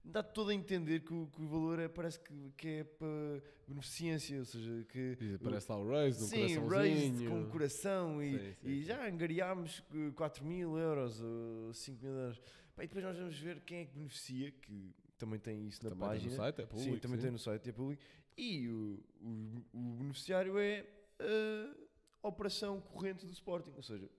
dá 0.04 0.24
todo 0.24 0.50
a 0.50 0.56
entender 0.56 1.02
que 1.02 1.14
o, 1.14 1.28
que 1.28 1.42
o 1.42 1.48
valor 1.48 1.80
é, 1.80 1.88
parece 1.88 2.20
que, 2.20 2.52
que 2.58 2.68
é 2.68 2.84
para 2.84 3.44
beneficência, 3.68 4.40
ou 4.40 4.46
seja, 4.46 4.86
que 4.86 5.16
Diz, 5.16 5.38
Parece 5.42 5.72
lá 5.72 5.78
o 5.78 5.88
Raise, 5.88 6.24
um 6.24 6.28
Sim, 6.28 7.28
com 7.28 7.40
um 7.42 7.50
coração 7.50 8.24
e, 8.24 8.32
Sim, 8.40 8.54
sim, 8.62 8.68
e 8.68 8.84
já 8.84 9.08
angariámos 9.08 9.84
eh, 9.94 10.12
4 10.16 10.44
mil 10.46 10.78
euros 10.78 11.22
ou 11.22 11.74
5 11.74 12.04
mil 12.04 12.14
euros. 12.14 12.42
E 12.78 12.82
depois 12.82 13.04
nós 13.04 13.18
vamos 13.18 13.38
ver 13.38 13.60
quem 13.62 13.80
é 13.80 13.86
que 13.86 13.94
beneficia, 13.94 14.52
que 14.52 14.96
também 15.18 15.38
tem 15.38 15.68
isso 15.68 15.84
na 15.84 15.90
Também 15.90 16.10
tem 16.10 16.18
página. 16.18 16.32
no 16.32 16.38
site, 16.38 16.62
é 16.62 16.66
público. 16.66 16.94
sim, 16.94 17.00
também 17.00 17.18
sim. 17.18 17.24
tem 17.24 17.32
no 17.32 17.40
site, 17.40 17.70
é 17.70 17.74
público. 17.74 18.02
E 18.38 18.70
o, 18.70 19.04
o, 19.22 19.66
o 19.74 19.80
beneficiário 19.98 20.58
é 20.58 20.86
a 22.24 22.28
operação 22.28 22.80
corrente 22.80 23.26
do 23.26 23.32
Sporting, 23.34 23.74
ou 23.76 23.84
seja, 23.84 24.10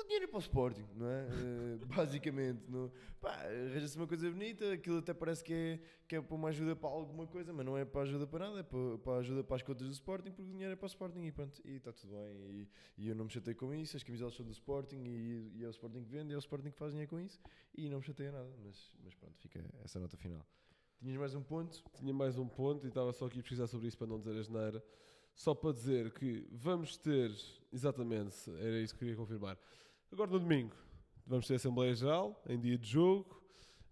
o 0.00 0.04
dinheiro 0.04 0.24
é 0.24 0.28
para 0.28 0.36
o 0.36 0.40
Sporting, 0.40 0.86
não 0.94 1.08
é? 1.08 1.26
Eh, 1.26 1.84
basicamente, 1.96 2.62
não, 2.68 2.92
pá, 3.20 3.32
arranja-se 3.32 3.96
uma 3.96 4.06
coisa 4.06 4.30
bonita, 4.30 4.72
aquilo 4.72 4.98
até 4.98 5.14
parece 5.14 5.42
que 5.42 5.52
é, 5.52 5.80
que 6.06 6.16
é 6.16 6.20
para 6.20 6.34
uma 6.34 6.48
ajuda 6.48 6.76
para 6.76 6.88
alguma 6.88 7.26
coisa, 7.26 7.52
mas 7.52 7.64
não 7.64 7.78
é 7.78 7.84
para 7.84 8.02
ajuda 8.02 8.26
para 8.26 8.46
nada, 8.46 8.60
é 8.60 8.62
para, 8.62 8.98
para 8.98 9.18
ajuda 9.18 9.42
para 9.42 9.56
as 9.56 9.62
contas 9.62 9.86
do 9.86 9.92
Sporting, 9.92 10.30
porque 10.30 10.42
o 10.42 10.52
dinheiro 10.52 10.72
é 10.72 10.76
para 10.76 10.84
o 10.84 10.88
Sporting 10.88 11.22
e 11.24 11.32
pronto, 11.32 11.60
e 11.64 11.76
está 11.76 11.92
tudo 11.92 12.12
bem. 12.12 12.36
E, 12.50 12.68
e 12.98 13.08
eu 13.08 13.14
não 13.14 13.24
me 13.24 13.30
chatei 13.30 13.54
com 13.54 13.74
isso, 13.74 13.96
as 13.96 14.02
camiselas 14.02 14.34
são 14.34 14.44
do 14.44 14.52
Sporting 14.52 15.02
e, 15.04 15.52
e 15.54 15.64
é 15.64 15.66
o 15.66 15.70
Sporting 15.70 16.04
que 16.04 16.10
vende, 16.10 16.32
é 16.32 16.36
o 16.36 16.38
Sporting 16.38 16.70
que 16.70 16.78
faz 16.78 16.92
dinheiro 16.92 17.10
com 17.10 17.18
isso, 17.18 17.40
e 17.74 17.88
não 17.88 17.98
me 17.98 18.04
chatei 18.04 18.28
a 18.28 18.32
nada, 18.32 18.54
mas, 18.62 18.92
mas 19.02 19.14
pronto, 19.14 19.34
fica 19.38 19.64
essa 19.82 19.98
nota 19.98 20.16
final. 20.16 20.46
Tinhas 20.98 21.16
mais 21.18 21.34
um 21.34 21.42
ponto? 21.42 21.82
Tinha 21.94 22.12
mais 22.12 22.38
um 22.38 22.48
ponto 22.48 22.84
e 22.86 22.88
estava 22.88 23.12
só 23.12 23.26
aqui 23.26 23.38
a 23.38 23.42
pesquisar 23.42 23.66
sobre 23.66 23.88
isso 23.88 23.98
para 23.98 24.06
não 24.06 24.18
dizer 24.18 24.38
a 24.38 24.42
geneira. 24.42 24.84
Só 25.34 25.54
para 25.54 25.72
dizer 25.72 26.10
que 26.12 26.48
vamos 26.50 26.96
ter, 26.96 27.30
exatamente, 27.70 28.50
era 28.58 28.80
isso 28.80 28.94
que 28.94 29.00
queria 29.00 29.14
confirmar. 29.14 29.58
Agora 30.12 30.30
no 30.30 30.38
domingo, 30.38 30.74
vamos 31.26 31.46
ter 31.46 31.54
Assembleia 31.56 31.94
Geral, 31.94 32.40
em 32.48 32.58
dia 32.58 32.78
de 32.78 32.88
jogo. 32.88 33.34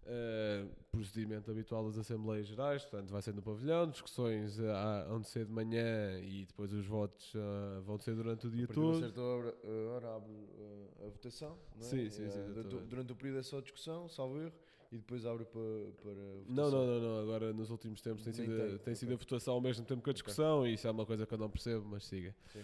eh, 0.07 0.63
procedimento 0.91 1.49
habitual 1.49 1.83
das 1.87 1.97
Assembleias 1.97 2.45
Gerais, 2.45 2.83
portanto 2.85 3.09
vai 3.09 3.23
ser 3.23 3.33
no 3.33 3.41
pavilhão, 3.41 3.89
discussões 3.89 4.59
eh, 4.59 4.71
há- 4.71 5.07
hão 5.09 5.19
de 5.19 5.27
ser 5.27 5.45
de 5.47 5.51
manhã 5.51 6.19
e 6.21 6.45
depois 6.45 6.71
os 6.73 6.85
votos 6.85 7.33
ah, 7.35 7.81
vão 7.81 7.97
ser 7.97 8.13
durante 8.15 8.45
o 8.45 8.51
dia 8.51 8.65
A 8.65 8.67
todo. 8.67 8.99
certa 8.99 9.19
hora, 9.19 9.55
eh, 9.63 9.87
hora 9.95 10.15
abre 10.15 10.31
eh, 10.31 11.05
a 11.07 11.09
votação, 11.09 11.57
não 11.75 11.87
é? 11.87 11.89
Sim, 11.89 12.09
sim, 12.11 12.29
sim, 12.29 12.37
Eh, 12.39 12.43
durante, 12.85 13.13
o- 13.13 13.15
período 13.15 13.39
é 13.39 13.41
só 13.43 13.59
discussão, 13.59 14.07
salvo 14.07 14.39
erro, 14.39 14.53
e 14.91 14.97
depois 14.99 15.25
abre 15.25 15.43
para, 15.45 15.59
para 16.03 16.13
votação. 16.13 16.53
Não, 16.55 16.69
não, 16.71 16.85
não, 16.85 17.01
não, 17.01 17.21
agora 17.23 17.51
nos 17.51 17.71
últimos 17.71 17.99
tempos 17.99 18.23
tem 18.23 18.31
Nem 18.31 18.45
sido, 18.45 18.55
tem, 18.69 18.77
tem 18.77 18.95
sido 18.95 19.07
ok. 19.09 19.15
a 19.15 19.17
votação 19.17 19.53
ao 19.55 19.61
mesmo 19.61 19.85
tempo 19.87 20.03
que 20.03 20.09
a 20.11 20.13
discussão 20.13 20.67
e 20.67 20.73
isso 20.75 20.87
é 20.87 20.91
uma 20.91 21.05
coisa 21.07 21.25
que 21.25 21.33
eu 21.33 21.37
não 21.39 21.49
percebo, 21.49 21.83
mas 21.83 22.05
siga. 22.05 22.35
Sim. 22.53 22.61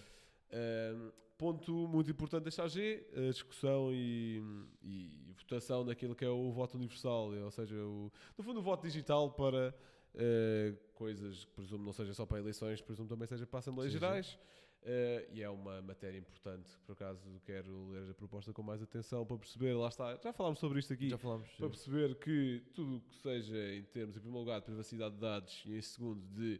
Ponto 1.37 1.87
muito 1.87 2.11
importante 2.11 2.43
desta 2.43 2.63
AG, 2.63 3.03
a 3.15 3.31
discussão 3.31 3.89
e, 3.91 4.43
e 4.83 5.33
votação 5.35 5.83
daquilo 5.83 6.15
que 6.15 6.23
é 6.23 6.29
o 6.29 6.51
voto 6.51 6.75
universal, 6.75 7.31
ou 7.33 7.49
seja, 7.49 7.75
o, 7.75 8.11
no 8.37 8.43
fundo 8.43 8.59
o 8.59 8.63
voto 8.63 8.83
digital 8.83 9.31
para 9.31 9.73
eh, 10.13 10.75
coisas 10.93 11.45
que 11.45 11.51
presumo 11.53 11.83
não 11.83 11.93
seja 11.93 12.13
só 12.13 12.27
para 12.27 12.37
eleições, 12.37 12.79
presumo 12.81 13.09
também 13.09 13.27
seja 13.27 13.47
para 13.47 13.59
Assembleias 13.59 13.91
Sim. 13.91 13.99
Gerais. 13.99 14.37
Eh, 14.83 15.29
e 15.33 15.41
é 15.43 15.49
uma 15.49 15.79
matéria 15.81 16.17
importante, 16.17 16.69
por 16.85 16.93
acaso 16.93 17.39
quero 17.45 17.89
ler 17.89 18.09
a 18.09 18.13
proposta 18.15 18.51
com 18.51 18.63
mais 18.63 18.81
atenção 18.81 19.23
para 19.25 19.37
perceber, 19.37 19.73
lá 19.73 19.87
está, 19.87 20.15
já 20.17 20.33
falámos 20.33 20.59
sobre 20.59 20.79
isto 20.79 20.91
aqui, 20.91 21.09
Já 21.09 21.19
falámos. 21.19 21.47
para 21.51 21.69
perceber 21.69 22.15
que 22.15 22.63
tudo 22.73 22.97
o 22.97 23.01
que 23.01 23.15
seja 23.15 23.75
em 23.75 23.83
termos, 23.83 24.15
em 24.17 24.19
primeiro 24.19 24.39
lugar, 24.39 24.59
de 24.59 24.65
privacidade 24.65 25.13
de 25.13 25.21
dados 25.21 25.63
e 25.67 25.75
em 25.77 25.81
segundo 25.81 26.25
de 26.33 26.59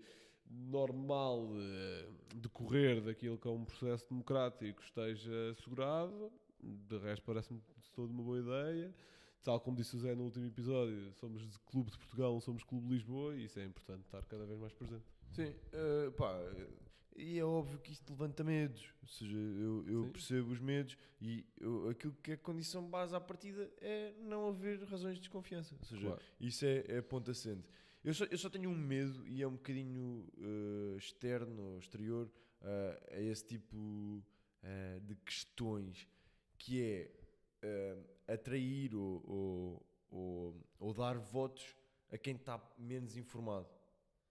normal 0.52 1.48
eh, 1.56 2.10
decorrer 2.36 3.02
daquilo 3.02 3.38
que 3.38 3.48
é 3.48 3.52
um 3.52 3.64
processo 3.66 4.08
democrático 4.10 4.82
esteja 4.84 5.52
assegurado. 5.52 6.32
De 6.62 6.98
resto, 7.00 7.24
parece-me 7.26 7.62
toda 7.94 8.12
uma 8.12 8.22
boa 8.24 8.40
ideia. 8.40 8.94
Tal 9.44 9.60
como 9.60 9.76
disse 9.76 9.96
o 9.96 10.00
Zé 10.00 10.14
no 10.14 10.24
último 10.26 10.46
episódio, 10.46 11.12
somos 11.14 11.42
de 11.50 11.58
Clube 11.62 11.90
de 11.90 11.98
Portugal, 11.98 12.34
não 12.34 12.40
somos 12.42 12.64
Clube 12.64 12.88
de 12.88 12.94
Lisboa 12.94 13.36
e 13.36 13.46
isso 13.46 13.60
é 13.60 13.66
importante 13.66 14.04
estar 14.06 14.24
cada 14.26 14.46
vez 14.46 14.60
mais 14.60 14.72
presente. 14.74 15.04
Sim, 15.32 15.56
eh, 15.74 16.12
pá, 16.16 16.32
eh, 16.36 16.68
e 17.16 17.40
é 17.40 17.44
óbvio 17.44 17.80
que 17.80 17.92
isto 17.92 18.12
levanta 18.12 18.44
medos, 18.44 18.94
ou 19.02 19.08
seja, 19.08 19.36
eu, 19.36 19.84
eu 19.88 20.10
percebo 20.12 20.52
os 20.52 20.60
medos 20.60 20.96
e 21.20 21.44
eu- 21.60 21.90
aquilo 21.90 22.14
que 22.22 22.34
é 22.34 22.38
condição 22.38 22.88
base 22.88 23.16
à 23.16 23.20
partida 23.20 23.68
é 23.82 24.14
não 24.20 24.48
haver 24.50 24.84
razões 24.84 25.16
de 25.16 25.22
desconfiança, 25.22 25.76
ou 25.80 25.86
seja, 25.86 26.06
Claro. 26.08 26.22
isso 26.40 26.64
é, 26.64 26.86
é 26.88 27.02
ponto 27.02 27.32
assente. 27.32 27.68
Eu 28.04 28.14
só, 28.14 28.26
eu 28.26 28.38
só 28.38 28.50
tenho 28.50 28.70
um 28.70 28.76
medo 28.76 29.26
e 29.28 29.42
é 29.44 29.48
um 29.48 29.52
bocadinho 29.56 30.28
eh, 30.40 30.98
externo 30.98 31.62
ou 31.74 31.80
exterior 31.80 32.32
eh, 32.62 33.10
a 33.12 33.20
esse 33.22 33.46
tipo 33.46 34.24
eh, 34.64 35.00
de 35.04 35.16
questões 35.18 36.08
que 36.58 36.82
é 36.82 37.12
atrair 38.28 38.96
ou, 38.96 39.24
ou, 39.28 39.86
ou, 40.10 40.68
ou 40.80 40.94
dar 40.96 41.18
votos 41.20 41.76
a 42.12 42.18
quem 42.18 42.36
está 42.36 42.60
menos 42.78 43.16
informado. 43.16 43.68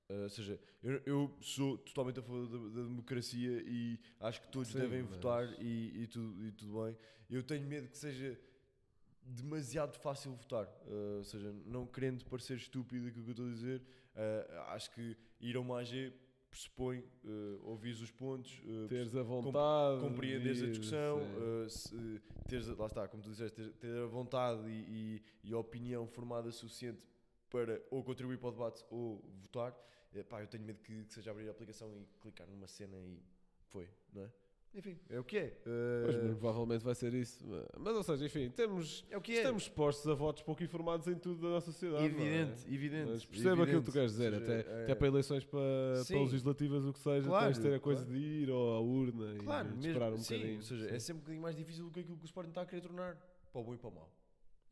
Uh, 0.08 0.24
ou 0.24 0.28
seja, 0.28 0.60
eu, 0.82 1.00
eu 1.06 1.36
sou 1.40 1.78
totalmente 1.78 2.18
a 2.18 2.22
favor 2.22 2.48
da, 2.48 2.58
da 2.58 2.82
democracia 2.88 3.62
e 3.64 3.96
acho 4.18 4.42
que 4.42 4.48
todos 4.48 4.72
Sim, 4.72 4.78
devem 4.78 5.02
mas- 5.02 5.12
votar 5.12 5.62
e, 5.62 6.02
e, 6.02 6.06
tudo, 6.08 6.44
e 6.44 6.50
tudo 6.50 6.82
bem. 6.84 6.96
Eu 7.30 7.42
tenho 7.44 7.64
medo 7.68 7.88
que 7.88 7.96
seja 7.96 8.36
demasiado 9.24 9.98
fácil 9.98 10.34
votar. 10.34 10.66
Uh, 10.86 11.18
ou 11.18 11.24
seja, 11.24 11.52
não 11.66 11.86
querendo 11.86 12.24
parecer 12.24 12.56
estúpido 12.56 13.08
aquilo 13.08 13.24
que 13.24 13.30
eu 13.30 13.32
estou 13.32 13.46
a 13.46 13.50
dizer, 13.50 13.80
uh, 13.80 14.60
acho 14.68 14.90
que 14.92 15.16
ir 15.40 15.56
a 15.56 15.60
uma 15.60 15.80
AG 15.80 16.12
pressupõe 16.50 16.98
uh, 17.24 17.60
ouvir 17.62 17.92
os 17.92 18.10
pontos, 18.10 18.60
uh, 18.64 18.88
Teres 18.88 19.14
a 19.14 19.22
vontade. 19.22 20.00
compreenderes 20.00 20.62
a 20.62 20.66
discussão, 20.66 21.18
uh, 21.18 21.70
se, 21.70 22.20
teres, 22.48 22.66
lá 22.66 22.86
está, 22.86 23.06
como 23.06 23.22
tu 23.22 23.30
disseste, 23.30 23.54
ter, 23.54 23.72
ter 23.74 24.02
a 24.02 24.06
vontade 24.06 24.68
e, 24.68 25.22
e, 25.44 25.48
e 25.50 25.52
a 25.54 25.58
opinião 25.58 26.08
formada 26.08 26.50
suficiente 26.50 27.06
para 27.48 27.80
ou 27.90 28.02
contribuir 28.02 28.38
para 28.38 28.48
o 28.48 28.52
debate 28.52 28.84
ou 28.90 29.24
votar. 29.40 29.76
Eh, 30.12 30.22
pá, 30.22 30.40
eu 30.40 30.46
tenho 30.48 30.64
medo 30.64 30.80
que, 30.80 31.04
que 31.04 31.12
seja 31.12 31.30
abrir 31.30 31.48
a 31.48 31.50
aplicação 31.50 31.92
e 31.96 32.04
clicar 32.20 32.46
numa 32.48 32.66
cena 32.66 32.96
e 32.98 33.22
foi, 33.68 33.88
não 34.12 34.22
é? 34.22 34.32
Enfim, 34.72 34.96
é 35.08 35.18
o 35.18 35.24
que 35.24 35.36
é. 35.36 35.46
Pois, 36.04 36.14
Uh, 36.14 36.18
muito 36.22 36.38
provavelmente 36.38 36.84
vai 36.84 36.94
ser 36.94 37.12
isso. 37.12 37.44
Mas, 37.76 37.96
ou 37.96 38.02
seja, 38.04 38.24
enfim, 38.24 38.50
temos, 38.50 39.04
é 39.10 39.16
o 39.16 39.20
que 39.20 39.32
é. 39.32 39.36
estamos 39.38 39.64
expostos 39.64 40.06
a 40.08 40.14
votos 40.14 40.42
pouco 40.44 40.62
informados 40.62 41.08
em 41.08 41.16
tudo 41.16 41.42
da 41.42 41.48
nossa 41.48 41.72
sociedade. 41.72 42.04
é? 42.04 42.06
evidente, 42.06 42.72
evidente. 42.72 43.10
Mas 43.10 43.24
perceba 43.26 43.64
aquilo 43.64 43.80
que 43.80 43.86
tu 43.86 43.92
queres 43.92 44.12
dizer, 44.12 44.30
seja, 44.32 44.44
até, 44.44 44.70
é- 44.70 44.82
até 44.84 44.94
para 44.94 45.06
eleições 45.08 45.44
para, 45.44 45.58
para 46.06 46.18
legislativas, 46.20 46.84
o 46.84 46.92
que 46.92 47.00
seja, 47.00 47.26
Claro, 47.26 47.46
tens 47.46 47.56
de 47.56 47.62
ter 47.68 47.74
a 47.74 47.80
coisa 47.80 48.04
claro. 48.04 48.18
de 48.20 48.24
ir 48.24 48.50
ou 48.50 48.74
à 48.74 48.80
urna 48.80 49.34
Claro, 49.42 49.68
e 49.68 49.70
mesmo, 49.72 49.86
esperar 49.88 50.12
um 50.12 50.18
sim, 50.18 50.34
bocadinho. 50.34 50.56
ou 50.58 50.62
seja, 50.62 50.88
sim. 50.88 50.94
é 50.94 50.98
sempre 51.00 51.16
um 51.18 51.20
bocadinho 51.22 51.42
mais 51.42 51.56
difícil 51.56 51.84
do 51.86 51.90
que 51.90 52.00
aquilo 52.00 52.16
que 52.16 52.24
o 52.24 52.26
Sporting 52.26 52.50
está 52.50 52.62
a 52.62 52.66
querer 52.66 52.82
tornar, 52.82 53.16
para 53.52 53.60
o 53.60 53.64
bom 53.64 53.74
e 53.74 53.76
para 53.76 53.88
o 53.88 53.92
mau. 53.92 54.08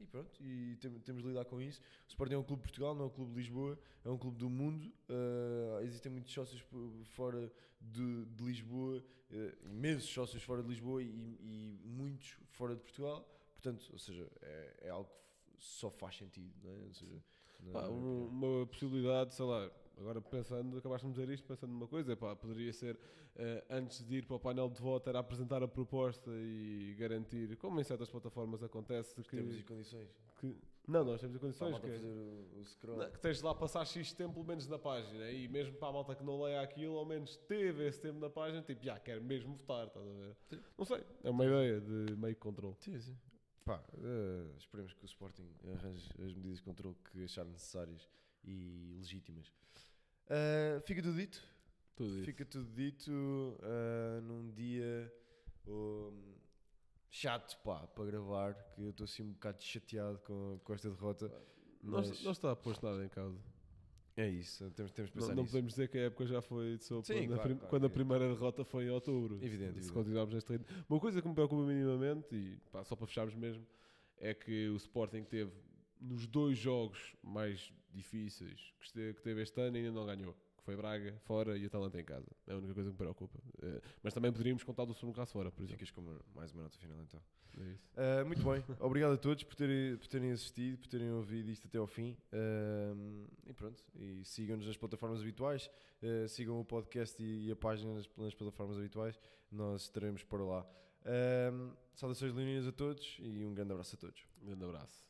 E 0.01 0.07
pronto, 0.07 0.31
e 0.45 0.77
tem- 0.77 0.99
temos 1.01 1.23
de 1.23 1.29
lidar 1.29 1.45
com 1.45 1.61
isso. 1.61 1.81
O 2.07 2.09
Sporting 2.11 2.35
é 2.35 2.39
um 2.39 2.43
clube 2.45 2.63
de 2.63 2.69
Portugal, 2.69 2.95
não 2.95 3.05
é 3.05 3.07
um 3.07 3.11
clube 3.11 3.33
de 3.33 3.39
Lisboa, 3.39 3.79
é 4.05 4.09
um 4.09 4.17
clube 4.19 4.39
do 4.39 4.49
mundo. 4.49 4.93
Uh, 5.09 5.81
existem 5.83 6.11
muitos 6.13 6.33
sócios 6.33 6.63
fora 7.05 7.53
de, 7.81 8.25
de 8.27 8.45
Lisboa, 8.45 9.03
uh, 9.31 9.67
imensos 9.69 10.09
sócios 10.09 10.43
fora 10.43 10.63
de 10.63 10.69
Lisboa 10.69 11.03
e, 11.03 11.07
e 11.09 11.81
muitos 11.85 12.37
fora 12.51 12.77
de 12.77 12.83
Portugal. 12.83 13.29
Portanto, 13.55 13.89
ou 13.93 13.99
seja, 13.99 14.31
é, 14.41 14.77
é 14.83 14.89
algo 14.91 15.11
que 15.11 15.65
só 15.65 15.91
faz 15.91 16.17
sentido, 16.17 16.55
não 16.63 16.71
é? 16.71 16.87
Ou 16.87 16.95
seja, 16.95 17.25
não- 17.61 17.73
Pá, 17.73 17.83
não 17.83 17.89
é 17.89 17.91
um- 17.91 18.03
pior. 18.29 18.29
uma 18.29 18.67
possibilidade, 18.67 19.35
sei 19.35 19.45
lá, 19.45 19.71
agora 19.99 20.21
pensando, 20.21 20.77
acabaste 20.79 21.07
de 21.07 21.13
dizer 21.13 21.29
isto, 21.31 21.47
pensando 21.47 21.71
numa 21.73 21.89
coisa, 21.89 22.17
pá, 22.17 22.35
poderia 22.37 22.73
ser 22.73 22.99
eh, 23.37 23.65
antes 23.71 24.05
de 24.07 24.17
ir 24.19 24.27
para 24.27 24.37
o 24.37 24.41
painel 24.41 24.69
de 24.69 24.81
voto, 24.81 25.09
era 25.09 25.19
apresentar 25.19 25.63
a 25.63 25.69
proposta 25.69 26.31
e 26.33 26.95
garantir, 26.99 27.57
como 27.57 27.81
em 27.81 27.85
certas 27.85 28.09
plataformas 28.09 28.63
acontece, 28.63 29.15
que, 29.23 29.37
Temos 29.37 29.59
e 29.59 29.63
condições. 29.63 30.09
que- 30.39 30.57
não, 30.87 31.05
nós 31.05 31.21
temos 31.21 31.37
as 31.37 31.41
condições 31.43 31.75
que, 31.79 31.81
fazer 31.83 32.03
o, 32.03 32.61
o 32.61 32.65
scroll. 32.65 32.97
não, 32.97 33.11
que 33.11 33.19
tens 33.21 33.37
de 33.39 33.45
lá 33.45 33.55
passar 33.55 33.85
X 33.85 34.13
tempo 34.15 34.33
pelo 34.35 34.47
menos 34.47 34.67
na 34.67 34.79
página 34.79 35.31
e 35.31 35.47
mesmo 35.47 35.77
para 35.77 35.89
a 35.89 35.93
malta 35.93 36.15
que 36.15 36.25
não 36.25 36.41
leia 36.43 36.63
aquilo, 36.63 36.97
ao 36.97 37.05
menos 37.05 37.37
teve 37.37 37.87
esse 37.87 38.01
tempo 38.01 38.19
na 38.19 38.31
página, 38.31 38.63
tipo, 38.63 38.83
já 38.83 38.99
quero 38.99 39.23
mesmo 39.23 39.55
votar, 39.55 39.87
estás 39.89 40.07
a 40.07 40.13
ver? 40.13 40.37
Sim. 40.47 40.61
Não 40.79 40.85
sei, 40.87 41.05
é 41.23 41.29
uma 41.31 41.45
ideia 41.45 41.79
de 41.81 42.17
meio 42.17 42.37
controle. 42.37 42.75
Sim, 42.79 42.99
sim. 42.99 43.19
Pá, 43.67 43.85
eh, 43.99 44.55
esperemos 44.57 44.95
que 44.95 45.05
o 45.05 45.07
Sporting 45.07 45.47
arranje 45.75 46.09
as 46.25 46.33
medidas 46.33 46.57
de 46.57 46.63
controle 46.65 46.97
que 47.13 47.23
achar 47.25 47.45
necessárias 47.45 48.09
e 48.43 48.95
legítimas. 48.97 49.53
Eh, 50.31 50.81
fica 50.85 51.03
tudo 51.03 51.17
dito. 51.17 51.43
Tudo 51.97 52.17
isso. 52.17 52.25
Fica 52.25 52.45
tudo 52.45 52.71
dito 52.73 53.59
eh, 53.63 54.21
num 54.23 54.51
dia 54.53 55.13
oh, 55.67 56.13
chato 57.11 57.57
pá, 57.65 57.87
para 57.87 58.05
gravar, 58.05 58.55
que 58.75 58.83
eu 58.83 58.91
estou 58.91 59.05
assim 59.05 59.23
um 59.23 59.33
bocado 59.33 59.63
chateado 59.63 60.19
com, 60.21 60.61
com 60.63 60.75
esta 60.75 60.89
derrota. 60.91 61.29
Não, 61.83 61.93
Mas 61.99 62.23
não 62.23 62.33
está 62.33 62.55
posto 62.55 62.85
nada 62.87 63.05
em 63.05 63.09
causa. 63.09 63.39
é 64.17 64.29
isso, 64.29 64.71
temos, 64.73 64.93
temos 64.93 65.11
Não, 65.13 65.21
pensar 65.21 65.35
não 65.35 65.43
nisso. 65.43 65.53
podemos 65.53 65.73
dizer 65.73 65.89
que 65.89 65.99
a 65.99 66.03
época 66.03 66.27
já 66.27 66.43
foi 66.43 66.77
de 66.77 66.85
sopa 66.85 67.05
Sim, 67.07 67.15
quando, 67.15 67.23
a 67.23 67.27
claro, 67.35 67.43
prim- 67.43 67.57
claro, 67.57 67.71
quando 67.71 67.83
a 67.85 67.87
evidente. 67.87 67.95
primeira 68.07 68.29
derrota 68.35 68.65
foi 68.65 68.85
em 68.85 68.91
outubro. 68.91 69.37
Evidente, 69.37 69.57
Se 69.57 69.65
evidente. 69.79 69.93
continuarmos 69.93 70.35
neste 70.35 70.53
ritmo. 70.53 70.67
Uma 70.89 71.01
coisa 71.01 71.23
que 71.23 71.29
me 71.29 71.35
preocupa 71.35 71.63
minimamente, 71.63 72.35
e 72.35 72.57
pá, 72.71 72.85
só 72.85 72.95
para 72.95 73.07
fecharmos 73.07 73.35
mesmo, 73.35 73.67
é 74.19 74.35
que 74.35 74.69
o 74.69 74.77
Sporting 74.77 75.25
teve 75.25 75.53
nos 76.01 76.27
dois 76.27 76.59
jogos 76.59 77.15
mais 77.23 77.73
difíceis 77.93 78.73
que 78.79 78.85
este- 78.85 79.15
que 79.15 79.23
teve 79.23 79.43
este 79.43 79.61
ano 79.61 79.77
ainda 79.77 79.91
não 79.93 80.07
ganhou. 80.07 80.35
Que 80.57 80.63
foi 80.65 80.77
Braga 80.77 81.17
fora 81.25 81.57
e 81.57 81.65
Atalanta 81.65 81.99
em 82.01 82.05
casa. 82.05 82.31
É 82.47 82.53
a 82.53 82.57
única 82.57 82.75
coisa 82.75 82.91
que 82.91 82.93
me 82.95 82.99
preocupa. 82.99 83.39
Eh, 83.63 83.81
mas 84.03 84.13
também 84.13 84.31
poderíamos 84.31 84.63
contar 84.65 84.85
do 84.85 84.93
Sornocaso 84.95 85.33
fora, 85.33 85.51
por 85.51 85.63
exemplo. 85.63 85.79
Ficas 85.79 85.91
com 85.91 86.01
uma- 86.03 86.21
mais 86.35 86.53
uma 86.53 86.65
nota 86.65 86.77
final 86.79 87.01
então. 87.03 87.21
É. 87.57 88.23
Uh, 88.23 88.27
muito 88.27 88.43
bem, 88.45 88.63
obrigado 88.79 89.15
a 89.15 89.17
todos 89.17 89.43
por 89.43 89.57
terem, 89.57 89.97
por 89.97 90.07
terem 90.07 90.31
assistido, 90.31 90.79
por 90.79 90.87
terem 90.87 91.11
ouvido 91.11 91.51
isto 91.51 91.67
até 91.67 91.79
ao 91.79 91.87
fim. 91.89 92.17
Um, 92.33 93.27
e 93.47 93.53
pronto, 93.53 93.83
e 93.97 94.23
sigam-nos 94.25 94.67
nas 94.67 94.77
plataformas 94.77 95.21
habituais, 95.23 95.69
uh, 96.03 96.29
sigam 96.29 96.61
o 96.61 96.65
podcast 96.65 97.21
e, 97.21 97.47
e 97.49 97.51
a 97.51 97.57
página 97.57 97.95
nas, 97.95 98.09
nas 98.17 98.35
plataformas 98.35 98.77
habituais, 98.79 99.19
nós 99.51 99.83
estaremos 99.85 100.23
para 100.23 100.45
lá. 100.45 100.67
Um, 101.53 101.73
saudações 101.95 102.33
leoninas 102.35 102.67
a 102.69 102.73
todos 102.73 103.17
e 103.21 103.45
um 103.45 103.55
grande 103.55 103.73
abraço 103.73 103.97
a 103.97 103.99
todos. 103.99 104.21
Um 104.43 104.47
grande 104.47 104.65
abraço. 104.65 105.08